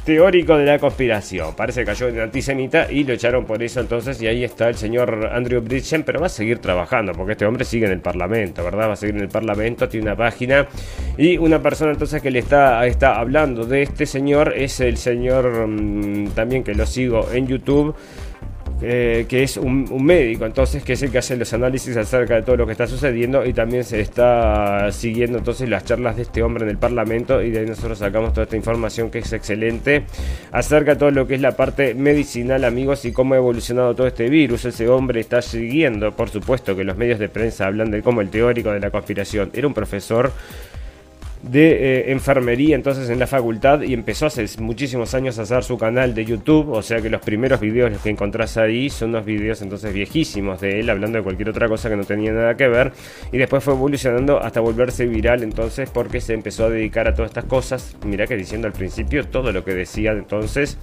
teórico 0.09 0.57
de 0.57 0.65
la 0.65 0.79
conspiración. 0.79 1.55
Parece 1.55 1.81
que 1.81 1.87
cayó 1.87 2.09
en 2.09 2.21
antisemita 2.21 2.91
y 2.91 3.05
lo 3.05 3.13
echaron 3.13 3.45
por 3.45 3.63
eso 3.63 3.81
entonces. 3.81 4.23
Y 4.23 4.27
ahí 4.27 4.43
está 4.43 4.71
el 4.71 4.75
señor 4.75 5.29
Andrew 5.31 5.61
Bridgen, 5.61 6.03
pero 6.03 6.19
va 6.19 6.29
a 6.29 6.31
seguir 6.31 6.61
trabajando 6.61 7.13
porque 7.13 7.33
este 7.33 7.45
hombre 7.45 7.67
sigue 7.67 7.85
en 7.85 7.93
el 7.93 8.01
Parlamento, 8.01 8.65
¿verdad? 8.65 8.89
Va 8.89 8.93
a 8.95 8.97
seguir 8.97 9.17
en 9.17 9.21
el 9.21 9.29
Parlamento, 9.29 9.87
tiene 9.87 10.07
una 10.07 10.17
página. 10.17 10.67
Y 11.19 11.37
una 11.37 11.61
persona 11.61 11.93
entonces 11.93 12.23
que 12.23 12.31
le 12.31 12.39
está, 12.39 12.87
está 12.87 13.19
hablando 13.19 13.67
de 13.67 13.83
este 13.83 14.07
señor 14.07 14.55
es 14.57 14.81
el 14.81 14.97
señor 14.97 15.69
mm, 15.69 16.29
también 16.29 16.65
que 16.65 16.73
lo 16.75 16.87
sigo 16.87 17.29
en 17.31 17.47
YouTube 17.47 17.95
eh, 18.81 19.27
que 19.29 19.43
es 19.43 19.57
un, 19.57 19.89
médico, 20.05 20.47
entonces, 20.47 20.85
que 20.85 20.93
es 20.93 21.03
el 21.03 21.11
que 21.11 21.19
hace 21.19 21.37
los 21.37 21.53
análisis 21.53 21.97
acerca 21.97 22.37
de 22.37 22.43
todo 22.43 22.57
lo 22.57 22.67
que 22.67 22.73
está 22.73 22.87
sucediendo 22.87 23.45
y 23.45 23.53
también 23.53 23.83
se 23.83 24.01
está 24.01 24.93
siguiendo 24.93 25.39
entonces 25.39 25.69
las 25.69 25.85
charlas 25.85 26.17
de 26.17 26.23
este 26.23 26.43
hombre 26.43 26.65
en 26.65 26.71
el 26.71 26.79
Parlamento 26.79 27.43
y 27.43 27.51
de 27.51 27.61
ahí 27.61 27.67
nosotros 27.67 27.99
sacamos 27.99 28.33
toda 28.33 28.45
esta 28.45 28.57
información 28.57 29.11
que 29.11 29.19
es 29.19 29.33
excelente 29.33 30.05
acerca 30.53 30.93
de 30.93 30.97
todo 30.97 31.11
lo 31.11 31.27
que 31.27 31.35
es 31.35 31.41
la 31.41 31.57
parte 31.57 31.95
medicinal, 31.95 32.65
amigos, 32.65 33.05
y 33.05 33.13
cómo 33.13 33.35
ha 33.35 33.39
evolucionado 33.39 33.95
todo 33.97 34.07
este 34.07 34.29
virus. 34.29 34.65
Ese 34.65 34.89
hombre 34.89 35.21
está 35.21 35.43
siguiendo, 35.43 36.13
por 36.13 36.29
supuesto, 36.31 36.77
que 36.77 36.85
los 36.85 36.97
medios 36.97 37.19
de 37.19 37.29
prensa 37.29 37.67
hablan 37.67 37.91
de 37.91 38.03
como 38.03 38.21
el 38.21 38.31
teórico 38.31 38.71
de 38.71 38.81
la 38.81 38.91
conspiración. 38.91 39.51
Era 39.55 39.67
un 39.67 39.75
profesor 39.75 40.31
de 41.43 41.71
eh, 41.71 42.13
enfermería 42.13 42.75
entonces 42.75 43.09
en 43.11 43.19
la 43.19 43.27
facultad 43.27 43.83
y 43.83 43.95
empezó 43.95 44.27
hace 44.27 44.47
muchísimos 44.61 45.15
años 45.15 45.39
a 45.39 45.43
hacer 45.43 45.63
su 45.63 45.79
canal 45.79 46.15
de 46.15 46.25
YouTube, 46.25 46.71
o 46.71 46.83
sea 46.83 47.01
que 47.01 47.11
los 47.11 47.21
primeros 47.21 47.61
videos 47.61 47.97
que 48.03 48.11
encontrás 48.11 48.57
ahí 48.57 48.91
son 48.91 49.11
unos 49.11 49.25
videos 49.25 49.63
entonces 49.63 49.93
viejísimos 49.93 50.61
de 50.61 50.81
él 50.81 50.91
hablando 50.91 51.19
de 51.19 51.25
cualquier 51.25 51.51
otra 51.51 51.69
cosa 51.69 51.89
que 51.89 51.97
no 51.97 52.05
tenía 52.05 52.33
nada 52.33 52.57
que 52.57 52.69
ver 52.69 52.93
y 53.33 53.39
después 53.39 53.63
fue 53.63 53.75
evolucionando 53.75 54.43
hasta 54.43 54.61
volverse 54.61 55.07
viral 55.07 55.43
entonces 55.43 55.91
porque 55.91 56.21
se 56.21 56.35
empezó 56.35 56.67
a 56.67 56.71
dedicar 56.71 57.07
a 57.09 57.15
todas 57.15 57.31
estas 57.31 57.45
cosas, 57.45 57.97
mira 58.05 58.27
que 58.27 58.37
diciendo 58.37 58.67
al 58.67 58.73
principio 58.73 59.27
todo 59.27 59.53
lo 59.53 59.65
que 59.65 59.75
decía 59.75 60.13
entonces 60.13 60.79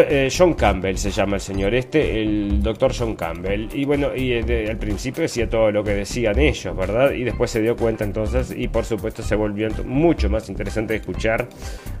eh, 0.00 0.28
John 0.36 0.54
Campbell 0.54 0.96
se 0.96 1.10
llama 1.10 1.36
el 1.36 1.40
señor 1.40 1.74
este, 1.74 2.22
el 2.22 2.62
doctor 2.62 2.92
John 2.96 3.16
Campbell. 3.16 3.68
Y 3.72 3.84
bueno, 3.84 4.14
y 4.14 4.32
eh, 4.32 4.66
al 4.70 4.78
principio 4.78 5.22
decía 5.22 5.48
todo 5.48 5.70
lo 5.70 5.84
que 5.84 5.94
decían 5.94 6.38
ellos, 6.38 6.76
¿verdad? 6.76 7.12
Y 7.12 7.24
después 7.24 7.50
se 7.50 7.60
dio 7.60 7.76
cuenta 7.76 8.04
entonces 8.04 8.54
y 8.56 8.68
por 8.68 8.84
supuesto 8.84 9.22
se 9.22 9.36
volvió 9.36 9.68
mucho 9.84 10.28
más 10.30 10.48
interesante 10.48 10.94
de 10.94 11.00
escuchar. 11.00 11.48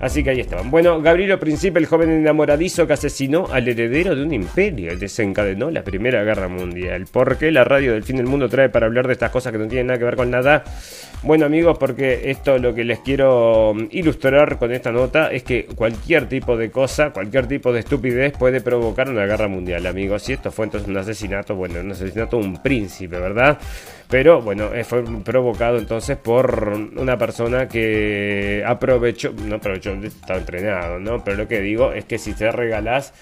Así 0.00 0.24
que 0.24 0.30
ahí 0.30 0.40
estaban. 0.40 0.70
Bueno, 0.70 1.00
Gabrielo 1.00 1.38
Príncipe, 1.38 1.78
el 1.78 1.86
joven 1.86 2.10
enamoradizo 2.10 2.86
que 2.86 2.94
asesinó 2.94 3.46
al 3.52 3.68
heredero 3.68 4.16
de 4.16 4.22
un 4.22 4.32
imperio 4.32 4.96
desencadenó 4.96 5.70
la 5.70 5.82
Primera 5.82 6.22
Guerra 6.24 6.48
Mundial. 6.48 7.06
¿Por 7.10 7.36
qué 7.36 7.50
la 7.50 7.64
radio 7.64 7.92
del 7.92 8.02
fin 8.02 8.16
del 8.16 8.26
mundo 8.26 8.48
trae 8.48 8.68
para 8.68 8.86
hablar 8.86 9.06
de 9.06 9.12
estas 9.12 9.30
cosas 9.30 9.52
que 9.52 9.58
no 9.58 9.68
tienen 9.68 9.88
nada 9.88 9.98
que 9.98 10.04
ver 10.04 10.16
con 10.16 10.30
nada? 10.30 10.64
Bueno 11.22 11.46
amigos, 11.46 11.78
porque 11.78 12.30
esto 12.30 12.58
lo 12.58 12.74
que 12.74 12.84
les 12.84 12.98
quiero 12.98 13.72
mm, 13.74 13.86
ilustrar 13.92 14.58
con 14.58 14.72
esta 14.72 14.92
nota 14.92 15.32
es 15.32 15.42
que 15.42 15.64
cualquier 15.64 16.28
tipo 16.28 16.56
de 16.56 16.70
cosa, 16.70 17.10
cualquier 17.10 17.46
tipo 17.46 17.72
de 17.72 17.83
estupidez 17.84 18.32
puede 18.36 18.60
provocar 18.60 19.08
una 19.08 19.24
guerra 19.26 19.46
mundial, 19.46 19.86
amigos. 19.86 20.28
Y 20.28 20.32
esto 20.32 20.50
fue 20.50 20.66
entonces 20.66 20.88
un 20.88 20.96
asesinato, 20.96 21.54
bueno, 21.54 21.80
un 21.80 21.92
asesinato 21.92 22.38
de 22.38 22.46
un 22.46 22.62
príncipe, 22.62 23.18
¿verdad? 23.18 23.58
Pero 24.08 24.42
bueno, 24.42 24.74
eh, 24.74 24.84
fue 24.84 25.04
provocado 25.22 25.78
entonces 25.78 26.16
por 26.16 26.72
una 26.96 27.16
persona 27.16 27.68
que 27.68 28.62
aprovechó, 28.66 29.32
no 29.32 29.56
aprovechó, 29.56 29.92
estaba 29.92 30.40
entrenado, 30.40 30.98
¿no? 30.98 31.22
Pero 31.22 31.36
lo 31.36 31.48
que 31.48 31.60
digo 31.60 31.92
es 31.92 32.04
que 32.04 32.18
si 32.18 32.32
te 32.34 32.50
regalás 32.50 33.12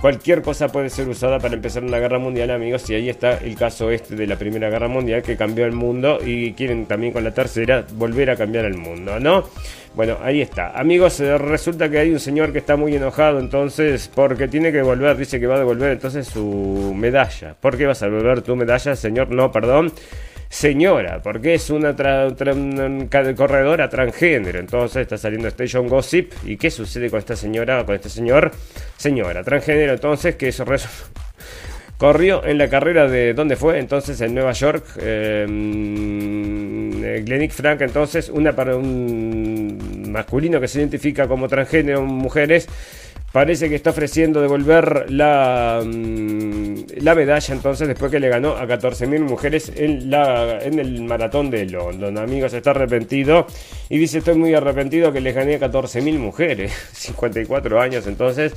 Cualquier 0.00 0.40
cosa 0.40 0.68
puede 0.68 0.88
ser 0.88 1.08
usada 1.08 1.38
para 1.38 1.54
empezar 1.54 1.84
una 1.84 1.98
guerra 1.98 2.18
mundial, 2.18 2.50
amigos, 2.50 2.88
y 2.88 2.94
ahí 2.94 3.10
está 3.10 3.36
el 3.36 3.54
caso 3.54 3.90
este 3.90 4.16
de 4.16 4.26
la 4.26 4.36
Primera 4.36 4.70
Guerra 4.70 4.88
Mundial 4.88 5.22
que 5.22 5.36
cambió 5.36 5.66
el 5.66 5.72
mundo 5.72 6.18
y 6.24 6.54
quieren 6.54 6.86
también 6.86 7.12
con 7.12 7.22
la 7.22 7.34
tercera 7.34 7.84
volver 7.92 8.30
a 8.30 8.36
cambiar 8.36 8.64
el 8.64 8.78
mundo, 8.78 9.20
¿no? 9.20 9.44
Bueno, 9.94 10.18
ahí 10.22 10.40
está. 10.40 10.78
Amigos, 10.78 11.18
eh, 11.20 11.36
resulta 11.36 11.90
que 11.90 11.98
hay 11.98 12.10
un 12.10 12.20
señor 12.20 12.52
que 12.52 12.58
está 12.58 12.76
muy 12.76 12.94
enojado 12.94 13.40
entonces 13.40 14.10
porque 14.14 14.46
tiene 14.48 14.70
que 14.70 14.82
volver, 14.82 15.16
dice 15.16 15.40
que 15.40 15.46
va 15.46 15.56
a 15.56 15.58
devolver 15.58 15.92
entonces 15.92 16.28
su 16.28 16.94
medalla. 16.96 17.54
¿Por 17.60 17.76
qué 17.76 17.86
vas 17.86 18.02
a 18.02 18.06
devolver 18.06 18.42
tu 18.42 18.54
medalla, 18.56 18.94
señor? 18.94 19.30
No, 19.30 19.50
perdón 19.50 19.92
señora, 20.50 21.22
porque 21.22 21.54
es 21.54 21.70
una, 21.70 21.94
corredora 23.36 23.88
transgénero. 23.88 24.58
Entonces 24.58 25.02
está 25.02 25.16
saliendo 25.16 25.48
Station 25.48 25.88
Gossip. 25.88 26.32
¿Y 26.44 26.58
qué 26.58 26.70
sucede 26.70 27.08
con 27.08 27.20
esta 27.20 27.36
señora, 27.36 27.86
con 27.86 27.94
este 27.94 28.10
señor? 28.10 28.50
Señora, 28.96 29.42
transgénero, 29.42 29.94
entonces, 29.94 30.34
que 30.34 30.48
eso 30.48 30.64
corrió 31.96 32.44
en 32.44 32.58
la 32.58 32.68
carrera 32.68 33.08
de 33.08 33.32
dónde 33.32 33.56
fue 33.56 33.78
entonces 33.78 34.20
en 34.22 34.34
Nueva 34.34 34.52
York 34.52 34.84
eh, 34.98 35.46
Frank 37.50 37.80
entonces 37.82 38.28
una 38.28 38.54
para 38.54 38.76
un 38.76 40.10
masculino 40.10 40.60
que 40.60 40.68
se 40.68 40.78
identifica 40.78 41.28
como 41.28 41.48
transgénero 41.48 42.02
mujeres 42.02 42.68
parece 43.32 43.68
que 43.68 43.76
está 43.76 43.90
ofreciendo 43.90 44.40
devolver 44.40 45.10
la, 45.10 45.82
mm, 45.84 46.74
la 46.96 47.14
medalla 47.14 47.54
entonces 47.54 47.86
después 47.86 48.10
que 48.10 48.18
le 48.18 48.28
ganó 48.28 48.56
a 48.56 48.66
14.000 48.66 49.20
mujeres 49.20 49.72
en, 49.76 50.10
la, 50.10 50.58
en 50.62 50.78
el 50.78 51.02
maratón 51.02 51.50
de 51.50 51.66
London. 51.66 52.18
Amigos, 52.18 52.52
está 52.54 52.70
arrepentido 52.70 53.46
y 53.88 53.98
dice 53.98 54.18
estoy 54.18 54.34
muy 54.34 54.54
arrepentido 54.54 55.12
que 55.12 55.20
le 55.20 55.32
gané 55.32 55.54
a 55.56 55.60
14.000 55.60 56.18
mujeres, 56.18 56.72
54 56.92 57.80
años 57.80 58.06
entonces. 58.06 58.52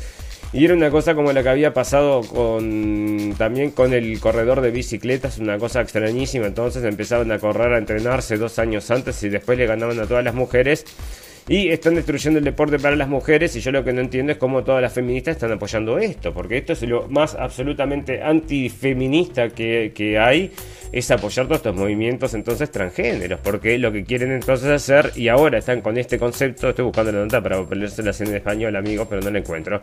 Y 0.53 0.65
era 0.65 0.75
una 0.75 0.91
cosa 0.91 1.15
como 1.15 1.33
la 1.33 1.41
que 1.41 1.49
había 1.49 1.73
pasado 1.73 2.21
con 2.21 3.33
también 3.39 3.71
con 3.71 3.91
el 3.91 4.19
corredor 4.19 4.61
de 4.61 4.69
bicicletas, 4.69 5.39
una 5.39 5.57
cosa 5.57 5.81
extrañísima. 5.81 6.45
Entonces 6.45 6.83
empezaban 6.83 7.31
a 7.31 7.39
correr, 7.39 7.73
a 7.73 7.79
entrenarse 7.79 8.37
dos 8.37 8.59
años 8.59 8.91
antes 8.91 9.23
y 9.23 9.29
después 9.29 9.57
le 9.57 9.65
ganaban 9.65 9.99
a 9.99 10.05
todas 10.05 10.23
las 10.23 10.35
mujeres 10.35 10.85
y 11.47 11.69
están 11.69 11.95
destruyendo 11.95 12.39
el 12.39 12.45
deporte 12.45 12.79
para 12.79 12.95
las 12.95 13.09
mujeres 13.09 13.55
y 13.55 13.61
yo 13.61 13.71
lo 13.71 13.83
que 13.83 13.93
no 13.93 14.01
entiendo 14.01 14.31
es 14.31 14.37
cómo 14.37 14.63
todas 14.63 14.81
las 14.81 14.93
feministas 14.93 15.35
están 15.35 15.51
apoyando 15.51 15.97
esto, 15.97 16.33
porque 16.33 16.57
esto 16.57 16.73
es 16.73 16.81
lo 16.83 17.07
más 17.09 17.35
absolutamente 17.35 18.21
antifeminista 18.21 19.49
que, 19.49 19.91
que 19.93 20.17
hay, 20.17 20.51
es 20.93 21.09
apoyar 21.09 21.47
todos 21.47 21.57
estos 21.57 21.75
movimientos 21.75 22.35
entonces 22.35 22.71
transgéneros, 22.71 23.39
porque 23.41 23.77
lo 23.79 23.91
que 23.91 24.05
quieren 24.05 24.31
entonces 24.31 24.69
hacer, 24.69 25.11
y 25.15 25.27
ahora 25.27 25.57
están 25.57 25.81
con 25.81 25.97
este 25.97 26.19
concepto, 26.19 26.69
estoy 26.69 26.85
buscando 26.85 27.11
la 27.11 27.19
nota 27.19 27.41
para 27.41 27.61
ponérsela 27.63 28.11
en 28.17 28.35
español 28.35 28.75
amigos, 28.75 29.07
pero 29.09 29.21
no 29.21 29.31
la 29.31 29.39
encuentro. 29.39 29.81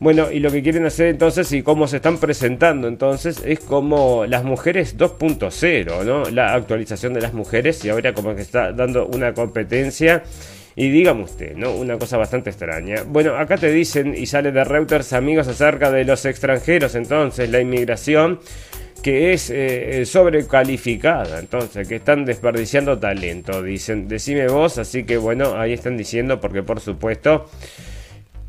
Bueno, 0.00 0.30
y 0.30 0.38
lo 0.38 0.52
que 0.52 0.62
quieren 0.62 0.86
hacer 0.86 1.08
entonces 1.08 1.50
y 1.50 1.62
cómo 1.62 1.88
se 1.88 1.96
están 1.96 2.18
presentando 2.18 2.86
entonces 2.86 3.42
es 3.44 3.58
como 3.58 4.26
las 4.26 4.44
mujeres 4.44 4.96
2.0, 4.96 6.04
¿no? 6.04 6.30
La 6.30 6.54
actualización 6.54 7.14
de 7.14 7.20
las 7.22 7.32
mujeres 7.32 7.84
y 7.84 7.88
ahora 7.88 8.12
como 8.12 8.36
que 8.36 8.42
está 8.42 8.70
dando 8.72 9.06
una 9.06 9.34
competencia 9.34 10.22
y 10.76 10.90
dígame 10.90 11.24
usted, 11.24 11.56
¿no? 11.56 11.72
Una 11.72 11.98
cosa 11.98 12.16
bastante 12.16 12.50
extraña. 12.50 13.02
Bueno, 13.08 13.36
acá 13.36 13.56
te 13.56 13.72
dicen 13.72 14.14
y 14.16 14.26
sale 14.26 14.52
de 14.52 14.62
Reuters 14.62 15.12
amigos 15.14 15.48
acerca 15.48 15.90
de 15.90 16.04
los 16.04 16.24
extranjeros, 16.26 16.94
entonces 16.94 17.50
la 17.50 17.60
inmigración 17.60 18.38
que 19.02 19.32
es 19.32 19.50
eh, 19.50 20.04
sobrecalificada, 20.04 21.38
entonces 21.38 21.86
que 21.88 21.96
están 21.96 22.24
desperdiciando 22.24 22.98
talento, 22.98 23.62
dicen, 23.62 24.08
decime 24.08 24.48
vos, 24.48 24.78
así 24.78 25.04
que 25.04 25.16
bueno, 25.16 25.58
ahí 25.58 25.72
están 25.72 25.96
diciendo 25.96 26.40
porque 26.40 26.62
por 26.62 26.80
supuesto 26.80 27.46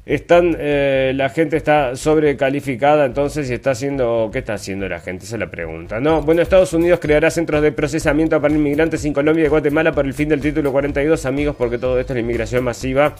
están, 0.10 0.56
eh, 0.58 1.14
la 1.16 1.30
gente 1.30 1.56
está 1.56 1.96
sobrecalificada, 1.96 3.06
entonces, 3.06 3.48
y 3.52 3.54
está 3.54 3.72
haciendo, 3.72 4.32
¿qué 4.34 4.40
está 4.40 4.56
haciendo 4.56 4.90
la 4.90 5.00
gente? 5.00 5.26
Es 5.26 5.32
la 5.34 5.52
pregunta, 5.52 6.00
¿no? 6.00 6.24
Bueno, 6.24 6.42
Estados 6.42 6.74
Unidos 6.74 7.00
creará 7.00 7.30
centros 7.30 7.62
de 7.62 7.72
procesamiento 7.72 8.42
para 8.42 8.52
inmigrantes 8.52 9.06
en 9.06 9.14
Colombia 9.14 9.46
y 9.46 9.50
Guatemala 9.50 9.92
por 9.92 10.08
el 10.08 10.16
fin 10.16 10.28
del 10.28 10.42
título 10.42 10.72
42, 10.72 11.28
amigos, 11.28 11.56
porque 11.56 11.78
todo 11.78 12.00
esto 12.00 12.14
es 12.14 12.16
la 12.16 12.22
inmigración 12.22 12.64
masiva 12.64 13.14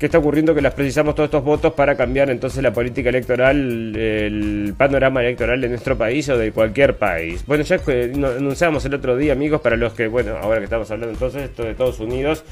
que 0.00 0.06
está 0.06 0.18
ocurriendo, 0.18 0.52
que 0.52 0.62
las 0.62 0.74
precisamos 0.74 1.14
todos 1.14 1.28
estos 1.28 1.44
votos 1.44 1.74
para 1.74 1.96
cambiar 1.96 2.28
entonces 2.28 2.60
la 2.60 2.72
política 2.72 3.10
electoral, 3.10 3.94
el 3.94 4.74
panorama 4.76 5.20
electoral 5.20 5.60
de 5.60 5.68
nuestro 5.68 5.96
país 5.96 6.28
o 6.28 6.36
de 6.36 6.50
cualquier 6.50 6.96
país. 6.96 7.46
Bueno, 7.46 7.62
ya 7.62 7.80
anunciamos 8.36 8.84
el 8.84 8.94
otro 8.94 9.16
día, 9.16 9.32
amigos, 9.34 9.60
para 9.60 9.76
los 9.76 9.92
que, 9.92 10.08
bueno, 10.08 10.36
ahora 10.38 10.58
que 10.58 10.64
estamos 10.64 10.90
hablando 10.90 11.12
entonces 11.12 11.42
esto 11.42 11.62
de 11.62 11.70
Estados 11.70 12.00
Unidos, 12.00 12.42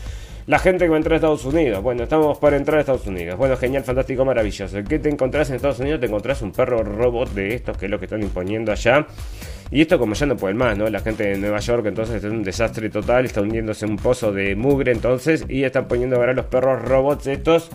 la 0.50 0.58
gente 0.58 0.84
que 0.84 0.88
va 0.88 0.96
a 0.96 0.98
entrar 0.98 1.12
a 1.12 1.16
Estados 1.18 1.44
Unidos. 1.44 1.80
Bueno, 1.80 2.02
estamos 2.02 2.36
para 2.38 2.56
entrar 2.56 2.78
a 2.78 2.80
Estados 2.80 3.06
Unidos. 3.06 3.38
Bueno, 3.38 3.56
genial, 3.56 3.84
fantástico, 3.84 4.24
maravilloso. 4.24 4.78
¿Qué 4.82 4.98
te 4.98 5.08
encontrás 5.08 5.48
en 5.48 5.54
Estados 5.54 5.78
Unidos? 5.78 6.00
Te 6.00 6.06
encontrás 6.06 6.42
un 6.42 6.50
perro 6.50 6.82
robot 6.82 7.32
de 7.34 7.54
estos, 7.54 7.78
que 7.78 7.84
es 7.84 7.90
lo 7.90 8.00
que 8.00 8.06
están 8.06 8.20
imponiendo 8.20 8.72
allá. 8.72 9.06
Y 9.72 9.82
esto 9.82 9.98
como 9.98 10.14
ya 10.14 10.26
no 10.26 10.36
pueden 10.36 10.56
más, 10.56 10.76
¿no? 10.76 10.88
La 10.90 11.00
gente 11.00 11.24
de 11.24 11.38
Nueva 11.38 11.60
York 11.60 11.86
entonces 11.86 12.24
es 12.24 12.30
un 12.30 12.42
desastre 12.42 12.90
total, 12.90 13.24
está 13.24 13.40
hundiéndose 13.40 13.84
en 13.84 13.92
un 13.92 13.98
pozo 13.98 14.32
de 14.32 14.56
mugre 14.56 14.90
entonces 14.90 15.44
y 15.48 15.62
están 15.62 15.86
poniendo 15.86 16.16
ahora 16.16 16.32
los 16.32 16.46
perros 16.46 16.82
robots 16.82 17.28
estos. 17.28 17.70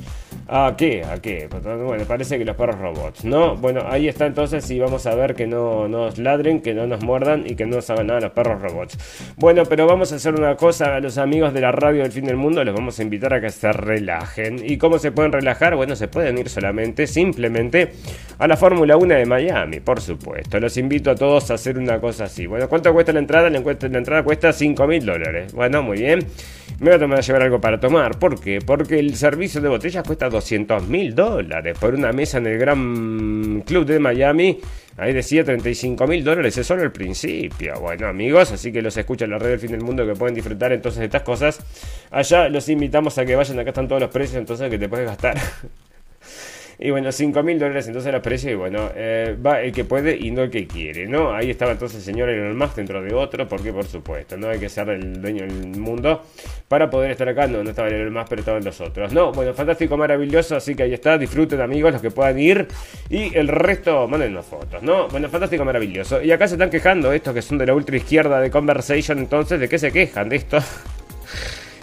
¿A 0.47 0.75
qué? 0.77 1.03
¿A 1.03 1.19
qué? 1.21 1.47
Bueno, 1.47 2.03
parece 2.05 2.37
que 2.37 2.45
los 2.45 2.55
perros 2.55 2.77
robots, 2.77 3.23
¿no? 3.23 3.55
Bueno, 3.55 3.81
ahí 3.87 4.07
está 4.07 4.25
entonces 4.25 4.69
y 4.69 4.77
vamos 4.77 5.05
a 5.07 5.15
ver 5.15 5.33
que 5.33 5.47
no 5.47 5.87
nos 5.87 6.17
ladren, 6.19 6.61
que 6.61 6.73
no 6.73 6.85
nos 6.85 7.01
muerdan 7.01 7.45
y 7.47 7.55
que 7.55 7.65
no 7.65 7.77
nos 7.77 7.89
hagan 7.89 8.07
nada 8.07 8.19
los 8.19 8.31
perros 8.31 8.61
robots. 8.61 8.97
Bueno, 9.37 9.63
pero 9.63 9.87
vamos 9.87 10.11
a 10.11 10.17
hacer 10.17 10.35
una 10.35 10.55
cosa 10.55 10.95
a 10.95 10.99
los 10.99 11.17
amigos 11.17 11.53
de 11.53 11.61
la 11.61 11.71
radio 11.71 12.03
del 12.03 12.11
fin 12.11 12.25
del 12.25 12.35
mundo, 12.35 12.63
los 12.63 12.75
vamos 12.75 12.99
a 12.99 13.03
invitar 13.03 13.33
a 13.33 13.41
que 13.41 13.49
se 13.49 13.71
relajen. 13.71 14.61
¿Y 14.63 14.77
cómo 14.77 14.99
se 14.99 15.11
pueden 15.11 15.31
relajar? 15.31 15.75
Bueno, 15.75 15.95
se 15.95 16.09
pueden 16.09 16.37
ir 16.37 16.49
solamente, 16.49 17.07
simplemente 17.07 17.93
a 18.37 18.47
la 18.47 18.57
Fórmula 18.57 18.97
1 18.97 19.15
de 19.15 19.25
Miami, 19.25 19.79
por 19.79 20.01
supuesto. 20.01 20.59
Los 20.59 20.77
invito 20.77 21.09
a 21.09 21.15
todos 21.15 21.49
a 21.49 21.55
hacer 21.55 21.77
un 21.77 21.84
una 21.85 21.99
cosa 21.99 22.25
así. 22.25 22.45
Bueno, 22.45 22.67
¿cuánto 22.67 22.91
cuesta 22.93 23.13
la 23.13 23.19
entrada? 23.19 23.49
La, 23.49 23.57
entrada 23.59 24.23
cuesta 24.23 24.51
5 24.51 24.87
mil 24.87 25.05
dólares. 25.05 25.53
Bueno, 25.53 25.81
muy 25.81 25.99
bien. 25.99 26.19
Me 26.79 26.87
voy 26.87 26.95
a 26.95 26.99
tomar 26.99 27.19
a 27.19 27.21
llevar 27.21 27.43
algo 27.43 27.61
para 27.61 27.79
tomar. 27.79 28.19
¿Por 28.19 28.39
qué? 28.39 28.59
Porque 28.59 28.99
el 28.99 29.15
servicio 29.15 29.61
de 29.61 29.69
botellas 29.69 30.03
cuesta 30.03 30.29
200 30.29 30.87
mil 30.87 31.15
dólares 31.15 31.77
por 31.79 31.93
una 31.93 32.11
mesa 32.11 32.39
en 32.39 32.47
el 32.47 32.57
Gran 32.57 33.61
Club 33.65 33.85
de 33.85 33.99
Miami. 33.99 34.59
Ahí 34.97 35.13
decía 35.13 35.43
35 35.43 36.07
mil 36.07 36.23
dólares, 36.23 36.57
es 36.57 36.65
solo 36.65 36.83
el 36.83 36.91
principio. 36.91 37.79
Bueno, 37.81 38.07
amigos, 38.07 38.51
así 38.51 38.71
que 38.71 38.81
los 38.81 38.95
escucha 38.95 39.27
la 39.27 39.37
red 39.37 39.49
del 39.49 39.59
fin 39.59 39.71
del 39.71 39.81
mundo 39.81 40.05
que 40.05 40.13
pueden 40.13 40.35
disfrutar 40.35 40.71
entonces 40.71 40.99
de 40.99 41.05
estas 41.05 41.23
cosas. 41.23 41.59
Allá 42.11 42.47
los 42.47 42.69
invitamos 42.69 43.17
a 43.17 43.25
que 43.25 43.35
vayan, 43.35 43.59
acá 43.59 43.71
están 43.71 43.87
todos 43.89 44.01
los 44.01 44.09
precios, 44.09 44.37
entonces 44.37 44.69
que 44.69 44.79
te 44.79 44.87
puedes 44.87 45.05
gastar 45.05 45.37
Y 46.79 46.91
bueno, 46.91 47.11
5 47.11 47.43
mil 47.43 47.59
dólares 47.59 47.87
entonces 47.87 48.11
los 48.11 48.21
precios. 48.21 48.53
Y 48.53 48.55
bueno, 48.55 48.89
eh, 48.95 49.35
va 49.43 49.61
el 49.61 49.71
que 49.71 49.85
puede 49.85 50.17
y 50.17 50.31
no 50.31 50.43
el 50.43 50.49
que 50.49 50.67
quiere, 50.67 51.07
¿no? 51.07 51.33
Ahí 51.33 51.49
estaba 51.49 51.71
entonces 51.71 51.99
el 51.99 52.03
señor 52.03 52.29
Elon 52.29 52.57
Musk 52.57 52.75
dentro 52.75 53.01
de 53.01 53.13
otro, 53.13 53.47
porque 53.47 53.71
por 53.71 53.85
supuesto, 53.85 54.37
no 54.37 54.49
hay 54.49 54.59
que 54.59 54.69
ser 54.69 54.89
el 54.89 55.21
dueño 55.21 55.45
del 55.45 55.79
mundo 55.79 56.23
para 56.67 56.89
poder 56.89 57.11
estar 57.11 57.27
acá. 57.29 57.47
No, 57.47 57.63
no 57.63 57.69
estaba 57.69 57.87
Elon 57.87 58.13
Musk, 58.13 58.27
pero 58.29 58.39
estaban 58.41 58.63
los 58.63 58.81
otros. 58.81 59.13
No, 59.13 59.31
bueno, 59.31 59.53
fantástico, 59.53 59.97
maravilloso. 59.97 60.55
Así 60.55 60.75
que 60.75 60.83
ahí 60.83 60.93
está. 60.93 61.17
Disfruten, 61.17 61.61
amigos, 61.61 61.93
los 61.93 62.01
que 62.01 62.11
puedan 62.11 62.39
ir. 62.39 62.67
Y 63.09 63.35
el 63.37 63.47
resto, 63.47 64.07
mándenos 64.07 64.45
fotos, 64.45 64.83
¿no? 64.83 65.07
Bueno, 65.07 65.29
fantástico, 65.29 65.63
maravilloso. 65.65 66.21
Y 66.21 66.31
acá 66.31 66.47
se 66.47 66.55
están 66.55 66.69
quejando 66.69 67.13
estos 67.13 67.33
que 67.33 67.41
son 67.41 67.57
de 67.57 67.65
la 67.65 67.73
ultra 67.73 67.95
izquierda 67.97 68.39
de 68.39 68.51
Conversation. 68.51 69.19
Entonces, 69.19 69.59
¿de 69.59 69.69
qué 69.69 69.79
se 69.79 69.91
quejan? 69.91 70.29
De 70.29 70.37
esto. 70.37 70.57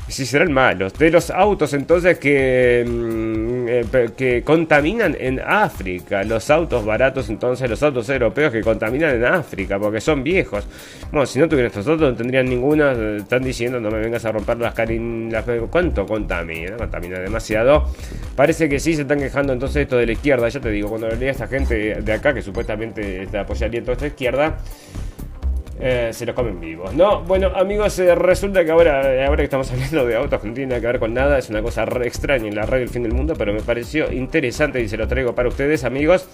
si 0.08 0.26
serán 0.26 0.52
malos. 0.52 0.92
De 0.94 1.10
los 1.10 1.30
autos 1.30 1.72
entonces 1.74 2.18
que, 2.18 2.84
mm, 2.86 3.68
eh, 3.68 4.10
que 4.16 4.42
contaminan 4.42 5.16
en 5.18 5.40
África. 5.40 6.22
Los 6.24 6.50
autos 6.50 6.84
baratos 6.84 7.28
entonces, 7.28 7.68
los 7.68 7.82
autos 7.82 8.08
europeos 8.08 8.52
que 8.52 8.60
contaminan 8.60 9.16
en 9.16 9.24
África 9.24 9.78
porque 9.78 10.00
son 10.00 10.22
viejos. 10.22 10.66
Bueno, 11.10 11.26
si 11.26 11.38
no 11.38 11.48
tuvieran 11.48 11.68
estos 11.68 11.86
autos 11.86 12.10
no 12.10 12.16
tendrían 12.16 12.46
ninguna. 12.46 12.92
Están 13.16 13.42
diciendo 13.42 13.80
no 13.80 13.90
me 13.90 14.00
vengas 14.00 14.24
a 14.24 14.32
romper 14.32 14.58
las 14.58 14.74
carinas. 14.74 15.44
¿Cuánto 15.70 16.06
contamina? 16.06 16.76
Contamina 16.76 17.18
demasiado. 17.20 17.84
Parece 18.36 18.68
que 18.68 18.78
sí 18.78 18.94
se 18.94 19.02
están 19.02 19.18
quejando 19.18 19.52
entonces 19.52 19.82
esto 19.82 19.96
de 19.96 20.06
la 20.06 20.12
izquierda. 20.12 20.48
Ya 20.48 20.60
te 20.60 20.70
digo, 20.70 20.88
cuando 20.88 21.08
leía 21.08 21.28
a 21.28 21.32
esta 21.32 21.46
gente 21.46 22.02
de 22.02 22.12
acá 22.12 22.34
que 22.34 22.42
supuestamente 22.42 23.28
apoyaría 23.38 23.80
toda 23.80 23.92
esta 23.94 24.06
izquierda. 24.06 24.58
Eh, 25.84 26.10
se 26.12 26.24
los 26.24 26.36
comen 26.36 26.60
vivos. 26.60 26.94
No, 26.94 27.22
bueno, 27.24 27.48
amigos, 27.56 27.98
eh, 27.98 28.14
resulta 28.14 28.64
que 28.64 28.70
ahora, 28.70 29.12
eh, 29.12 29.24
ahora 29.24 29.38
que 29.38 29.44
estamos 29.44 29.68
hablando 29.72 30.06
de 30.06 30.14
autos 30.14 30.40
que 30.40 30.46
no 30.46 30.54
tienen 30.54 30.68
nada 30.68 30.80
que 30.80 30.86
ver 30.86 31.00
con 31.00 31.12
nada, 31.12 31.36
es 31.38 31.50
una 31.50 31.60
cosa 31.60 31.82
extraña 32.04 32.46
en 32.46 32.54
la 32.54 32.62
radio 32.62 32.82
del 32.82 32.88
fin 32.88 33.02
del 33.02 33.12
mundo, 33.12 33.34
pero 33.36 33.52
me 33.52 33.62
pareció 33.62 34.12
interesante 34.12 34.80
y 34.80 34.88
se 34.88 34.96
lo 34.96 35.08
traigo 35.08 35.34
para 35.34 35.48
ustedes, 35.48 35.82
amigos. 35.82 36.28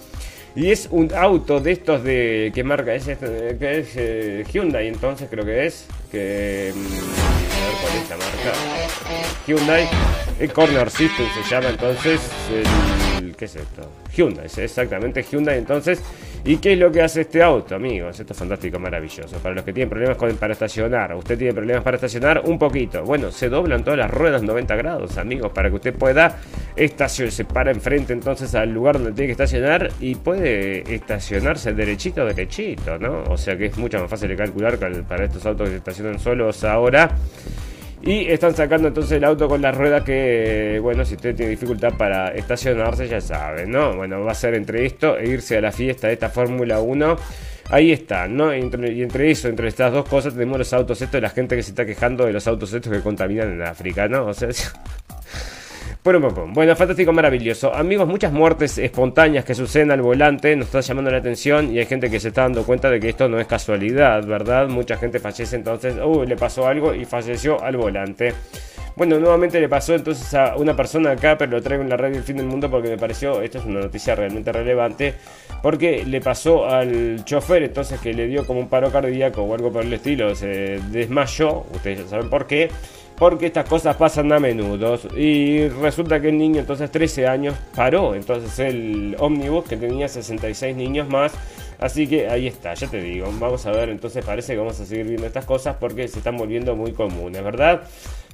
Y 0.55 0.69
es 0.69 0.87
un 0.91 1.11
auto 1.15 1.59
de 1.59 1.71
estos 1.71 2.03
de. 2.03 2.51
¿Qué 2.53 2.63
marca 2.63 2.93
es? 2.93 3.07
Este? 3.07 3.57
que 3.57 3.79
es 3.79 4.51
Hyundai, 4.51 4.87
entonces 4.87 5.27
creo 5.31 5.43
que 5.43 5.65
es. 5.65 5.87
Que. 6.11 6.71
Mm. 6.75 7.09
Hyundai. 9.47 9.87
El 10.39 10.53
Corner 10.53 10.91
System 10.91 11.25
se 11.41 11.49
llama 11.49 11.69
entonces. 11.69 12.21
¿Qué 13.37 13.45
es 13.45 13.55
esto? 13.55 13.81
Hyundai, 14.15 14.47
exactamente 14.57 15.23
Hyundai 15.23 15.57
entonces. 15.57 16.01
¿Y 16.45 16.57
qué 16.57 16.73
es 16.73 16.79
lo 16.79 16.91
que 16.91 17.01
hace 17.01 17.21
este 17.21 17.43
auto, 17.43 17.75
amigos? 17.75 18.17
Esto 18.19 18.31
es 18.33 18.39
fantástico, 18.39 18.79
maravilloso. 18.79 19.37
Para 19.39 19.55
los 19.55 19.63
que 19.63 19.73
tienen 19.73 19.89
problemas 19.89 20.17
para 20.39 20.53
estacionar, 20.53 21.13
usted 21.15 21.37
tiene 21.37 21.53
problemas 21.53 21.83
para 21.83 21.95
estacionar, 21.95 22.41
un 22.45 22.57
poquito. 22.57 23.03
Bueno, 23.03 23.29
se 23.31 23.49
doblan 23.49 23.83
todas 23.83 23.99
las 23.99 24.09
ruedas 24.09 24.41
90 24.41 24.75
grados, 24.77 25.17
amigos, 25.17 25.51
para 25.51 25.69
que 25.69 25.75
usted 25.75 25.93
pueda 25.93 26.37
estacionar. 26.75 27.31
Se 27.31 27.43
para 27.43 27.71
enfrente 27.71 28.13
entonces 28.13 28.55
al 28.55 28.71
lugar 28.71 28.95
donde 28.95 29.11
tiene 29.11 29.27
que 29.27 29.31
estacionar 29.33 29.91
y 29.99 30.15
puede 30.15 30.95
estacionarse 30.95 31.73
derechito, 31.73 32.25
derechito, 32.25 32.97
¿no? 32.97 33.23
O 33.23 33.37
sea 33.37 33.57
que 33.57 33.65
es 33.65 33.77
mucho 33.77 33.99
más 33.99 34.09
fácil 34.09 34.29
de 34.29 34.35
calcular 34.35 34.77
para 34.77 35.25
estos 35.25 35.45
autos 35.45 35.65
que 35.65 35.71
se 35.71 35.77
estacionan 35.77 36.19
solos 36.19 36.63
ahora. 36.63 37.15
Y 38.01 38.31
están 38.31 38.55
sacando 38.55 38.87
entonces 38.87 39.11
el 39.13 39.23
auto 39.25 39.49
con 39.49 39.61
las 39.61 39.75
ruedas 39.75 40.03
que, 40.03 40.79
bueno, 40.81 41.03
si 41.03 41.15
usted 41.15 41.35
tiene 41.35 41.51
dificultad 41.51 41.93
para 41.97 42.29
estacionarse, 42.29 43.07
ya 43.09 43.19
sabe, 43.19 43.65
¿no? 43.65 43.93
Bueno, 43.95 44.23
va 44.23 44.31
a 44.31 44.35
ser 44.35 44.53
entre 44.53 44.85
esto 44.85 45.17
e 45.17 45.27
irse 45.27 45.57
a 45.57 45.61
la 45.61 45.71
fiesta 45.71 46.07
de 46.07 46.13
esta 46.13 46.29
Fórmula 46.29 46.79
1. 46.79 47.17
Ahí 47.71 47.91
está, 47.91 48.27
¿no? 48.27 48.55
Y 48.55 48.61
entre, 48.61 49.29
eso, 49.29 49.49
entre 49.49 49.67
estas 49.67 49.91
dos 49.91 50.07
cosas, 50.07 50.33
tenemos 50.33 50.57
los 50.57 50.71
autos 50.71 51.01
estos 51.01 51.21
la 51.21 51.29
gente 51.29 51.55
que 51.57 51.61
se 51.61 51.71
está 51.71 51.85
quejando 51.85 52.25
de 52.25 52.31
los 52.33 52.47
autos 52.47 52.73
estos 52.73 52.91
que 52.91 53.01
contaminan 53.01 53.51
en 53.51 53.61
África, 53.63 54.07
¿no? 54.07 54.27
O 54.27 54.33
sea, 54.33 54.49
Bueno, 56.01 56.21
bueno, 56.53 56.75
fantástico, 56.77 57.11
maravilloso. 57.11 57.75
Amigos, 57.75 58.07
muchas 58.07 58.31
muertes 58.31 58.77
espontáneas 58.77 59.43
que 59.43 59.53
suceden 59.53 59.91
al 59.91 60.01
volante 60.01 60.55
nos 60.55 60.67
está 60.67 60.79
llamando 60.79 61.11
la 61.11 61.17
atención 61.17 61.75
y 61.75 61.79
hay 61.79 61.85
gente 61.85 62.09
que 62.09 62.21
se 62.21 62.29
está 62.29 62.43
dando 62.43 62.63
cuenta 62.63 62.89
de 62.89 63.01
que 63.01 63.09
esto 63.09 63.27
no 63.27 63.37
es 63.37 63.47
casualidad, 63.47 64.25
¿verdad? 64.25 64.69
Mucha 64.69 64.95
gente 64.95 65.19
fallece 65.19 65.57
entonces, 65.57 65.95
uy, 66.01 66.25
le 66.25 66.37
pasó 66.37 66.67
algo 66.67 66.95
y 66.95 67.03
falleció 67.03 67.61
al 67.61 67.75
volante. 67.75 68.33
Bueno, 68.95 69.19
nuevamente 69.19 69.59
le 69.59 69.67
pasó 69.67 69.93
entonces 69.93 70.33
a 70.33 70.55
una 70.55 70.73
persona 70.73 71.11
acá, 71.11 71.37
pero 71.37 71.51
lo 71.51 71.61
traigo 71.61 71.83
en 71.83 71.89
la 71.89 71.97
radio 71.97 72.15
El 72.15 72.23
Fin 72.23 72.37
del 72.37 72.45
Mundo 72.45 72.71
porque 72.71 72.87
me 72.87 72.97
pareció, 72.97 73.41
esto 73.41 73.57
es 73.57 73.65
una 73.65 73.81
noticia 73.81 74.15
realmente 74.15 74.53
relevante, 74.53 75.15
porque 75.61 76.05
le 76.05 76.21
pasó 76.21 76.65
al 76.65 77.25
chofer 77.25 77.63
entonces 77.63 77.99
que 77.99 78.13
le 78.13 78.27
dio 78.27 78.47
como 78.47 78.61
un 78.61 78.69
paro 78.69 78.89
cardíaco 78.89 79.41
o 79.41 79.53
algo 79.53 79.69
por 79.69 79.83
el 79.83 79.91
estilo, 79.91 80.33
se 80.33 80.79
desmayó, 80.91 81.65
ustedes 81.73 82.03
ya 82.03 82.07
saben 82.07 82.29
por 82.29 82.47
qué 82.47 82.69
porque 83.19 83.47
estas 83.47 83.67
cosas 83.67 83.95
pasan 83.97 84.31
a 84.31 84.39
menudo. 84.39 84.97
Y 85.15 85.67
resulta 85.67 86.19
que 86.21 86.29
el 86.29 86.37
niño, 86.37 86.61
entonces 86.61 86.89
13 86.89 87.27
años, 87.27 87.55
paró. 87.75 88.15
Entonces 88.15 88.57
el 88.59 89.15
ómnibus 89.19 89.65
que 89.65 89.77
tenía 89.77 90.07
66 90.07 90.75
niños 90.75 91.09
más. 91.09 91.33
Así 91.79 92.07
que 92.07 92.27
ahí 92.27 92.47
está, 92.47 92.73
ya 92.73 92.87
te 92.87 93.01
digo. 93.01 93.31
Vamos 93.39 93.65
a 93.65 93.71
ver, 93.71 93.89
entonces 93.89 94.25
parece 94.25 94.53
que 94.53 94.59
vamos 94.59 94.79
a 94.79 94.85
seguir 94.85 95.05
viendo 95.05 95.27
estas 95.27 95.45
cosas 95.45 95.75
porque 95.79 96.07
se 96.07 96.19
están 96.19 96.37
volviendo 96.37 96.75
muy 96.75 96.93
comunes, 96.93 97.43
¿verdad? 97.43 97.83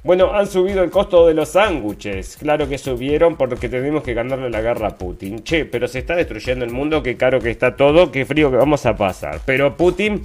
Bueno, 0.02 0.32
han 0.32 0.46
subido 0.46 0.84
el 0.84 0.90
costo 0.90 1.26
de 1.26 1.34
los 1.34 1.50
sándwiches. 1.50 2.36
Claro 2.36 2.68
que 2.68 2.78
subieron 2.78 3.36
porque 3.36 3.68
tenemos 3.68 4.04
que 4.04 4.14
ganarle 4.14 4.50
la 4.50 4.60
guerra 4.60 4.88
a 4.88 4.94
Putin. 4.94 5.42
Che, 5.42 5.64
pero 5.64 5.88
se 5.88 5.98
está 5.98 6.14
destruyendo 6.14 6.64
el 6.64 6.70
mundo, 6.70 7.02
qué 7.02 7.16
caro 7.16 7.40
que 7.40 7.50
está 7.50 7.74
todo, 7.76 8.12
qué 8.12 8.24
frío 8.24 8.50
que 8.50 8.56
vamos 8.56 8.86
a 8.86 8.96
pasar. 8.96 9.40
Pero 9.44 9.76
Putin 9.76 10.22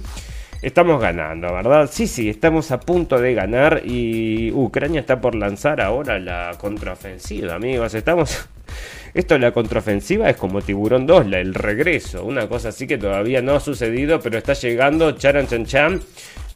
Estamos 0.62 1.00
ganando, 1.00 1.52
¿verdad? 1.52 1.90
Sí, 1.90 2.06
sí, 2.06 2.28
estamos 2.28 2.70
a 2.70 2.78
punto 2.78 3.18
de 3.18 3.34
ganar 3.34 3.82
y 3.84 4.52
Ucrania 4.52 5.00
está 5.00 5.20
por 5.20 5.34
lanzar 5.34 5.80
ahora 5.80 6.20
la 6.20 6.52
contraofensiva, 6.56 7.56
amigos. 7.56 7.94
Estamos... 7.94 8.48
Esto, 9.14 9.36
la 9.38 9.50
contraofensiva, 9.50 10.30
es 10.30 10.36
como 10.36 10.62
Tiburón 10.62 11.04
2, 11.04 11.26
la, 11.26 11.40
el 11.40 11.52
regreso. 11.52 12.24
Una 12.24 12.48
cosa 12.48 12.68
así 12.68 12.86
que 12.86 12.96
todavía 12.96 13.42
no 13.42 13.56
ha 13.56 13.60
sucedido, 13.60 14.20
pero 14.20 14.38
está 14.38 14.52
llegando. 14.52 15.10
Charan 15.12 15.48
Chan 15.48 15.66
Chan. 15.66 16.00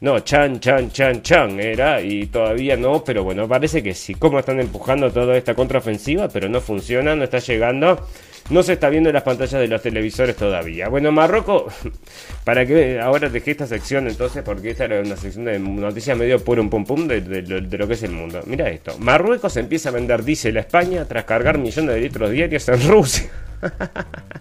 No, 0.01 0.19
Chan 0.19 0.59
Chan 0.59 0.91
Chan 0.91 1.21
Chan 1.21 1.59
era 1.59 2.01
y 2.01 2.27
todavía 2.27 2.77
no, 2.77 3.03
pero 3.03 3.23
bueno, 3.23 3.47
parece 3.47 3.81
que 3.81 3.93
sí. 3.93 4.13
¿Cómo 4.13 4.39
están 4.39 4.59
empujando 4.59 5.11
toda 5.11 5.35
esta 5.37 5.55
contraofensiva? 5.55 6.27
Pero 6.29 6.49
no 6.49 6.61
funciona, 6.61 7.15
no 7.15 7.23
está 7.23 7.39
llegando 7.39 8.05
no 8.49 8.63
se 8.63 8.73
está 8.73 8.89
viendo 8.89 9.09
en 9.09 9.13
las 9.13 9.23
pantallas 9.23 9.59
de 9.59 9.67
los 9.67 9.81
televisores 9.81 10.35
todavía. 10.35 10.87
Bueno, 10.87 11.11
Marruecos, 11.11 11.73
para 12.43 12.65
que 12.65 12.99
ahora 12.99 13.29
dejé 13.29 13.51
esta 13.51 13.67
sección 13.67 14.07
entonces, 14.07 14.43
porque 14.43 14.71
esta 14.71 14.85
era 14.85 15.01
una 15.01 15.17
sección 15.17 15.45
de 15.45 15.59
noticias 15.59 16.17
medio 16.17 16.43
puro 16.43 16.61
un 16.61 16.69
pum 16.69 16.85
pum 16.85 17.07
de, 17.07 17.21
de, 17.21 17.41
lo 17.77 17.87
que 17.87 17.93
es 17.93 18.03
el 18.03 18.11
mundo. 18.11 18.41
Mira 18.45 18.69
esto, 18.69 18.97
Marruecos 18.99 19.57
empieza 19.57 19.89
a 19.89 19.91
vender 19.91 20.23
diésel 20.23 20.57
a 20.57 20.61
España 20.61 21.05
tras 21.05 21.25
cargar 21.25 21.57
millones 21.57 21.95
de 21.95 22.01
litros 22.01 22.31
diarios 22.31 22.67
en 22.69 22.87
Rusia. 22.87 23.29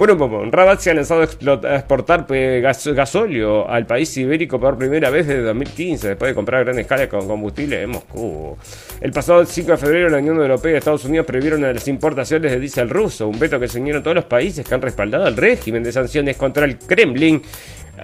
Bueno, 0.00 0.16
bueno, 0.16 0.50
Rabat 0.50 0.80
se 0.80 0.90
ha 0.90 0.94
lanzado 0.94 1.20
a 1.20 1.24
exportar 1.76 2.26
gasóleo 2.26 3.68
al 3.68 3.84
país 3.86 4.16
ibérico 4.16 4.58
por 4.58 4.78
primera 4.78 5.10
vez 5.10 5.26
desde 5.26 5.42
2015, 5.42 6.08
después 6.08 6.30
de 6.30 6.34
comprar 6.34 6.62
a 6.62 6.64
gran 6.64 6.78
escala 6.78 7.06
con 7.06 7.26
combustible 7.26 7.82
en 7.82 7.90
Moscú. 7.90 8.56
El 8.98 9.12
pasado 9.12 9.44
5 9.44 9.72
de 9.72 9.76
febrero, 9.76 10.08
la 10.08 10.16
Unión 10.16 10.38
Europea 10.38 10.72
y 10.72 10.76
Estados 10.76 11.04
Unidos 11.04 11.26
prohibieron 11.26 11.60
las 11.60 11.86
importaciones 11.86 12.50
de 12.50 12.58
diésel 12.58 12.88
ruso, 12.88 13.28
un 13.28 13.38
veto 13.38 13.60
que 13.60 13.68
se 13.68 13.78
unieron 13.78 14.02
todos 14.02 14.14
los 14.14 14.24
países 14.24 14.66
que 14.66 14.74
han 14.74 14.80
respaldado 14.80 15.28
el 15.28 15.36
régimen 15.36 15.82
de 15.82 15.92
sanciones 15.92 16.38
contra 16.38 16.64
el 16.64 16.78
Kremlin 16.78 17.42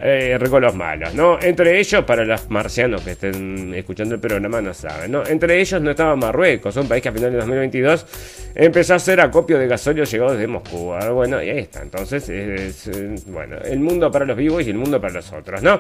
eh, 0.03 0.39
los 0.39 0.75
malos, 0.75 1.15
¿no? 1.15 1.39
Entre 1.41 1.79
ellos, 1.79 2.05
para 2.05 2.25
los 2.25 2.49
marcianos 2.51 3.03
que 3.03 3.13
estén 3.13 3.75
escuchando 3.75 4.15
el 4.15 4.21
programa, 4.21 4.61
no 4.61 4.73
saben, 4.73 5.13
¿no? 5.13 5.27
Entre 5.27 5.61
ellos 5.61 5.81
no 5.81 5.91
estaba 5.91 6.17
Marruecos, 6.17 6.77
un 6.77 6.89
país 6.89 7.03
que 7.03 7.09
a 7.09 7.13
finales 7.13 7.33
de 7.33 7.39
2022 7.39 8.07
empezó 8.55 8.95
a 8.95 8.97
hacer 8.97 9.21
acopio 9.21 9.59
de 9.59 9.67
gasolio 9.67 10.05
llegado 10.05 10.33
desde 10.33 10.47
Moscú. 10.47 10.93
Ah, 10.93 11.11
bueno, 11.11 11.43
y 11.43 11.51
ahí 11.51 11.59
está. 11.59 11.83
Entonces, 11.83 12.29
es, 12.29 13.27
bueno, 13.27 13.57
el 13.65 13.81
mundo 13.81 14.11
para 14.11 14.25
los 14.25 14.37
vivos 14.37 14.67
y 14.67 14.71
el 14.71 14.79
mundo 14.79 15.01
para 15.01 15.15
los 15.15 15.33
otros, 15.33 15.63
¿no? 15.63 15.79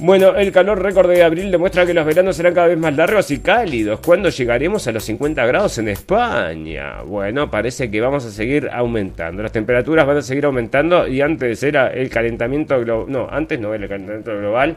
Bueno, 0.00 0.36
el 0.36 0.52
calor 0.52 0.80
récord 0.80 1.10
de 1.10 1.24
abril 1.24 1.50
demuestra 1.50 1.84
que 1.84 1.92
los 1.92 2.06
veranos 2.06 2.36
serán 2.36 2.54
cada 2.54 2.68
vez 2.68 2.78
más 2.78 2.94
largos 2.94 3.32
y 3.32 3.40
cálidos. 3.40 3.98
¿Cuándo 3.98 4.28
llegaremos 4.28 4.86
a 4.86 4.92
los 4.92 5.02
50 5.02 5.44
grados 5.46 5.78
en 5.78 5.88
España? 5.88 7.02
Bueno, 7.02 7.50
parece 7.50 7.90
que 7.90 8.00
vamos 8.00 8.24
a 8.24 8.30
seguir 8.30 8.70
aumentando. 8.72 9.42
Las 9.42 9.50
temperaturas 9.50 10.06
van 10.06 10.18
a 10.18 10.22
seguir 10.22 10.44
aumentando 10.44 11.08
y 11.08 11.20
antes 11.20 11.64
era 11.64 11.88
el 11.88 12.10
calentamiento 12.10 12.80
global. 12.80 13.06
No, 13.10 13.27
antes 13.30 13.58
no 13.60 13.74
era 13.74 13.84
el 13.84 13.88
calentamiento 13.88 14.36
global. 14.36 14.76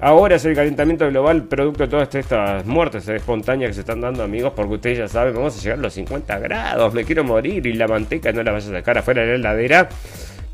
Ahora 0.00 0.36
es 0.36 0.44
el 0.44 0.54
calentamiento 0.54 1.08
global 1.08 1.44
producto 1.44 1.84
de 1.84 1.88
todas 1.88 2.14
estas 2.14 2.66
muertes 2.66 3.06
espontáneas 3.08 3.70
que 3.70 3.74
se 3.74 3.80
están 3.80 4.00
dando, 4.00 4.24
amigos, 4.24 4.52
porque 4.54 4.74
ustedes 4.74 4.98
ya 4.98 5.08
saben, 5.08 5.34
vamos 5.34 5.56
a 5.56 5.60
llegar 5.60 5.78
a 5.78 5.82
los 5.82 5.94
50 5.94 6.38
grados. 6.40 6.92
Me 6.92 7.04
quiero 7.04 7.22
morir 7.22 7.66
y 7.66 7.74
la 7.74 7.86
manteca 7.86 8.32
no 8.32 8.42
la 8.42 8.52
vas 8.52 8.66
a 8.66 8.72
sacar 8.72 8.98
afuera 8.98 9.22
de 9.22 9.28
la 9.28 9.34
heladera 9.34 9.88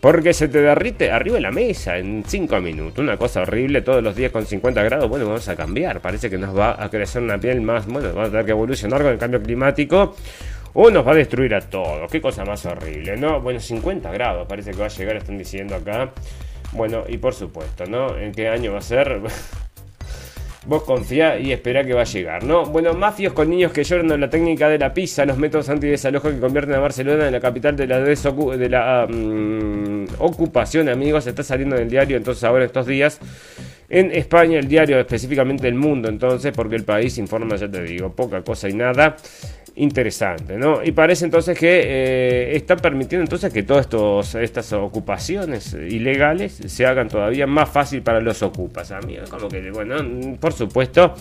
porque 0.00 0.32
se 0.32 0.48
te 0.48 0.60
derrite 0.60 1.10
arriba 1.10 1.36
de 1.36 1.42
la 1.42 1.50
mesa 1.50 1.98
en 1.98 2.22
5 2.26 2.60
minutos. 2.60 2.98
Una 2.98 3.16
cosa 3.16 3.42
horrible 3.42 3.82
todos 3.82 4.02
los 4.02 4.14
días 4.14 4.30
con 4.30 4.46
50 4.46 4.82
grados. 4.82 5.08
Bueno, 5.08 5.26
vamos 5.26 5.48
a 5.48 5.56
cambiar. 5.56 6.00
Parece 6.00 6.30
que 6.30 6.38
nos 6.38 6.56
va 6.56 6.82
a 6.82 6.88
crecer 6.88 7.22
una 7.22 7.38
piel 7.38 7.60
más. 7.60 7.86
Bueno, 7.86 8.08
vamos 8.10 8.28
a 8.28 8.30
tener 8.30 8.44
que 8.44 8.52
evolucionar 8.52 9.02
con 9.02 9.12
el 9.12 9.18
cambio 9.18 9.42
climático. 9.42 10.14
O 10.74 10.90
nos 10.90 11.04
va 11.04 11.12
a 11.12 11.14
destruir 11.16 11.54
a 11.54 11.60
todos. 11.60 12.10
Qué 12.10 12.20
cosa 12.20 12.44
más 12.44 12.64
horrible, 12.66 13.16
¿no? 13.16 13.40
Bueno, 13.40 13.58
50 13.58 14.12
grados 14.12 14.46
parece 14.46 14.70
que 14.70 14.76
va 14.76 14.86
a 14.86 14.88
llegar, 14.88 15.16
están 15.16 15.38
diciendo 15.38 15.74
acá. 15.74 16.12
Bueno, 16.72 17.04
y 17.08 17.18
por 17.18 17.34
supuesto, 17.34 17.86
¿no? 17.86 18.16
¿En 18.16 18.32
qué 18.32 18.48
año 18.48 18.72
va 18.72 18.78
a 18.78 18.82
ser? 18.82 19.20
Vos 20.66 20.82
confía 20.82 21.38
y 21.38 21.52
espera 21.52 21.82
que 21.82 21.94
va 21.94 22.02
a 22.02 22.04
llegar, 22.04 22.44
¿no? 22.44 22.66
Bueno, 22.66 22.92
mafios 22.92 23.32
con 23.32 23.48
niños 23.48 23.72
que 23.72 23.84
lloran 23.84 24.10
en 24.10 24.20
la 24.20 24.28
técnica 24.28 24.68
de 24.68 24.78
la 24.78 24.92
pizza, 24.92 25.24
los 25.24 25.38
métodos 25.38 25.70
anti-desalojo 25.70 26.28
que 26.28 26.38
convierten 26.38 26.74
a 26.74 26.78
Barcelona 26.78 27.26
en 27.26 27.32
la 27.32 27.40
capital 27.40 27.74
de 27.74 27.86
la, 27.86 28.00
de 28.00 28.68
la 28.68 29.06
mm, 29.08 30.06
ocupación, 30.18 30.90
amigos. 30.90 31.26
Está 31.26 31.42
saliendo 31.42 31.76
en 31.76 31.82
el 31.82 31.88
diario, 31.88 32.18
entonces 32.18 32.44
ahora 32.44 32.66
estos 32.66 32.86
días. 32.86 33.18
En 33.90 34.10
España, 34.12 34.58
el 34.58 34.68
diario 34.68 34.98
específicamente 34.98 35.66
El 35.66 35.74
Mundo, 35.74 36.08
entonces, 36.08 36.52
porque 36.54 36.76
el 36.76 36.84
país 36.84 37.16
informa, 37.16 37.56
ya 37.56 37.70
te 37.70 37.82
digo, 37.82 38.12
poca 38.12 38.42
cosa 38.42 38.68
y 38.68 38.74
nada 38.74 39.16
interesante, 39.76 40.58
¿no? 40.58 40.82
Y 40.84 40.92
parece 40.92 41.24
entonces 41.24 41.58
que 41.58 41.82
eh, 41.84 42.56
están 42.56 42.78
permitiendo 42.78 43.22
entonces 43.22 43.52
que 43.52 43.62
todas 43.62 44.34
estas 44.34 44.72
ocupaciones 44.72 45.72
ilegales 45.72 46.60
se 46.66 46.84
hagan 46.84 47.08
todavía 47.08 47.46
más 47.46 47.68
fácil 47.68 48.02
para 48.02 48.20
los 48.20 48.42
ocupas, 48.42 48.90
amigos. 48.90 49.30
Como 49.30 49.48
que, 49.48 49.70
bueno, 49.70 49.96
por 50.40 50.52
supuesto 50.52 51.14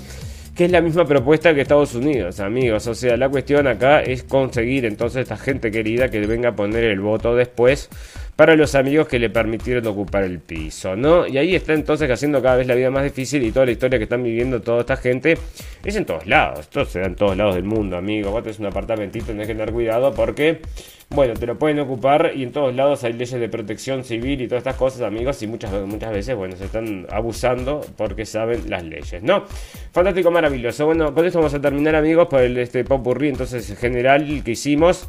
que 0.55 0.65
es 0.65 0.71
la 0.71 0.81
misma 0.81 1.05
propuesta 1.05 1.53
que 1.53 1.61
Estados 1.61 1.93
Unidos, 1.93 2.39
amigos. 2.39 2.87
O 2.87 2.95
sea, 2.95 3.15
la 3.15 3.29
cuestión 3.29 3.67
acá 3.67 4.01
es 4.01 4.23
conseguir 4.23 4.85
entonces 4.85 5.21
esta 5.21 5.37
gente 5.37 5.69
querida 5.69 6.09
que 6.09 6.19
venga 6.25 6.49
a 6.49 6.55
poner 6.55 6.83
el 6.85 6.99
voto 6.99 7.35
después 7.35 7.89
para 8.37 8.55
los 8.55 8.75
amigos 8.75 9.07
que 9.07 9.17
le 9.17 9.31
permitieron 9.31 9.85
ocupar 9.87 10.23
el 10.23 10.39
piso, 10.39 10.95
¿no? 10.95 11.25
Y 11.25 11.39
ahí 11.39 11.55
está 11.55 11.73
entonces 11.73 12.09
haciendo 12.09 12.39
cada 12.39 12.57
vez 12.57 12.67
la 12.67 12.75
vida 12.75 12.91
más 12.91 13.03
difícil 13.03 13.43
y 13.43 13.51
toda 13.51 13.65
la 13.65 13.71
historia 13.71 13.97
que 13.97 14.03
están 14.03 14.21
viviendo 14.21 14.61
toda 14.61 14.81
esta 14.81 14.95
gente 14.95 15.39
es 15.83 15.95
en 15.95 16.05
todos 16.05 16.27
lados, 16.27 16.59
esto 16.59 16.85
se 16.85 16.99
da 16.99 17.07
en 17.07 17.15
todos 17.15 17.35
lados 17.35 17.55
del 17.55 17.63
mundo, 17.63 17.97
amigo. 17.97 18.29
Vos 18.29 18.43
tenés 18.43 18.59
un 18.59 18.67
apartamentito, 18.67 19.25
tenés 19.25 19.47
que 19.47 19.55
tener 19.55 19.73
cuidado 19.73 20.13
porque, 20.13 20.61
bueno, 21.09 21.33
te 21.33 21.47
lo 21.47 21.57
pueden 21.57 21.79
ocupar 21.79 22.31
y 22.35 22.43
en 22.43 22.51
todos 22.51 22.75
lados 22.75 23.03
hay 23.03 23.13
leyes 23.13 23.39
de 23.39 23.49
protección 23.49 24.03
civil 24.03 24.39
y 24.39 24.47
todas 24.47 24.61
estas 24.61 24.75
cosas, 24.75 25.01
amigos, 25.01 25.41
y 25.41 25.47
muchas, 25.47 25.71
muchas 25.87 26.13
veces, 26.13 26.35
bueno, 26.35 26.55
se 26.57 26.65
están 26.65 27.07
abusando 27.09 27.81
porque 27.97 28.23
saben 28.27 28.69
las 28.69 28.83
leyes, 28.83 29.23
¿no? 29.23 29.45
Fantástico, 29.91 30.29
maravilloso. 30.29 30.85
Bueno, 30.85 31.11
con 31.11 31.25
esto 31.25 31.39
vamos 31.39 31.55
a 31.55 31.59
terminar, 31.59 31.95
amigos, 31.95 32.27
por 32.27 32.41
el 32.41 32.55
este 32.59 32.83
popurrí 32.83 33.29
entonces 33.29 33.75
general 33.79 34.43
que 34.45 34.51
hicimos. 34.51 35.07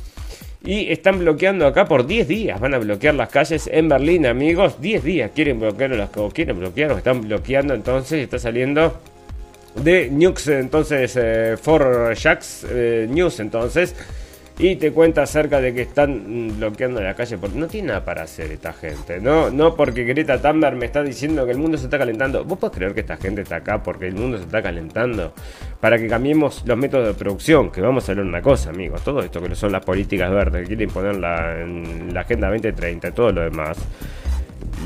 Y 0.64 0.90
están 0.90 1.20
bloqueando 1.20 1.66
acá 1.66 1.86
por 1.86 2.06
10 2.06 2.26
días. 2.26 2.60
Van 2.60 2.74
a 2.74 2.78
bloquear 2.78 3.14
las 3.14 3.28
calles 3.28 3.68
en 3.72 3.88
Berlín, 3.88 4.26
amigos. 4.26 4.80
10 4.80 5.04
días 5.04 5.30
quieren 5.34 5.60
bloquear 5.60 6.08
quieren 6.34 6.58
bloquear 6.58 6.92
o 6.92 6.98
están 6.98 7.22
bloqueando. 7.22 7.74
Entonces 7.74 8.22
está 8.22 8.38
saliendo 8.38 9.00
de 9.82 10.10
News, 10.10 10.48
entonces, 10.48 11.16
eh, 11.16 11.56
for 11.60 12.14
Jacks 12.14 12.66
eh, 12.68 13.06
News, 13.08 13.40
entonces 13.40 13.94
y 14.58 14.74
te 14.76 14.92
cuenta 14.92 15.22
acerca 15.22 15.60
de 15.60 15.72
que 15.72 15.82
están 15.82 16.58
bloqueando 16.58 17.00
la 17.00 17.14
calle 17.14 17.38
porque 17.38 17.56
no 17.56 17.68
tiene 17.68 17.88
nada 17.88 18.04
para 18.04 18.22
hacer 18.22 18.50
esta 18.50 18.72
gente, 18.72 19.20
¿no? 19.20 19.50
No 19.50 19.76
porque 19.76 20.02
Greta 20.02 20.42
Thunberg 20.42 20.76
me 20.76 20.86
está 20.86 21.02
diciendo 21.02 21.46
que 21.46 21.52
el 21.52 21.58
mundo 21.58 21.78
se 21.78 21.84
está 21.84 21.96
calentando. 21.96 22.44
¿Vos 22.44 22.58
podés 22.58 22.76
creer 22.76 22.94
que 22.94 23.00
esta 23.00 23.16
gente 23.16 23.42
está 23.42 23.56
acá 23.56 23.82
porque 23.82 24.08
el 24.08 24.16
mundo 24.16 24.36
se 24.36 24.44
está 24.44 24.60
calentando? 24.60 25.32
Para 25.80 25.96
que 25.96 26.08
cambiemos 26.08 26.64
los 26.66 26.76
métodos 26.76 27.06
de 27.06 27.14
producción, 27.14 27.70
que 27.70 27.80
vamos 27.80 28.08
a 28.08 28.12
hablar 28.12 28.26
una 28.26 28.42
cosa, 28.42 28.70
amigos, 28.70 29.02
todo 29.02 29.20
esto 29.20 29.40
que 29.40 29.54
son 29.54 29.70
las 29.70 29.84
políticas 29.84 30.30
verdes, 30.30 30.62
que 30.62 30.76
quieren 30.76 30.90
poner 30.90 31.14
en 31.14 32.12
la 32.12 32.20
Agenda 32.20 32.48
2030 32.48 33.08
y 33.08 33.12
todo 33.12 33.30
lo 33.30 33.42
demás 33.42 33.78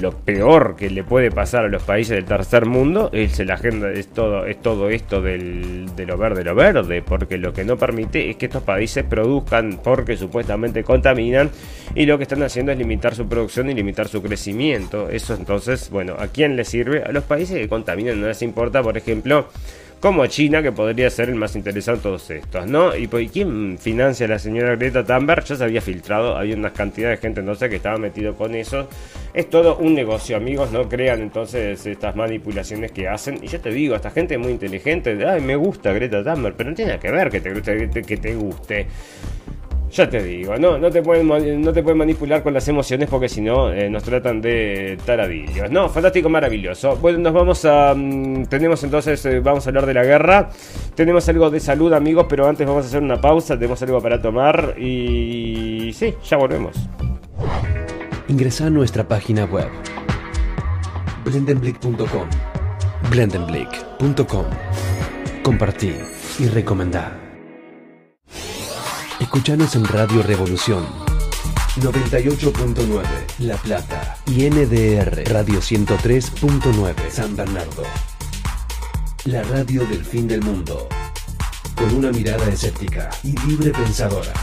lo 0.01 0.13
peor 0.13 0.75
que 0.77 0.91
le 0.91 1.05
puede 1.05 1.31
pasar 1.31 1.65
a 1.65 1.69
los 1.69 1.83
países 1.83 2.17
del 2.17 2.25
tercer 2.25 2.67
mundo 2.67 3.11
es 3.13 3.39
la 3.41 3.55
agenda 3.55 3.91
es 3.91 4.09
todo 4.09 4.47
es 4.47 4.61
todo 4.61 4.89
esto 4.89 5.21
del, 5.21 5.95
de 5.95 6.07
lo 6.07 6.17
verde 6.17 6.45
lo 6.45 6.55
verde 6.55 7.03
porque 7.03 7.39
lo 7.39 7.53
que 7.53 7.65
no 7.65 7.77
permite 7.77 8.31
es 8.31 8.37
que 8.37 8.47
estos 8.47 8.63
países 8.63 9.05
produzcan 9.05 9.81
porque 9.83 10.17
supuestamente 10.17 10.83
contaminan 10.83 11.51
y 11.95 12.07
lo 12.07 12.17
que 12.17 12.25
están 12.25 12.43
haciendo 12.43 12.73
es 12.73 12.79
limitar 12.79 13.15
su 13.15 13.29
producción 13.29 13.69
y 13.69 13.75
limitar 13.75 14.09
su 14.09 14.23
crecimiento. 14.23 15.11
Eso 15.11 15.35
entonces 15.35 15.91
bueno 15.91 16.17
a 16.19 16.29
quién 16.29 16.57
le 16.57 16.65
sirve 16.65 17.03
a 17.03 17.13
los 17.13 17.25
países 17.25 17.59
que 17.59 17.69
contaminan 17.69 18.21
no 18.21 18.29
les 18.29 18.43
importa 18.43 18.83
por 18.83 18.97
ejemplo 18.97 19.49
como 20.03 20.27
China, 20.27 20.65
que 20.65 20.73
podría 20.73 21.09
ser 21.11 21.29
el 21.29 21.37
más 21.37 21.55
interesante 21.55 22.01
de 22.01 22.03
todos 22.03 22.29
estos, 22.29 22.67
¿no? 22.67 22.97
Y 22.97 23.07
pues, 23.07 23.31
¿quién 23.31 23.79
financia 23.79 24.27
a 24.27 24.31
la 24.31 24.41
señora 24.41 24.75
Greta 24.75 25.05
Thunberg? 25.05 25.45
Ya 25.45 25.55
se 25.55 25.63
había 25.63 25.81
filtrado, 25.81 26.37
había 26.37 26.57
una 26.57 26.73
cantidad 26.73 27.09
de 27.11 27.19
gente 27.19 27.39
entonces 27.39 27.71
que 27.71 27.77
estaba 27.77 27.99
metido 27.99 28.35
con 28.35 28.57
eso. 28.57 28.89
Es 29.33 29.49
todo 29.49 29.77
un 29.77 29.95
negocio, 29.95 30.37
amigos, 30.37 30.73
no 30.73 30.89
crean 30.89 31.23
entonces 31.23 31.87
estas 31.87 32.17
manipulaciones 32.17 32.91
que 32.91 33.07
hacen. 33.07 33.39
Y 33.43 33.47
yo 33.47 33.61
te 33.61 33.71
digo, 33.71 33.95
esta 33.95 34.11
gente 34.11 34.35
es 34.35 34.41
muy 34.41 34.51
inteligente, 34.51 35.17
ay, 35.25 35.41
me 35.41 35.55
gusta 35.55 35.93
Greta 35.93 36.25
Thunberg, 36.25 36.57
pero 36.57 36.71
no 36.71 36.75
tiene 36.75 36.99
que 36.99 37.11
ver 37.13 37.31
que 37.31 37.41
te, 37.41 38.03
que 38.03 38.17
te 38.17 38.35
guste. 38.35 38.89
Ya 39.93 40.09
te 40.09 40.23
digo, 40.23 40.57
no, 40.57 40.79
no, 40.79 40.91
te 40.91 41.03
pueden, 41.03 41.61
no 41.61 41.71
te 41.71 41.83
pueden 41.83 41.99
manipular 41.99 42.43
con 42.43 42.55
las 42.55 42.67
emociones 42.67 43.11
porque 43.11 43.29
si 43.29 43.43
no 43.43 43.71
eh, 43.71 43.91
nos 43.91 44.03
tratan 44.03 44.41
de 44.41 44.99
taradillos. 45.05 45.71
No, 45.71 45.91
fantástico, 45.91 46.31
maravilloso. 46.31 46.97
Bueno, 46.97 47.19
nos 47.19 47.35
vamos 47.35 47.63
a... 47.67 47.93
Mm, 47.95 48.47
tenemos 48.47 48.83
entonces, 48.85 49.23
eh, 49.27 49.41
vamos 49.41 49.67
a 49.67 49.69
hablar 49.69 49.85
de 49.85 49.93
la 49.93 50.03
guerra. 50.03 50.49
Tenemos 50.95 51.29
algo 51.29 51.51
de 51.51 51.61
salud, 51.61 51.93
amigos, 51.93 52.25
pero 52.27 52.49
antes 52.49 52.67
vamos 52.67 52.87
a 52.87 52.89
hacer 52.89 53.03
una 53.03 53.21
pausa. 53.21 53.57
Tenemos 53.57 53.83
algo 53.83 54.01
para 54.01 54.23
tomar 54.23 54.77
y... 54.79 55.93
Sí, 55.93 56.15
ya 56.25 56.39
volvemos. 56.39 56.75
Ingresa 58.29 58.69
a 58.69 58.71
nuestra 58.71 59.07
página 59.07 59.45
web 59.45 59.69
blendenblick.com 61.27 62.29
blendenblick.com 63.11 64.47
Compartir 65.43 65.97
y 66.39 66.47
recomendar. 66.47 67.32
Escuchanos 69.33 69.75
en 69.77 69.87
Radio 69.87 70.23
Revolución 70.23 70.85
98.9 71.81 73.03
La 73.39 73.57
Plata 73.57 74.19
y 74.27 74.51
NDR 74.51 75.25
Radio 75.33 75.59
103.9 75.59 77.09
San 77.09 77.35
Bernardo. 77.35 77.83
La 79.25 79.43
radio 79.45 79.87
del 79.87 80.05
fin 80.05 80.29
del 80.29 80.43
mundo. 80.43 80.87
Con 81.75 81.95
una 81.95 82.13
mirada 82.13 82.47
escéptica 82.47 83.09
y 83.25 83.35
libre 83.47 83.71
pensadora. 83.71 84.35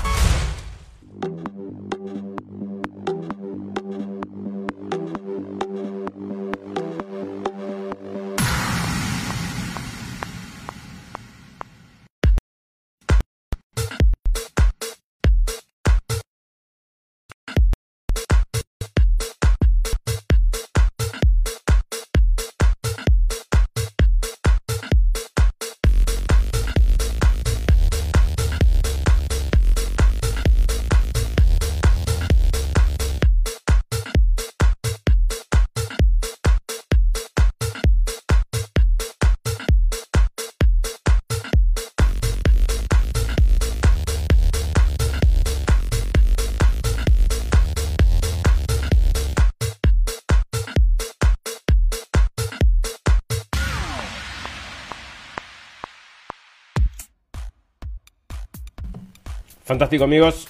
Fantástico, 59.69 60.05
amigos. 60.05 60.47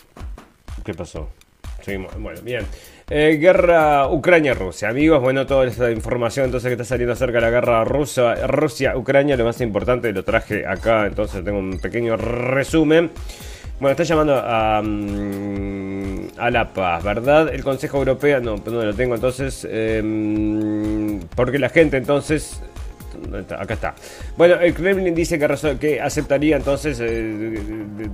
¿Qué 0.86 0.94
pasó? 0.94 1.28
Seguimos. 1.82 2.18
Bueno, 2.18 2.40
bien. 2.42 2.66
Eh, 3.10 3.38
guerra 3.38 4.08
Ucrania-Rusia. 4.08 4.88
Amigos, 4.88 5.22
bueno, 5.22 5.46
toda 5.46 5.68
esta 5.68 5.92
información 5.92 6.46
entonces 6.46 6.70
que 6.70 6.76
está 6.76 6.86
saliendo 6.86 7.12
acerca 7.12 7.34
de 7.34 7.42
la 7.42 7.50
guerra 7.50 7.84
Rusia-Ucrania, 7.84 9.36
lo 9.36 9.44
más 9.44 9.60
importante 9.60 10.14
lo 10.14 10.24
traje 10.24 10.66
acá, 10.66 11.06
entonces 11.06 11.44
tengo 11.44 11.60
un 11.60 11.80
pequeño 11.80 12.16
resumen. 12.16 13.12
Bueno, 13.82 13.92
está 13.92 14.04
llamando 14.04 14.42
a, 14.42 14.82
mm, 14.82 16.28
a 16.38 16.50
la 16.50 16.72
paz, 16.74 17.04
¿verdad? 17.04 17.54
El 17.54 17.62
Consejo 17.62 17.98
Europeo, 17.98 18.40
no, 18.40 18.56
no 18.56 18.86
lo 18.86 18.94
tengo 18.94 19.16
entonces, 19.16 19.68
em, 19.70 21.20
porque 21.36 21.60
la 21.60 21.68
gente 21.68 21.98
entonces 21.98 22.62
Acá 23.58 23.74
está. 23.74 23.96
Bueno, 24.38 24.56
el 24.60 24.74
Kremlin 24.74 25.14
dice 25.14 25.40
que, 25.40 25.78
que 25.80 26.02
aceptaría 26.02 26.58
entonces, 26.58 27.00
eh, 27.02 27.60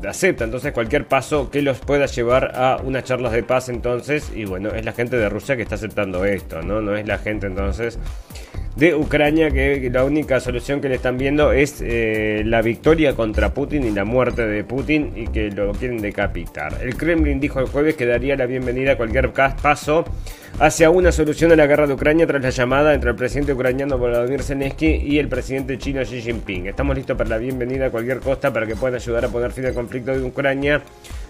acepta 0.08 0.44
entonces 0.44 0.72
cualquier 0.74 1.08
paso 1.08 1.50
que 1.50 1.62
los 1.62 1.80
pueda 1.80 2.06
llevar 2.06 2.52
a 2.56 2.78
unas 2.84 3.04
charlas 3.04 3.32
de 3.32 3.44
paz 3.44 3.70
entonces. 3.70 4.32
Y 4.36 4.46
bueno, 4.46 4.70
es 4.70 4.86
la 4.86 4.94
gente 4.94 5.18
de 5.18 5.30
Rusia 5.30 5.56
que 5.56 5.64
está 5.64 5.76
aceptando 5.76 6.26
esto, 6.26 6.62
¿no? 6.62 6.82
No 6.82 6.96
es 6.96 7.08
la 7.08 7.18
gente 7.18 7.48
entonces 7.48 8.00
de 8.76 8.94
Ucrania 8.94 9.50
que, 9.52 9.90
la 9.92 10.04
única 10.04 10.40
solución 10.40 10.82
que 10.82 10.90
le 10.90 10.96
están 10.96 11.18
viendo 11.18 11.52
es 11.54 11.82
eh, 11.82 12.44
la 12.46 12.62
victoria 12.62 13.16
contra 13.16 13.54
Putin 13.54 13.86
y 13.86 13.92
la 13.92 14.04
muerte 14.04 14.46
de 14.46 14.64
Putin 14.64 15.14
y 15.16 15.28
que 15.28 15.50
lo 15.50 15.72
quieren 15.72 16.00
decapitar. 16.00 16.80
El 16.82 16.96
Kremlin 16.98 17.40
dijo 17.40 17.60
el 17.60 17.68
jueves 17.68 17.96
que 17.96 18.06
daría 18.06 18.36
la 18.36 18.46
bienvenida 18.46 18.94
a 18.94 18.98
cualquier 18.98 19.32
paso 19.32 20.06
hacia 20.60 20.90
una 20.90 21.12
solución 21.12 21.52
a 21.52 21.56
la 21.56 21.68
guerra 21.68 21.86
de 21.86 21.94
Ucrania 21.94 22.26
tras 22.26 22.42
la 22.42 22.50
llamada 22.50 22.94
entre 22.94 23.10
el 23.10 23.16
presidente 23.16 23.52
ucraniano 23.52 23.98
Volodymyr 23.98 24.42
Zelensky 24.42 24.88
y 24.88 25.20
el 25.20 25.28
presidente 25.28 25.78
chino 25.78 26.02
Xi 26.02 26.22
Jinping. 26.22 26.68
Estamos 26.68 26.96
listos 26.96 27.18
para 27.18 27.32
la 27.32 27.38
bienvenida 27.38 27.88
a 27.88 27.90
cualquier 27.90 28.20
costa 28.20 28.54
para 28.54 28.66
que 28.66 28.76
puedan 28.76 28.96
ayudar 28.96 29.26
a 29.26 29.28
poner 29.28 29.52
fin 29.52 29.66
al 29.66 29.74
conflicto 29.74 30.12
de 30.12 30.22
Ucrania 30.24 30.82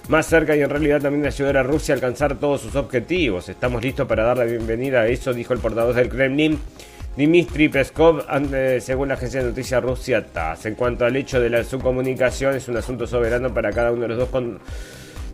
más 0.10 0.28
cerca 0.28 0.56
y 0.56 0.62
en 0.62 0.70
realidad 0.70 1.02
también 1.02 1.26
ayudar 1.26 1.58
a 1.58 1.64
Rusia 1.64 1.94
a 1.94 1.96
alcanzar 1.96 2.36
todos 2.36 2.62
sus 2.62 2.76
objetivos. 2.76 3.50
Estamos 3.50 3.82
listos 3.82 4.08
para 4.08 4.24
dar 4.24 4.38
la 4.38 4.46
bienvenida 4.46 5.02
a 5.02 5.08
eso, 5.08 5.34
dijo 5.34 5.54
el 5.54 5.60
portavoz 5.60 5.96
del 5.96 6.10
Kremlin. 6.10 6.60
Dmitry 7.18 7.70
Peskov, 7.70 8.26
según 8.80 9.08
la 9.08 9.14
agencia 9.14 9.42
de 9.42 9.50
noticias 9.50 9.82
Rusia 9.82 10.26
TASS. 10.26 10.66
En 10.66 10.76
cuanto 10.76 11.06
al 11.06 11.16
hecho 11.16 11.40
de 11.40 11.50
la, 11.50 11.64
su 11.64 11.80
comunicación, 11.80 12.56
es 12.56 12.68
un 12.68 12.76
asunto 12.76 13.08
soberano 13.08 13.54
para 13.54 13.72
cada 13.72 13.92
uno 13.94 14.02
de 14.02 14.10
los 14.10 14.18
dos 14.18 14.30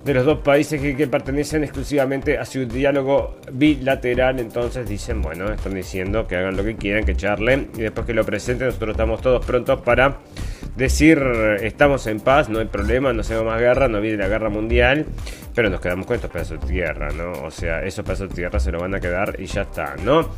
de 0.04 0.14
los 0.14 0.26
dos 0.26 0.40
países 0.40 0.82
que, 0.82 1.08
pertenecen 1.08 1.64
exclusivamente 1.64 2.38
a 2.38 2.46
su 2.46 2.66
diálogo 2.66 3.38
bilateral. 3.52 4.40
Entonces 4.40 4.88
dicen, 4.88 5.22
bueno, 5.22 5.52
están 5.52 5.76
diciendo 5.76 6.28
que 6.28 6.36
hagan 6.36 6.58
lo 6.58 6.64
que 6.64 6.76
quieran, 6.76 7.04
que 7.04 7.16
charlen 7.16 7.70
y 7.76 7.82
después 7.82 8.06
que 8.06 8.14
lo 8.14 8.24
presenten, 8.26 8.68
nosotros 8.68 8.92
estamos 8.92 9.22
todos 9.22 9.46
prontos 9.46 9.82
para 9.82 10.18
decir 10.76 11.22
estamos 11.62 12.08
en 12.08 12.20
paz, 12.20 12.50
no 12.50 12.60
hay 12.60 12.66
problema, 12.66 13.14
no 13.14 13.22
hacemos 13.22 13.46
más 13.46 13.60
guerra, 13.60 13.88
no 13.88 14.00
viene 14.02 14.18
la 14.18 14.28
guerra 14.28 14.50
mundial, 14.50 15.06
pero 15.54 15.70
nos 15.70 15.82
quedamos 15.82 16.06
con 16.06 16.16
estos 16.16 16.32
pedazos 16.32 16.62
de 16.62 16.68
tierra, 16.68 17.10
¿no? 17.12 17.32
O 17.44 17.52
sea, 17.52 17.84
esos 17.84 18.06
pedazos 18.06 18.30
de 18.30 18.36
tierra 18.36 18.60
se 18.60 18.72
lo 18.72 18.80
van 18.80 18.96
a 18.96 19.00
quedar 19.00 19.36
y 19.40 19.46
ya 19.46 19.64
está, 19.64 19.96
¿no? 20.04 20.30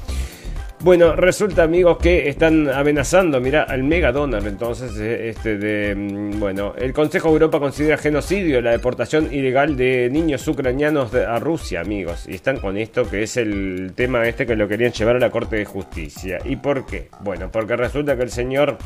Bueno, 0.84 1.16
resulta 1.16 1.64
amigos 1.64 1.98
que 1.98 2.28
están 2.28 2.70
amenazando, 2.70 3.40
mira, 3.40 3.64
al 3.64 3.84
mega 3.84 4.12
donor 4.12 4.46
entonces, 4.46 4.92
eh, 5.00 5.30
este 5.30 5.58
de, 5.58 5.96
mm, 5.96 6.42
bueno, 6.42 6.74
el 6.78 6.92
Consejo 6.92 7.30
de 7.30 7.36
Europa 7.36 7.62
considera 7.62 7.96
genocidio 7.96 8.62
la 8.62 8.72
deportación 8.72 9.34
ilegal 9.34 9.78
de 9.78 10.10
niños 10.12 10.46
ucranianos 10.46 11.14
a 11.14 11.40
Rusia, 11.40 11.80
amigos, 11.80 12.26
y 12.28 12.36
están 12.36 12.58
con 12.58 12.76
esto 12.76 13.10
que 13.10 13.24
es 13.24 13.38
el 13.38 13.94
tema 13.96 14.28
este 14.28 14.46
que 14.46 14.58
lo 14.58 14.68
querían 14.68 14.92
llevar 14.92 15.16
a 15.16 15.20
la 15.20 15.30
Corte 15.30 15.56
de 15.56 15.64
Justicia. 15.64 16.40
¿Y 16.44 16.58
por 16.58 16.86
qué? 16.86 17.08
Bueno, 17.22 17.50
porque 17.50 17.78
resulta 17.78 18.18
que 18.18 18.24
el 18.24 18.32
señor 18.32 18.78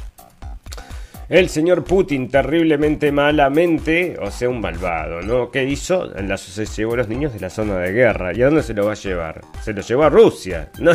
el 1.29 1.49
señor 1.49 1.83
Putin, 1.83 2.29
terriblemente 2.29 3.11
malamente, 3.11 4.17
o 4.21 4.29
sea, 4.29 4.49
un 4.49 4.61
malvado, 4.61 5.21
¿no? 5.21 5.49
¿Qué 5.49 5.63
hizo? 5.63 6.09
Se 6.37 6.65
llevó 6.67 6.93
a 6.93 6.97
los 6.97 7.09
niños 7.09 7.33
de 7.33 7.39
la 7.39 7.49
zona 7.49 7.79
de 7.79 7.91
guerra. 7.91 8.33
¿Y 8.33 8.43
a 8.43 8.45
dónde 8.45 8.61
se 8.61 8.73
lo 8.73 8.85
va 8.85 8.91
a 8.91 8.95
llevar? 8.95 9.41
Se 9.61 9.73
lo 9.73 9.81
llevó 9.81 10.03
a 10.03 10.09
Rusia, 10.09 10.69
¿no? 10.79 10.91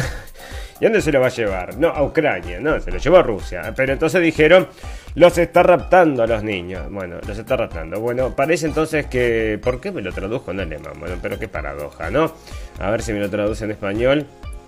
¿Y 0.81 0.85
dónde 0.85 1.01
se 1.01 1.13
lo 1.13 1.21
va 1.21 1.27
a 1.27 1.31
llevar? 1.31 1.77
No, 1.79 1.89
a 1.89 2.03
Ucrania, 2.03 2.59
no, 2.61 2.81
se 2.81 2.91
lo 2.91 2.99
llevó 2.99 3.19
a 3.19 3.23
Rusia. 3.23 3.73
Pero 3.77 3.93
entonces 3.93 4.21
dijeron, 4.23 4.69
los 5.15 5.39
está 5.39 5.63
raptando 5.63 6.23
a 6.23 6.27
los 6.27 6.43
niños. 6.43 6.91
Bueno, 6.91 7.17
los 7.27 7.39
está 7.39 7.57
raptando. 7.57 8.01
Bueno, 8.01 8.35
parece 8.35 8.67
entonces 8.67 9.07
que... 9.07 9.61
¿Por 9.63 9.81
qué 9.81 9.93
me 9.93 10.03
lo 10.03 10.13
tradujo 10.13 10.51
en 10.51 10.61
alemán? 10.61 10.95
Bueno, 10.99 11.17
pero 11.23 11.39
qué 11.39 11.49
paradoja, 11.49 12.11
¿no? 12.11 12.33
A 12.81 12.91
ver 12.91 13.03
si 13.03 13.13
me 13.13 13.21
lo 13.21 13.31
traduce 13.31 13.65
en 13.65 13.73
español. 13.73 14.27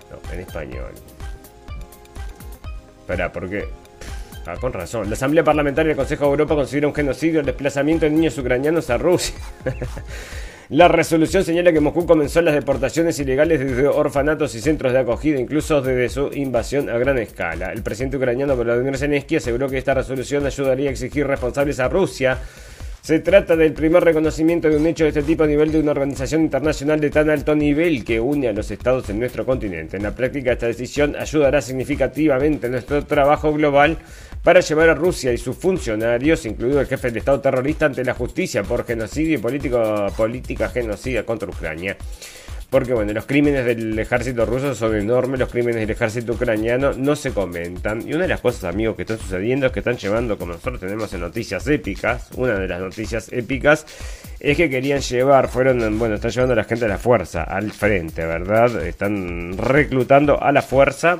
No, 0.09 0.33
en 0.33 0.39
español. 0.39 0.93
Espera, 2.99 3.31
¿por 3.31 3.49
qué? 3.49 3.65
Ah, 4.47 4.55
con 4.61 4.73
razón. 4.73 5.09
La 5.09 5.15
Asamblea 5.15 5.43
Parlamentaria 5.43 5.89
del 5.89 5.97
Consejo 5.97 6.25
de 6.25 6.31
Europa 6.31 6.55
considera 6.55 6.87
un 6.87 6.93
genocidio 6.93 7.39
el 7.39 7.45
desplazamiento 7.45 8.05
de 8.05 8.11
niños 8.11 8.37
ucranianos 8.37 8.89
a 8.89 8.97
Rusia. 8.97 9.35
La 10.69 10.87
resolución 10.87 11.43
señala 11.43 11.71
que 11.71 11.79
Moscú 11.79 12.07
comenzó 12.07 12.41
las 12.41 12.55
deportaciones 12.55 13.19
ilegales 13.19 13.59
desde 13.59 13.87
orfanatos 13.87 14.55
y 14.55 14.61
centros 14.61 14.93
de 14.93 14.99
acogida, 14.99 15.39
incluso 15.39 15.79
desde 15.79 16.09
su 16.09 16.31
invasión 16.33 16.89
a 16.89 16.97
gran 16.97 17.19
escala. 17.19 17.71
El 17.71 17.83
presidente 17.83 18.17
ucraniano 18.17 18.55
Volodymyr 18.55 18.97
Zelensky 18.97 19.35
aseguró 19.35 19.69
que 19.69 19.77
esta 19.77 19.93
resolución 19.93 20.43
ayudaría 20.43 20.89
a 20.89 20.91
exigir 20.91 21.27
responsables 21.27 21.79
a 21.79 21.87
Rusia. 21.87 22.39
Se 22.99 23.19
trata 23.19 23.55
del 23.55 23.73
primer 23.73 24.03
reconocimiento 24.03 24.67
de 24.67 24.77
un 24.77 24.87
hecho 24.87 25.03
de 25.03 25.09
este 25.09 25.21
tipo 25.21 25.43
a 25.43 25.47
nivel 25.47 25.71
de 25.71 25.81
una 25.81 25.91
organización 25.91 26.41
internacional 26.41 26.99
de 26.99 27.11
tan 27.11 27.29
alto 27.29 27.53
nivel 27.53 28.03
que 28.03 28.19
une 28.19 28.47
a 28.47 28.53
los 28.53 28.71
estados 28.71 29.07
en 29.11 29.19
nuestro 29.19 29.45
continente. 29.45 29.97
En 29.97 30.03
la 30.03 30.15
práctica, 30.15 30.53
esta 30.53 30.65
decisión 30.65 31.15
ayudará 31.15 31.61
significativamente 31.61 32.65
a 32.65 32.71
nuestro 32.71 33.05
trabajo 33.05 33.53
global 33.53 33.99
para 34.45 34.59
llevar 34.59 34.89
a 34.89 34.93
Rusia 34.93 35.33
y 35.33 35.39
sus 35.39 35.57
funcionarios, 35.57 36.45
incluido 36.45 36.79
el 36.79 36.85
jefe 36.85 37.07
del 37.07 37.17
Estado 37.17 37.41
terrorista, 37.41 37.87
ante 37.87 38.05
la 38.05 38.13
justicia 38.13 38.61
por 38.61 38.85
genocidio 38.85 39.39
y 39.39 40.11
política 40.11 40.69
genocida 40.69 41.23
contra 41.23 41.49
Ucrania. 41.49 41.97
Porque 42.69 42.93
bueno, 42.93 43.11
los 43.11 43.25
crímenes 43.25 43.65
del 43.65 43.97
ejército 43.97 44.45
ruso 44.45 44.75
son 44.75 44.95
enormes, 44.95 45.39
los 45.39 45.49
crímenes 45.49 45.77
del 45.77 45.89
ejército 45.89 46.33
ucraniano 46.33 46.93
no 46.93 47.15
se 47.15 47.31
comentan. 47.31 48.07
Y 48.07 48.13
una 48.13 48.23
de 48.23 48.27
las 48.27 48.41
cosas, 48.41 48.65
amigos, 48.65 48.95
que 48.95 49.01
están 49.01 49.17
sucediendo 49.17 49.65
es 49.65 49.71
que 49.71 49.79
están 49.79 49.97
llevando, 49.97 50.37
como 50.37 50.53
nosotros 50.53 50.79
tenemos 50.79 51.11
en 51.13 51.21
noticias 51.21 51.65
épicas, 51.65 52.29
una 52.35 52.53
de 52.53 52.67
las 52.67 52.81
noticias 52.81 53.33
épicas 53.33 53.87
es 54.39 54.55
que 54.57 54.69
querían 54.69 55.01
llevar, 55.01 55.47
fueron, 55.47 55.97
bueno, 55.97 56.15
están 56.15 56.29
llevando 56.29 56.53
a 56.53 56.57
la 56.57 56.65
gente 56.65 56.85
a 56.85 56.89
la 56.89 56.99
fuerza, 56.99 57.45
al 57.45 57.71
frente, 57.71 58.23
¿verdad? 58.23 58.85
Están 58.85 59.57
reclutando 59.57 60.39
a 60.39 60.51
la 60.51 60.61
fuerza 60.61 61.17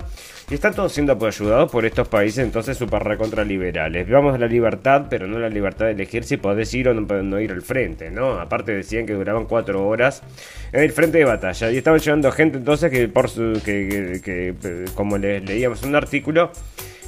y 0.49 0.53
están 0.53 0.75
todos 0.75 0.93
siendo 0.93 1.17
ayudados 1.25 1.71
por 1.71 1.85
estos 1.85 2.07
países 2.07 2.43
entonces 2.43 2.77
super 2.77 3.03
recontra 3.03 3.43
liberales. 3.43 4.07
Vamos 4.07 4.35
a 4.35 4.37
la 4.37 4.45
libertad, 4.45 5.07
pero 5.09 5.25
no 5.25 5.39
la 5.39 5.49
libertad 5.49 5.85
de 5.85 5.93
elegir 5.93 6.23
si 6.23 6.37
podés 6.37 6.71
ir 6.75 6.87
o 6.87 6.93
no, 6.93 7.39
ir 7.39 7.51
al 7.51 7.63
frente, 7.63 8.11
¿no? 8.11 8.39
Aparte 8.39 8.71
decían 8.71 9.07
que 9.07 9.13
duraban 9.13 9.45
cuatro 9.45 9.87
horas 9.87 10.21
en 10.71 10.81
el 10.83 10.91
frente 10.91 11.17
de 11.17 11.25
batalla. 11.25 11.71
Y 11.71 11.77
estaban 11.77 11.99
llevando 11.99 12.31
gente 12.31 12.59
entonces 12.59 12.91
que, 12.91 13.07
por 13.07 13.29
su, 13.29 13.59
que, 13.65 14.21
que, 14.23 14.85
como 14.93 15.17
les 15.17 15.43
leíamos 15.43 15.81
un 15.81 15.95
artículo, 15.95 16.51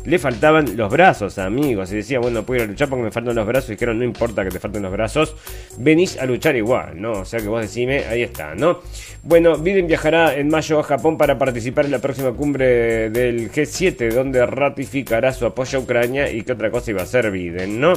le 0.06 0.20
faltaban 0.20 0.78
los 0.78 0.92
brazos, 0.92 1.38
amigos. 1.38 1.92
Y 1.92 1.98
decía, 1.98 2.20
bueno, 2.20 2.46
puedo 2.46 2.62
ir 2.62 2.68
a 2.68 2.72
luchar 2.72 2.90
porque 2.90 3.04
me 3.04 3.12
faltan 3.12 3.36
los 3.36 3.46
brazos. 3.46 3.70
Y 3.70 3.74
dijeron, 3.74 4.00
no 4.00 4.06
importa 4.06 4.44
que 4.44 4.50
te 4.50 4.60
falten 4.60 4.84
los 4.84 4.92
brazos, 4.92 5.36
venís 5.78 6.18
a 6.18 6.26
luchar 6.26 6.56
igual, 6.56 7.02
¿no? 7.02 7.12
O 7.12 7.26
sea 7.26 7.40
que 7.40 7.48
vos 7.48 7.62
decime, 7.62 8.06
ahí 8.06 8.24
está, 8.24 8.56
¿no? 8.56 8.80
Bueno, 9.24 9.58
Biden 9.58 9.88
viajará 9.88 10.36
en 10.36 10.50
mayo 10.50 10.80
a 10.80 10.84
Japón 10.84 11.18
para 11.18 11.38
participar 11.38 11.86
en 11.86 11.92
la 11.92 12.00
próxima 12.00 12.32
cumbre 12.32 13.10
del 13.10 13.52
G7, 13.52 14.14
donde 14.14 14.46
ratificará 14.46 15.34
su 15.34 15.46
apoyo 15.46 15.80
a 15.80 15.82
Ucrania 15.82 16.32
y 16.32 16.44
qué 16.44 16.54
otra 16.54 16.72
cosa 16.72 16.92
iba 16.92 17.02
a 17.02 17.04
hacer 17.04 17.32
Biden, 17.32 17.80
¿no? 17.80 17.94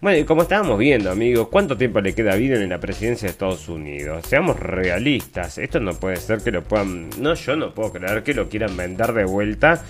Bueno, 0.00 0.18
y 0.18 0.24
como 0.24 0.42
estábamos 0.42 0.78
viendo, 0.78 1.10
amigos, 1.10 1.48
¿cuánto 1.48 1.76
tiempo 1.76 2.00
le 2.00 2.14
queda 2.14 2.34
a 2.34 2.36
Biden 2.36 2.60
en 2.60 2.68
la 2.68 2.78
presidencia 2.78 3.26
de 3.26 3.32
Estados 3.32 3.68
Unidos? 3.68 4.26
Seamos 4.26 4.60
realistas, 4.60 5.56
esto 5.56 5.80
no 5.80 5.92
puede 5.94 6.16
ser 6.16 6.40
que 6.40 6.50
lo 6.50 6.62
puedan... 6.62 7.08
No, 7.18 7.32
yo 7.32 7.56
no 7.56 7.72
puedo 7.72 7.92
creer 7.92 8.22
que 8.22 8.34
lo 8.34 8.48
quieran 8.48 8.76
vender 8.76 9.14
de 9.14 9.24
vuelta 9.24 9.82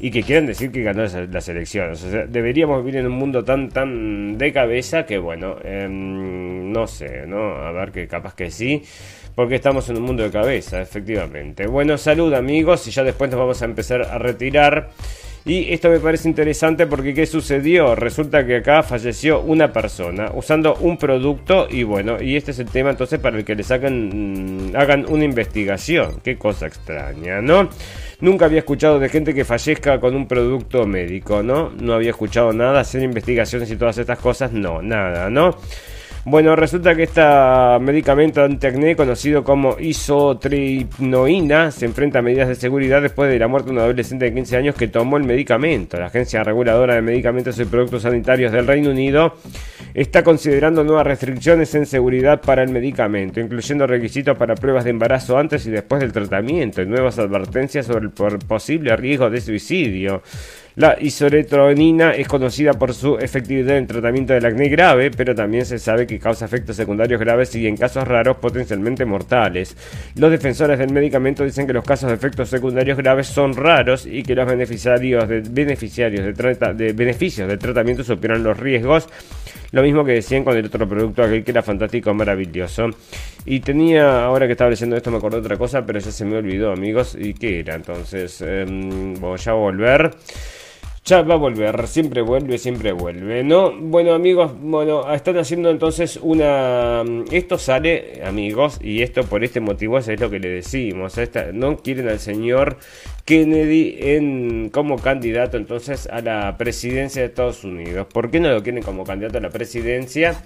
y 0.00 0.10
que 0.10 0.22
quieran 0.22 0.46
decir 0.46 0.70
que 0.70 0.82
ganó 0.82 1.02
las 1.02 1.48
elecciones. 1.48 2.04
O 2.04 2.10
sea, 2.10 2.26
deberíamos 2.26 2.84
vivir 2.84 3.00
en 3.00 3.06
un 3.06 3.12
mundo 3.12 3.44
tan 3.44 3.68
tan 3.68 4.38
de 4.38 4.52
cabeza 4.52 5.04
que 5.04 5.18
bueno, 5.18 5.56
em, 5.64 6.70
no 6.72 6.86
sé, 6.86 7.26
¿no? 7.26 7.54
A 7.54 7.72
ver 7.72 7.90
que 7.90 8.06
capaz 8.06 8.34
que 8.34 8.50
sí. 8.50 8.82
Porque 9.34 9.54
estamos 9.54 9.88
en 9.88 9.96
un 9.98 10.02
mundo 10.02 10.24
de 10.24 10.30
cabeza, 10.32 10.80
efectivamente. 10.80 11.68
Bueno, 11.68 11.96
salud 11.96 12.34
amigos 12.34 12.88
y 12.88 12.90
ya 12.90 13.04
después 13.04 13.30
nos 13.30 13.38
vamos 13.38 13.62
a 13.62 13.66
empezar 13.66 14.02
a 14.02 14.18
retirar. 14.18 14.90
Y 15.48 15.72
esto 15.72 15.88
me 15.88 15.98
parece 15.98 16.28
interesante 16.28 16.86
porque 16.86 17.14
¿qué 17.14 17.24
sucedió? 17.24 17.94
Resulta 17.94 18.44
que 18.44 18.56
acá 18.56 18.82
falleció 18.82 19.40
una 19.40 19.72
persona 19.72 20.30
usando 20.34 20.74
un 20.74 20.98
producto 20.98 21.66
y 21.70 21.84
bueno, 21.84 22.22
y 22.22 22.36
este 22.36 22.50
es 22.50 22.58
el 22.58 22.66
tema 22.66 22.90
entonces 22.90 23.18
para 23.18 23.38
el 23.38 23.46
que 23.46 23.54
le 23.54 23.62
sacan, 23.62 24.72
mm, 24.72 24.76
hagan 24.76 25.06
una 25.08 25.24
investigación. 25.24 26.20
Qué 26.22 26.36
cosa 26.36 26.66
extraña, 26.66 27.40
¿no? 27.40 27.70
Nunca 28.20 28.44
había 28.44 28.58
escuchado 28.58 28.98
de 28.98 29.08
gente 29.08 29.32
que 29.32 29.46
fallezca 29.46 29.98
con 29.98 30.14
un 30.14 30.28
producto 30.28 30.86
médico, 30.86 31.42
¿no? 31.42 31.70
No 31.80 31.94
había 31.94 32.10
escuchado 32.10 32.52
nada, 32.52 32.80
hacer 32.80 33.02
investigaciones 33.02 33.70
y 33.70 33.76
todas 33.76 33.96
estas 33.96 34.18
cosas, 34.18 34.52
no, 34.52 34.82
nada, 34.82 35.30
¿no? 35.30 35.56
Bueno, 36.30 36.54
resulta 36.56 36.94
que 36.94 37.04
este 37.04 37.22
medicamento 37.80 38.44
antiacné 38.44 38.94
conocido 38.96 39.42
como 39.42 39.78
isotripnoína 39.80 41.70
se 41.70 41.86
enfrenta 41.86 42.18
a 42.18 42.22
medidas 42.22 42.48
de 42.48 42.54
seguridad 42.54 43.00
después 43.00 43.30
de 43.30 43.38
la 43.38 43.48
muerte 43.48 43.70
de 43.70 43.72
un 43.72 43.78
adolescente 43.78 44.26
de 44.26 44.34
15 44.34 44.56
años 44.58 44.74
que 44.74 44.88
tomó 44.88 45.16
el 45.16 45.24
medicamento. 45.24 45.98
La 45.98 46.08
Agencia 46.08 46.44
Reguladora 46.44 46.96
de 46.96 47.00
Medicamentos 47.00 47.58
y 47.58 47.64
Productos 47.64 48.02
Sanitarios 48.02 48.52
del 48.52 48.66
Reino 48.66 48.90
Unido 48.90 49.36
está 49.94 50.22
considerando 50.22 50.84
nuevas 50.84 51.06
restricciones 51.06 51.74
en 51.74 51.86
seguridad 51.86 52.42
para 52.42 52.62
el 52.62 52.68
medicamento, 52.72 53.40
incluyendo 53.40 53.86
requisitos 53.86 54.36
para 54.36 54.54
pruebas 54.54 54.84
de 54.84 54.90
embarazo 54.90 55.38
antes 55.38 55.64
y 55.64 55.70
después 55.70 56.02
del 56.02 56.12
tratamiento 56.12 56.82
y 56.82 56.86
nuevas 56.86 57.18
advertencias 57.18 57.86
sobre 57.86 58.04
el 58.04 58.38
posible 58.46 58.94
riesgo 58.96 59.30
de 59.30 59.40
suicidio. 59.40 60.22
La 60.78 60.96
isoretronina 61.00 62.12
es 62.12 62.28
conocida 62.28 62.72
por 62.72 62.94
su 62.94 63.18
efectividad 63.18 63.78
en 63.78 63.88
tratamiento 63.88 64.32
del 64.32 64.46
acné 64.46 64.68
grave, 64.68 65.10
pero 65.10 65.34
también 65.34 65.66
se 65.66 65.76
sabe 65.80 66.06
que 66.06 66.20
causa 66.20 66.44
efectos 66.44 66.76
secundarios 66.76 67.18
graves 67.18 67.52
y 67.56 67.66
en 67.66 67.76
casos 67.76 68.06
raros 68.06 68.36
potencialmente 68.36 69.04
mortales. 69.04 69.76
Los 70.14 70.30
defensores 70.30 70.78
del 70.78 70.92
medicamento 70.92 71.42
dicen 71.42 71.66
que 71.66 71.72
los 71.72 71.84
casos 71.84 72.10
de 72.10 72.14
efectos 72.14 72.48
secundarios 72.48 72.96
graves 72.96 73.26
son 73.26 73.56
raros 73.56 74.06
y 74.06 74.22
que 74.22 74.36
los 74.36 74.46
beneficiarios 74.46 75.28
de, 75.28 75.42
de 75.42 76.92
beneficios 76.92 77.48
del 77.48 77.58
tratamiento 77.58 78.04
superan 78.04 78.44
los 78.44 78.56
riesgos. 78.56 79.08
Lo 79.72 79.82
mismo 79.82 80.04
que 80.04 80.12
decían 80.12 80.44
con 80.44 80.56
el 80.56 80.66
otro 80.66 80.88
producto, 80.88 81.24
aquel 81.24 81.42
que 81.42 81.50
era 81.50 81.62
fantástico, 81.64 82.14
maravilloso. 82.14 82.90
Y 83.44 83.58
tenía, 83.58 84.24
ahora 84.24 84.46
que 84.46 84.52
estaba 84.52 84.70
leyendo 84.70 84.96
esto, 84.96 85.10
me 85.10 85.16
acordé 85.16 85.38
de 85.38 85.42
otra 85.42 85.56
cosa, 85.56 85.84
pero 85.84 85.98
ya 85.98 86.12
se 86.12 86.24
me 86.24 86.36
olvidó, 86.36 86.70
amigos. 86.70 87.16
¿Y 87.18 87.34
qué 87.34 87.58
era? 87.58 87.74
Entonces, 87.74 88.40
em, 88.42 89.14
voy 89.14 89.40
a 89.44 89.52
volver. 89.54 90.10
Ya 91.08 91.22
va 91.22 91.36
a 91.36 91.38
volver, 91.38 91.88
siempre 91.88 92.20
vuelve, 92.20 92.58
siempre 92.58 92.92
vuelve, 92.92 93.42
¿no? 93.42 93.72
Bueno, 93.74 94.12
amigos, 94.12 94.52
bueno, 94.60 95.10
están 95.10 95.38
haciendo 95.38 95.70
entonces 95.70 96.18
una... 96.20 97.02
Esto 97.32 97.56
sale, 97.56 98.20
amigos, 98.26 98.78
y 98.82 99.00
esto 99.00 99.22
por 99.22 99.42
este 99.42 99.60
motivo 99.60 99.96
es 99.96 100.20
lo 100.20 100.28
que 100.28 100.38
le 100.38 100.50
decimos. 100.50 101.14
No 101.54 101.78
quieren 101.78 102.10
al 102.10 102.18
señor 102.18 102.76
Kennedy 103.24 103.96
en, 103.98 104.68
como 104.68 104.96
candidato 104.96 105.56
entonces 105.56 106.06
a 106.08 106.20
la 106.20 106.58
presidencia 106.58 107.22
de 107.22 107.28
Estados 107.28 107.64
Unidos. 107.64 108.06
¿Por 108.12 108.30
qué 108.30 108.38
no 108.38 108.50
lo 108.50 108.62
quieren 108.62 108.82
como 108.82 109.04
candidato 109.04 109.38
a 109.38 109.40
la 109.40 109.48
presidencia? 109.48 110.44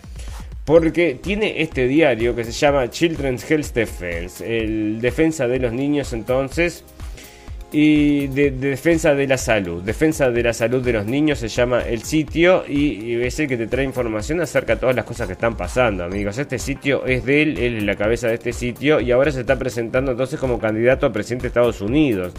Porque 0.65 1.19
tiene 1.21 1.61
este 1.61 1.89
diario 1.89 2.37
que 2.37 2.45
se 2.45 2.53
llama 2.53 2.89
Children's 2.89 3.51
Health 3.51 3.75
Defense, 3.75 4.59
el 4.59 5.01
defensa 5.01 5.49
de 5.49 5.59
los 5.59 5.73
niños 5.73 6.13
entonces 6.13 6.85
y 7.73 8.27
de, 8.29 8.51
defensa 8.51 9.15
de 9.15 9.27
la 9.27 9.39
salud. 9.39 9.83
Defensa 9.83 10.31
de 10.31 10.43
la 10.43 10.53
salud 10.53 10.83
de 10.85 10.93
los 10.93 11.07
niños 11.07 11.39
se 11.39 11.49
llama 11.49 11.81
el 11.81 12.03
sitio 12.03 12.65
y, 12.69 13.15
es 13.23 13.41
el 13.41 13.49
que 13.49 13.57
te 13.57 13.67
trae 13.67 13.85
información 13.85 14.41
acerca 14.41 14.75
de 14.75 14.81
todas 14.81 14.95
las 14.95 15.07
cosas 15.07 15.27
que 15.27 15.33
están 15.33 15.57
pasando, 15.57 16.05
amigos. 16.05 16.37
Este 16.37 16.59
sitio 16.59 17.07
es 17.07 17.25
de 17.25 17.43
él, 17.43 17.59
él 17.59 17.79
es 17.79 17.83
la 17.85 17.97
cabeza 17.97 18.29
de 18.29 18.35
este 18.35 18.53
sitio 18.53 19.01
y 19.01 19.11
ahora 19.11 19.33
se 19.33 19.41
está 19.41 19.59
presentando 19.59 20.13
entonces 20.13 20.39
como 20.39 20.59
candidato 20.59 21.07
a 21.07 21.13
presidente 21.13 21.45
de 21.45 21.49
Estados 21.49 21.81
Unidos. 21.81 22.35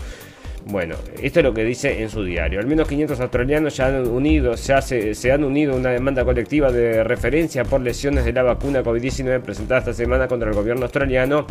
Bueno, 0.66 0.96
esto 1.22 1.40
es 1.40 1.44
lo 1.44 1.54
que 1.54 1.66
dice 1.66 2.02
en 2.02 2.10
su 2.10 2.24
diario. 2.24 2.60
Al 2.60 2.68
menos 2.68 2.88
500 2.88 3.20
australianos 3.20 3.76
ya 3.76 3.88
han 3.88 4.08
unido, 4.08 4.56
se, 4.56 5.14
se 5.14 5.32
han 5.32 5.44
unido 5.44 5.74
a 5.74 5.76
una 5.76 5.90
demanda 5.90 6.24
colectiva 6.24 6.72
de 6.72 7.04
referencia 7.04 7.66
por 7.66 7.82
lesiones 7.82 8.24
de 8.24 8.32
la 8.32 8.44
vacuna 8.44 8.82
COVID-19 8.82 9.42
presentada 9.42 9.80
esta 9.80 9.94
semana 9.94 10.28
contra 10.30 10.50
el 10.50 10.56
gobierno 10.56 10.84
australiano 10.84 11.46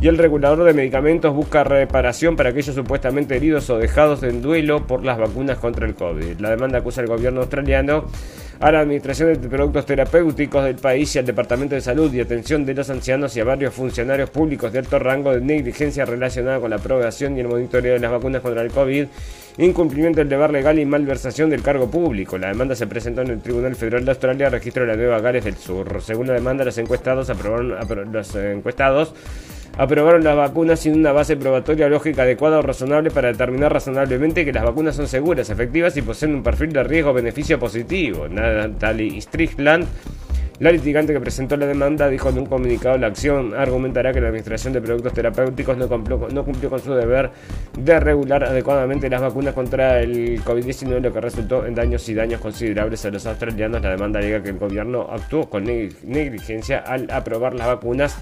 y 0.00 0.08
el 0.08 0.16
regulador 0.16 0.64
de 0.64 0.72
medicamentos 0.72 1.34
busca 1.34 1.62
reparación 1.62 2.36
para 2.36 2.50
aquellos 2.50 2.74
supuestamente 2.74 3.36
heridos 3.36 3.68
o 3.68 3.76
dejados 3.76 4.22
en 4.22 4.40
duelo 4.40 4.86
por 4.86 5.04
las 5.04 5.18
vacunas 5.18 5.58
contra 5.58 5.86
el 5.86 5.94
COVID. 5.94 6.40
La 6.40 6.50
demanda 6.50 6.78
acusa 6.78 7.02
al 7.02 7.06
gobierno 7.06 7.42
australiano 7.42 8.06
a 8.60 8.72
la 8.72 8.80
Administración 8.80 9.40
de 9.40 9.48
Productos 9.48 9.86
Terapéuticos 9.86 10.64
del 10.64 10.76
país 10.76 11.14
y 11.14 11.18
al 11.18 11.26
Departamento 11.26 11.74
de 11.74 11.80
Salud 11.80 12.12
y 12.12 12.20
Atención 12.20 12.64
de 12.64 12.74
los 12.74 12.88
Ancianos 12.90 13.36
y 13.36 13.40
a 13.40 13.44
varios 13.44 13.74
funcionarios 13.74 14.30
públicos 14.30 14.72
de 14.72 14.78
alto 14.78 14.98
rango 14.98 15.32
de 15.32 15.40
negligencia 15.40 16.04
relacionada 16.04 16.60
con 16.60 16.70
la 16.70 16.76
aprobación 16.76 17.36
y 17.36 17.40
el 17.40 17.48
monitoreo 17.48 17.94
de 17.94 18.00
las 18.00 18.10
vacunas 18.10 18.42
contra 18.42 18.62
el 18.62 18.70
COVID, 18.70 19.06
incumplimiento 19.58 20.20
del 20.20 20.28
deber 20.28 20.50
legal 20.50 20.78
y 20.78 20.84
malversación 20.84 21.50
del 21.50 21.62
cargo 21.62 21.90
público. 21.90 22.38
La 22.38 22.48
demanda 22.48 22.74
se 22.74 22.86
presentó 22.86 23.22
en 23.22 23.30
el 23.30 23.40
Tribunal 23.40 23.74
Federal 23.76 24.04
de 24.04 24.10
Australia, 24.12 24.50
registro 24.50 24.84
de 24.84 24.88
la 24.88 24.96
Nueva 24.96 25.20
Gales 25.20 25.44
del 25.44 25.56
Sur. 25.56 26.00
Según 26.02 26.28
la 26.28 26.34
demanda, 26.34 26.64
los 26.64 26.78
encuestados 26.78 27.30
aprobaron, 27.30 28.12
los 28.12 28.34
encuestados 28.34 29.14
aprobaron 29.76 30.22
las 30.22 30.36
vacunas 30.36 30.80
sin 30.80 30.94
una 30.94 31.12
base 31.12 31.36
probatoria 31.36 31.88
lógica 31.88 32.22
adecuada 32.22 32.58
o 32.58 32.62
razonable 32.62 33.10
para 33.10 33.28
determinar 33.28 33.72
razonablemente 33.72 34.44
que 34.44 34.52
las 34.52 34.64
vacunas 34.64 34.96
son 34.96 35.08
seguras, 35.08 35.50
efectivas 35.50 35.96
y 35.96 36.02
poseen 36.02 36.34
un 36.34 36.42
perfil 36.42 36.72
de 36.72 36.84
riesgo-beneficio 36.84 37.58
positivo. 37.58 38.28
Natalie 38.28 39.20
Strickland, 39.20 39.86
la 40.60 40.70
litigante 40.70 41.12
que 41.12 41.20
presentó 41.20 41.56
la 41.56 41.66
demanda, 41.66 42.08
dijo 42.08 42.28
en 42.28 42.38
un 42.38 42.46
comunicado 42.46 42.96
la 42.96 43.08
acción 43.08 43.54
argumentará 43.54 44.12
que 44.12 44.20
la 44.20 44.28
Administración 44.28 44.72
de 44.72 44.80
Productos 44.80 45.12
Terapéuticos 45.12 45.76
no 45.76 45.88
cumplió, 45.88 46.28
no 46.32 46.44
cumplió 46.44 46.70
con 46.70 46.78
su 46.78 46.94
deber 46.94 47.30
de 47.76 47.98
regular 47.98 48.44
adecuadamente 48.44 49.10
las 49.10 49.20
vacunas 49.20 49.52
contra 49.52 50.00
el 50.00 50.40
COVID-19, 50.44 51.00
lo 51.00 51.12
que 51.12 51.20
resultó 51.20 51.66
en 51.66 51.74
daños 51.74 52.08
y 52.08 52.14
daños 52.14 52.40
considerables 52.40 53.04
a 53.04 53.10
los 53.10 53.26
australianos. 53.26 53.82
La 53.82 53.90
demanda 53.90 54.20
alega 54.20 54.44
que 54.44 54.50
el 54.50 54.58
gobierno 54.58 55.08
actuó 55.10 55.50
con 55.50 55.64
negligencia 55.64 56.78
al 56.78 57.10
aprobar 57.10 57.54
las 57.54 57.66
vacunas 57.66 58.16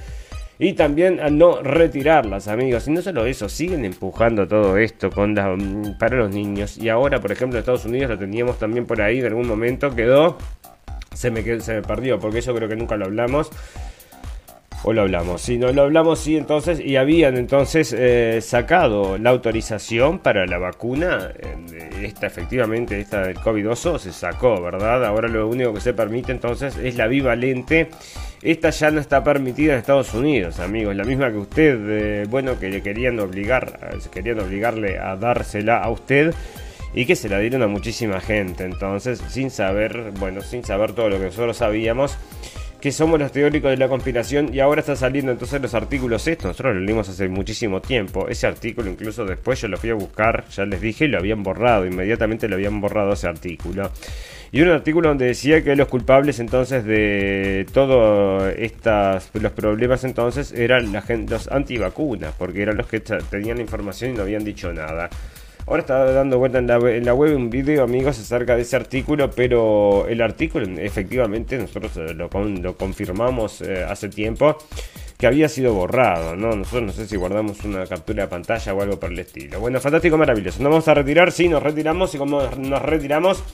y 0.62 0.74
también 0.74 1.18
a 1.18 1.28
no 1.28 1.60
retirarlas, 1.60 2.46
amigos. 2.46 2.86
Y 2.86 2.92
no 2.92 3.02
solo 3.02 3.26
eso, 3.26 3.48
siguen 3.48 3.84
empujando 3.84 4.46
todo 4.46 4.76
esto 4.76 5.10
con 5.10 5.32
mm, 5.32 5.98
para 5.98 6.16
los 6.16 6.30
niños. 6.30 6.78
Y 6.78 6.88
ahora, 6.88 7.20
por 7.20 7.32
ejemplo, 7.32 7.58
en 7.58 7.62
Estados 7.62 7.84
Unidos 7.84 8.10
lo 8.10 8.18
teníamos 8.18 8.60
también 8.60 8.86
por 8.86 9.02
ahí, 9.02 9.18
en 9.18 9.26
algún 9.26 9.48
momento 9.48 9.92
quedó, 9.92 10.38
se 11.12 11.32
me, 11.32 11.42
se 11.60 11.74
me 11.74 11.82
perdió, 11.82 12.20
porque 12.20 12.38
eso 12.38 12.54
creo 12.54 12.68
que 12.68 12.76
nunca 12.76 12.96
lo 12.96 13.06
hablamos. 13.06 13.50
O 14.84 14.92
lo 14.92 15.02
hablamos, 15.02 15.42
si 15.42 15.58
no 15.58 15.72
lo 15.72 15.82
hablamos, 15.82 16.18
sí, 16.18 16.36
entonces, 16.36 16.80
y 16.80 16.96
habían 16.96 17.36
entonces 17.36 17.94
eh, 17.96 18.40
sacado 18.42 19.16
la 19.16 19.30
autorización 19.30 20.18
para 20.18 20.44
la 20.46 20.58
vacuna, 20.58 21.32
esta 22.02 22.26
efectivamente, 22.26 23.00
esta 23.00 23.22
del 23.22 23.36
COVID-19 23.36 23.98
se 23.98 24.12
sacó, 24.12 24.60
¿verdad? 24.60 25.04
Ahora 25.04 25.28
lo 25.28 25.46
único 25.46 25.72
que 25.72 25.80
se 25.80 25.94
permite 25.94 26.32
entonces 26.32 26.76
es 26.76 26.96
la 26.96 27.06
bivalente 27.06 27.90
esta 28.42 28.70
ya 28.70 28.90
no 28.90 29.00
está 29.00 29.22
permitida 29.22 29.74
en 29.74 29.78
Estados 29.78 30.14
Unidos, 30.14 30.58
amigos. 30.58 30.96
La 30.96 31.04
misma 31.04 31.30
que 31.30 31.38
usted, 31.38 31.78
eh, 31.88 32.26
bueno, 32.28 32.58
que 32.58 32.70
le 32.70 32.82
querían 32.82 33.20
obligar, 33.20 33.78
querían 34.12 34.40
obligarle 34.40 34.98
a 34.98 35.14
dársela 35.14 35.78
a 35.78 35.88
usted 35.90 36.34
y 36.92 37.06
que 37.06 37.14
se 37.14 37.28
la 37.28 37.38
dieron 37.38 37.62
a 37.62 37.68
muchísima 37.68 38.20
gente. 38.20 38.64
Entonces, 38.64 39.22
sin 39.28 39.50
saber, 39.50 40.10
bueno, 40.18 40.40
sin 40.40 40.64
saber 40.64 40.92
todo 40.92 41.08
lo 41.08 41.18
que 41.20 41.26
nosotros 41.26 41.56
sabíamos, 41.56 42.18
que 42.82 42.90
somos 42.90 43.20
los 43.20 43.30
teóricos 43.30 43.70
de 43.70 43.76
la 43.76 43.86
conspiración 43.86 44.52
y 44.52 44.58
ahora 44.58 44.80
están 44.80 44.96
saliendo 44.96 45.30
entonces 45.30 45.62
los 45.62 45.72
artículos 45.72 46.26
estos. 46.26 46.46
Nosotros 46.46 46.74
lo 46.74 46.80
leímos 46.80 47.08
hace 47.08 47.28
muchísimo 47.28 47.80
tiempo. 47.80 48.26
Ese 48.26 48.48
artículo 48.48 48.90
incluso 48.90 49.24
después 49.24 49.60
yo 49.60 49.68
lo 49.68 49.76
fui 49.76 49.90
a 49.90 49.94
buscar, 49.94 50.44
ya 50.48 50.66
les 50.66 50.80
dije, 50.80 51.04
y 51.04 51.08
lo 51.08 51.18
habían 51.18 51.44
borrado. 51.44 51.86
Inmediatamente 51.86 52.48
lo 52.48 52.56
habían 52.56 52.80
borrado 52.80 53.12
ese 53.12 53.28
artículo. 53.28 53.88
Y 54.50 54.62
un 54.62 54.70
artículo 54.70 55.10
donde 55.10 55.26
decía 55.26 55.62
que 55.62 55.76
los 55.76 55.86
culpables 55.86 56.40
entonces 56.40 56.84
de 56.84 57.66
todos 57.72 58.52
los 59.34 59.52
problemas 59.52 60.02
entonces 60.02 60.50
eran 60.50 60.92
la 60.92 61.02
gente, 61.02 61.34
los 61.34 61.46
antivacunas, 61.52 62.34
porque 62.36 62.62
eran 62.62 62.76
los 62.76 62.88
que 62.88 62.98
tenían 62.98 63.58
la 63.58 63.62
información 63.62 64.10
y 64.10 64.14
no 64.14 64.22
habían 64.22 64.42
dicho 64.42 64.72
nada. 64.72 65.08
Ahora 65.66 65.80
está 65.80 66.12
dando 66.12 66.38
vuelta 66.38 66.58
en 66.58 66.66
la, 66.66 67.14
web 67.14 67.36
un 67.36 67.48
video, 67.48 67.84
amigos, 67.84 68.18
acerca 68.18 68.56
de 68.56 68.62
ese 68.62 68.74
artículo, 68.74 69.30
pero 69.30 70.06
el 70.08 70.20
artículo 70.20 70.66
efectivamente 70.80 71.56
nosotros 71.56 71.96
eh, 71.98 72.14
lo, 72.14 72.28
confirmamos 72.76 73.62
eh, 73.62 73.84
hace 73.88 74.08
tiempo 74.08 74.58
que 75.16 75.28
había 75.28 75.48
sido 75.48 75.72
borrado, 75.72 76.34
¿no? 76.34 76.56
Nosotros 76.56 76.82
no 76.82 76.92
sé 76.92 77.06
si 77.06 77.16
guardamos 77.16 77.62
una 77.62 77.86
captura 77.86 78.24
de 78.24 78.28
pantalla 78.28 78.74
o 78.74 78.82
algo 78.82 78.98
por 78.98 79.12
el 79.12 79.20
estilo. 79.20 79.60
Bueno, 79.60 79.80
fantástico, 79.80 80.18
maravilloso. 80.18 80.60
Nos 80.60 80.70
vamos 80.70 80.88
a 80.88 80.94
retirar, 80.94 81.30
sí, 81.30 81.48
nos 81.48 81.62
retiramos 81.62 82.12
y 82.14 82.18
como 82.18 82.42
nos 82.42 82.82
retiramos 82.82 83.44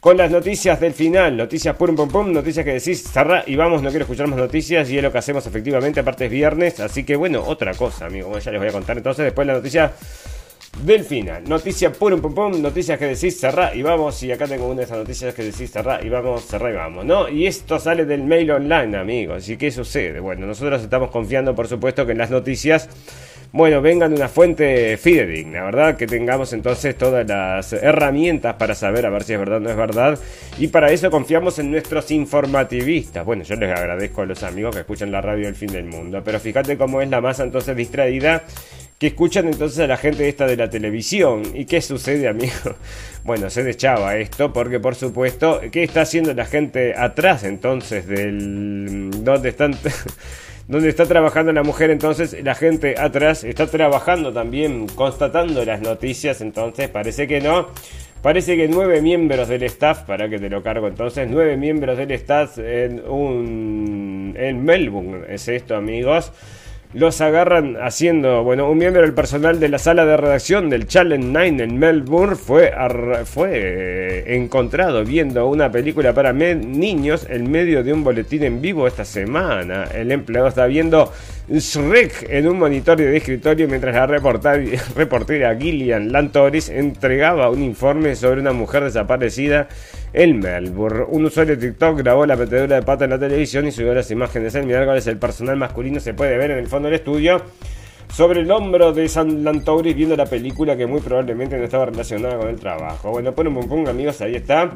con 0.00 0.18
las 0.18 0.30
noticias 0.30 0.78
del 0.80 0.92
final. 0.92 1.34
Noticias 1.34 1.74
pum 1.76 1.96
pum 1.96 2.10
pum, 2.10 2.30
noticias 2.30 2.62
que 2.62 2.74
decís, 2.74 3.02
cerra 3.02 3.42
y 3.46 3.56
vamos, 3.56 3.82
no 3.82 3.88
quiero 3.88 4.04
escuchar 4.04 4.26
más 4.26 4.38
noticias 4.38 4.90
y 4.90 4.98
es 4.98 5.02
lo 5.02 5.10
que 5.10 5.18
hacemos 5.18 5.46
efectivamente, 5.46 6.00
aparte 6.00 6.26
es 6.26 6.30
viernes, 6.30 6.78
así 6.78 7.04
que 7.04 7.16
bueno, 7.16 7.42
otra 7.42 7.72
cosa, 7.72 8.06
amigo, 8.06 8.38
ya 8.38 8.50
les 8.50 8.60
voy 8.60 8.68
a 8.68 8.72
contar 8.72 8.98
entonces 8.98 9.24
después 9.24 9.46
la 9.46 9.54
noticia 9.54 9.92
del 10.84 11.04
final. 11.04 11.44
Noticia 11.48 11.92
pum 11.92 12.20
pum 12.20 12.34
pum, 12.34 12.62
noticias 12.62 12.98
que 12.98 13.06
decís, 13.06 13.38
cerra 13.38 13.74
y 13.74 13.82
vamos, 13.82 14.22
y 14.22 14.32
acá 14.32 14.46
tengo 14.46 14.66
una 14.66 14.76
de 14.76 14.84
esas 14.84 14.98
noticias 14.98 15.34
que 15.34 15.42
decís, 15.42 15.70
cerra 15.70 16.00
y 16.02 16.08
vamos, 16.08 16.44
cerra 16.44 16.70
y 16.70 16.74
vamos, 16.74 17.04
¿no? 17.04 17.28
Y 17.28 17.46
esto 17.46 17.78
sale 17.78 18.04
del 18.04 18.22
mail 18.22 18.50
online, 18.50 18.96
amigos, 18.96 19.48
¿y 19.48 19.56
qué 19.56 19.70
sucede? 19.70 20.20
Bueno, 20.20 20.46
nosotros 20.46 20.82
estamos 20.82 21.10
confiando, 21.10 21.54
por 21.54 21.68
supuesto, 21.68 22.06
que 22.06 22.12
en 22.12 22.18
las 22.18 22.30
noticias 22.30 22.88
bueno, 23.50 23.80
vengan 23.80 24.10
de 24.10 24.16
una 24.16 24.28
fuente 24.28 24.98
fidedigna, 24.98 25.64
¿verdad? 25.64 25.96
Que 25.96 26.06
tengamos 26.06 26.52
entonces 26.52 26.96
todas 26.98 27.26
las 27.26 27.72
herramientas 27.72 28.56
para 28.56 28.74
saber 28.74 29.06
a 29.06 29.10
ver 29.10 29.24
si 29.24 29.32
es 29.32 29.38
verdad 29.38 29.56
o 29.56 29.60
no 29.60 29.70
es 29.70 29.76
verdad. 29.76 30.18
Y 30.58 30.68
para 30.68 30.92
eso 30.92 31.10
confiamos 31.10 31.58
en 31.58 31.70
nuestros 31.70 32.10
informativistas. 32.10 33.24
Bueno, 33.24 33.44
yo 33.44 33.56
les 33.56 33.70
agradezco 33.70 34.20
a 34.20 34.26
los 34.26 34.42
amigos 34.42 34.74
que 34.74 34.82
escuchan 34.82 35.10
la 35.10 35.22
radio 35.22 35.46
del 35.46 35.54
fin 35.54 35.72
del 35.72 35.86
mundo. 35.86 36.20
Pero 36.22 36.38
fíjate 36.38 36.76
cómo 36.76 37.00
es 37.00 37.08
la 37.08 37.22
masa 37.22 37.42
entonces 37.42 37.74
distraída 37.74 38.44
que 38.98 39.08
escuchan 39.08 39.46
entonces 39.46 39.78
a 39.78 39.86
la 39.86 39.96
gente 39.96 40.28
esta 40.28 40.46
de 40.46 40.56
la 40.56 40.68
televisión. 40.68 41.42
¿Y 41.54 41.64
qué 41.64 41.80
sucede, 41.80 42.28
amigo? 42.28 42.52
Bueno, 43.24 43.50
se 43.50 43.62
deschaba 43.62 44.16
esto 44.16 44.54
porque, 44.54 44.80
por 44.80 44.94
supuesto, 44.94 45.60
¿qué 45.70 45.82
está 45.82 46.02
haciendo 46.02 46.32
la 46.32 46.46
gente 46.46 46.94
atrás 46.96 47.44
entonces 47.44 48.06
del... 48.06 49.10
¿Dónde 49.22 49.50
están? 49.50 49.76
donde 50.68 50.88
está 50.88 51.04
trabajando 51.04 51.52
la 51.52 51.62
mujer, 51.62 51.90
entonces 51.90 52.36
la 52.42 52.54
gente 52.54 52.94
atrás 52.98 53.44
está 53.44 53.66
trabajando 53.66 54.32
también, 54.32 54.86
constatando 54.86 55.62
las 55.64 55.82
noticias, 55.82 56.40
entonces 56.40 56.88
parece 56.88 57.26
que 57.26 57.40
no. 57.40 57.68
Parece 58.22 58.56
que 58.56 58.66
nueve 58.66 59.02
miembros 59.02 59.48
del 59.48 59.62
staff, 59.64 60.04
para 60.04 60.28
que 60.28 60.38
te 60.38 60.48
lo 60.48 60.62
cargo 60.62 60.88
entonces, 60.88 61.28
nueve 61.28 61.56
miembros 61.56 61.98
del 61.98 62.10
staff 62.12 62.58
en 62.58 63.00
un 63.06 64.34
en 64.38 64.64
Melbourne, 64.64 65.26
es 65.28 65.48
esto 65.48 65.76
amigos 65.76 66.32
los 66.94 67.20
agarran 67.20 67.76
haciendo, 67.82 68.42
bueno, 68.42 68.70
un 68.70 68.78
miembro 68.78 69.02
del 69.02 69.12
personal 69.12 69.60
de 69.60 69.68
la 69.68 69.78
sala 69.78 70.06
de 70.06 70.16
redacción 70.16 70.70
del 70.70 70.86
Challenge 70.86 71.26
9 71.26 71.64
en 71.64 71.78
Melbourne 71.78 72.34
fue, 72.34 72.72
fue 73.26 73.50
eh, 73.52 74.36
encontrado 74.36 75.04
viendo 75.04 75.46
una 75.48 75.70
película 75.70 76.14
para 76.14 76.32
niños 76.32 77.26
en 77.28 77.50
medio 77.50 77.84
de 77.84 77.92
un 77.92 78.04
boletín 78.04 78.42
en 78.44 78.62
vivo 78.62 78.86
esta 78.86 79.04
semana. 79.04 79.84
El 79.94 80.10
empleado 80.12 80.48
está 80.48 80.66
viendo 80.66 81.12
Shrek 81.50 82.26
en 82.28 82.46
un 82.46 82.58
monitor 82.58 82.98
de 82.98 83.16
escritorio 83.16 83.66
mientras 83.68 83.94
la 83.94 84.06
reportera 84.96 85.56
Gillian 85.56 86.12
Lantoris 86.12 86.68
entregaba 86.68 87.48
un 87.48 87.62
informe 87.62 88.14
sobre 88.16 88.42
una 88.42 88.52
mujer 88.52 88.84
desaparecida 88.84 89.66
en 90.12 90.40
Melbourne. 90.40 91.06
Un 91.08 91.24
usuario 91.24 91.56
de 91.56 91.68
TikTok 91.68 91.98
grabó 91.98 92.26
la 92.26 92.36
metedura 92.36 92.76
de 92.76 92.82
pata 92.82 93.04
en 93.04 93.10
la 93.10 93.18
televisión 93.18 93.66
y 93.66 93.72
subió 93.72 93.94
las 93.94 94.10
imágenes 94.10 94.54
el 94.56 94.66
miércoles. 94.66 95.06
El 95.06 95.16
personal 95.16 95.56
masculino 95.56 96.00
se 96.00 96.12
puede 96.12 96.36
ver 96.36 96.50
en 96.50 96.58
el 96.58 96.66
fondo 96.66 96.88
del 96.88 96.96
estudio 96.96 97.42
sobre 98.12 98.40
el 98.40 98.50
hombro 98.50 98.92
de 98.92 99.08
San 99.08 99.44
Lantauris 99.44 99.94
viendo 99.94 100.16
la 100.16 100.26
película 100.26 100.76
que 100.76 100.86
muy 100.86 101.00
probablemente 101.00 101.56
no 101.56 101.64
estaba 101.64 101.86
relacionada 101.86 102.38
con 102.38 102.48
el 102.48 102.58
trabajo. 102.58 103.10
Bueno, 103.10 103.32
pon 103.32 103.48
un 103.48 103.68
pum 103.68 103.86
amigos, 103.86 104.20
ahí 104.20 104.34
está. 104.34 104.72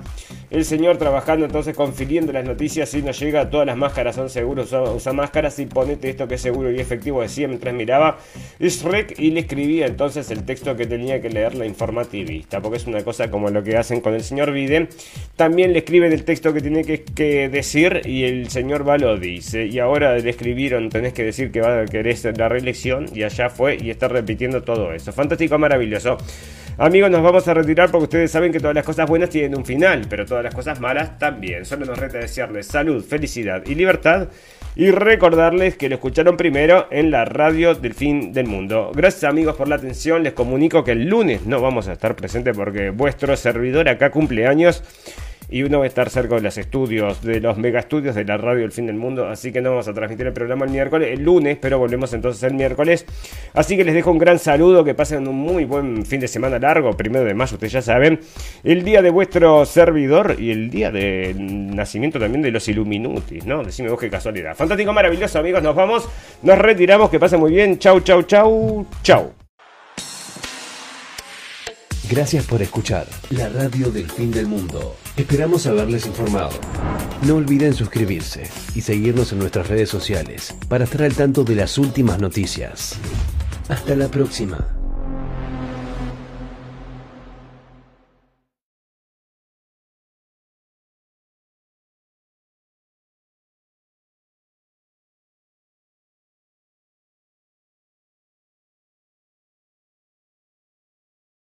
El 0.51 0.64
señor 0.64 0.97
trabajando 0.99 1.47
entonces 1.47 1.74
confiriendo 1.74 2.33
las 2.33 2.45
noticias, 2.45 2.89
si 2.89 3.03
no 3.03 3.12
llega, 3.12 3.51
todas 3.51 3.66
las 3.66 3.76
máscaras 3.76 4.14
son 4.16 4.30
seguros, 4.30 4.72
usa, 4.72 5.12
máscaras 5.12 5.59
y 5.59 5.66
ponete 5.66 6.11
esto 6.11 6.28
que 6.28 6.35
es 6.35 6.41
seguro 6.41 6.70
y 6.70 6.78
efectivo, 6.78 7.22
decía 7.22 7.49
mientras 7.49 7.74
miraba 7.74 8.18
Shrek 8.61 9.18
y 9.18 9.30
le 9.30 9.41
escribía 9.41 9.87
entonces 9.87 10.30
el 10.30 10.45
texto 10.45 10.76
que 10.76 10.87
tenía 10.87 11.20
que 11.20 11.30
leer 11.30 11.55
la 11.55 11.66
informativista, 11.66 12.61
porque 12.61 12.76
es 12.76 12.87
una 12.87 13.03
cosa 13.03 13.30
como 13.30 13.51
lo 13.51 13.62
que 13.62 13.76
hacen 13.76 14.01
con 14.01 14.14
el 14.14 14.22
señor 14.22 14.53
Biden. 14.53 14.89
También 15.37 15.72
le 15.72 15.80
escriben 15.80 16.12
el 16.12 16.24
texto 16.24 16.53
que 16.53 16.61
tiene 16.61 16.85
que, 16.85 17.49
decir 17.49 18.03
y 18.05 18.24
el 18.24 18.51
señor 18.51 18.87
va 18.89 18.99
lo 18.99 19.18
dice. 19.18 19.66
Y 19.66 19.78
ahora 19.78 20.16
le 20.18 20.30
escribieron, 20.30 20.91
tenés 20.91 21.12
que 21.12 21.24
decir 21.24 21.51
que 21.51 21.61
va 21.61 21.80
a 21.80 21.85
querer 21.87 22.12
la 22.37 22.49
reelección 22.49 23.07
y 23.23 23.25
allá 23.25 23.49
fue 23.49 23.79
y 23.81 23.91
está 23.91 24.09
repitiendo 24.09 24.62
todo 24.62 24.93
eso. 24.93 25.12
Fantástico, 25.12 25.57
maravilloso. 25.59 26.18
Amigos, 26.79 27.11
nos 27.11 27.23
vamos 27.23 27.47
a 27.47 27.55
retirar 27.55 27.91
porque 27.91 28.05
ustedes 28.05 28.31
saben 28.31 28.51
que 28.51 28.59
todas 28.59 28.75
las 28.75 28.85
cosas 28.85 29.09
buenas 29.09 29.31
tienen 29.31 29.57
un 29.57 29.64
final, 29.64 30.07
pero 30.09 30.27
todas 30.27 30.43
las 30.43 30.55
cosas 30.55 30.81
malas 30.81 31.18
también. 31.18 31.64
Solo 31.64 31.87
nos 31.87 31.99
resta 31.99 32.18
desearles 32.18 32.66
salud, 32.66 33.05
felicidad 33.05 33.62
y 33.66 33.75
libertad 33.75 34.29
y 34.75 34.91
recordarles 34.91 35.77
que 35.77 35.89
lo 35.89 35.97
escucharon 35.97 36.37
primero 36.37 36.89
en 36.91 37.11
la 37.11 37.25
radio 37.25 37.75
del 37.75 37.95
fin 37.95 38.33
del 38.33 38.47
mundo. 38.47 38.91
Gracias 38.95 39.25
amigos 39.25 39.55
por 39.55 39.68
la 39.68 39.77
atención, 39.77 40.23
les 40.23 40.33
comunico 40.33 40.83
que 40.83 40.93
el 40.93 41.09
lunes 41.09 41.47
no 41.47 41.61
vamos 41.61 41.89
a 41.89 41.93
estar 41.93 42.16
presentes 42.16 42.57
porque 42.57 42.91
vuestro 42.91 43.37
servidor 43.37 43.89
acá 43.89 44.11
cumple 44.11 44.47
años 44.47 44.83
y 45.53 45.63
uno 45.65 45.81
va 45.81 45.85
a 45.85 45.89
estar 45.89 46.09
cerca 46.09 46.37
de 46.37 46.41
los 46.41 46.57
estudios, 46.57 47.23
de 47.23 47.39
los 47.39 47.59
mega 47.59 47.81
estudios 47.81 48.15
de 48.15 48.25
la 48.25 48.39
radio 48.39 48.65
El 48.65 48.73
Fin 48.73 48.87
del 48.87 48.97
Mundo, 48.97 49.29
así 49.29 49.53
que 49.53 49.61
no 49.61 49.71
vamos 49.71 49.87
a 49.87 49.93
transmitir 49.93 50.27
el 50.27 50.33
programa 50.33 50.65
el 50.65 50.71
miércoles, 50.71 51.11
el 51.13 51.23
lunes, 51.23 51.59
pero 51.61 51.79
volvemos 51.79 52.11
entonces 52.15 52.43
el 52.45 52.55
miércoles. 52.55 53.05
Así 53.53 53.77
que 53.77 53.85
les 53.85 53.93
dejo 53.93 54.11
un 54.11 54.17
gran 54.17 54.39
saludo, 54.39 54.83
que 54.83 54.95
pasen 54.95 55.29
un 55.29 55.37
muy 55.37 55.67
buen 55.67 56.07
fin 56.07 56.21
de 56.21 56.29
semana 56.29 56.59
largo, 56.59 56.97
primero 56.97 57.27
de 57.27 57.35
mayo, 57.35 57.57
ustedes 57.57 57.75
ya 57.75 57.83
saben, 57.83 58.19
el 58.65 58.83
día 58.83 59.03
de 59.03 59.11
vuestro 59.11 59.67
servidor 59.67 60.37
y 60.39 60.51
el 60.51 60.71
día 60.71 60.91
del 60.91 61.77
nacimiento 61.77 62.19
también 62.19 62.41
de 62.41 62.51
los 62.51 62.67
Illuminutis, 62.67 63.45
¿no? 63.45 63.63
Decime 63.63 63.91
vos 63.91 64.01
qué 64.01 64.09
casualidad. 64.09 64.57
Fantástico, 64.57 64.91
maravilloso, 64.95 65.39
amigos, 65.39 65.63
nos 65.63 65.77
vamos, 65.77 66.09
nos 66.43 66.59
retiramos, 66.59 67.11
que 67.11 67.21
pasen 67.21 67.41
muy 67.41 67.53
bien, 67.53 67.79
chau, 67.79 68.01
chau, 68.01 68.23
chau, 68.23 68.87
chau. 69.03 69.33
Gracias 72.11 72.47
por 72.47 72.63
escuchar 72.63 73.07
la 73.31 73.51
radio 73.51 73.91
del 73.91 74.11
fin 74.11 74.31
del 74.31 74.47
mundo. 74.47 74.97
Esperamos 75.17 75.67
haberles 75.67 76.07
informado. 76.07 76.53
No 77.27 77.37
olviden 77.37 77.75
suscribirse 77.75 78.49
y 78.75 78.81
seguirnos 78.81 79.33
en 79.33 79.41
nuestras 79.41 79.69
redes 79.69 79.91
sociales 79.91 80.55
para 80.69 80.85
estar 80.85 81.03
al 81.03 81.15
tanto 81.15 81.45
de 81.45 81.55
las 81.55 81.77
últimas 81.77 82.19
noticias. 82.19 82.97
Hasta 83.69 83.95
la 83.95 84.09
próxima. 84.09 84.82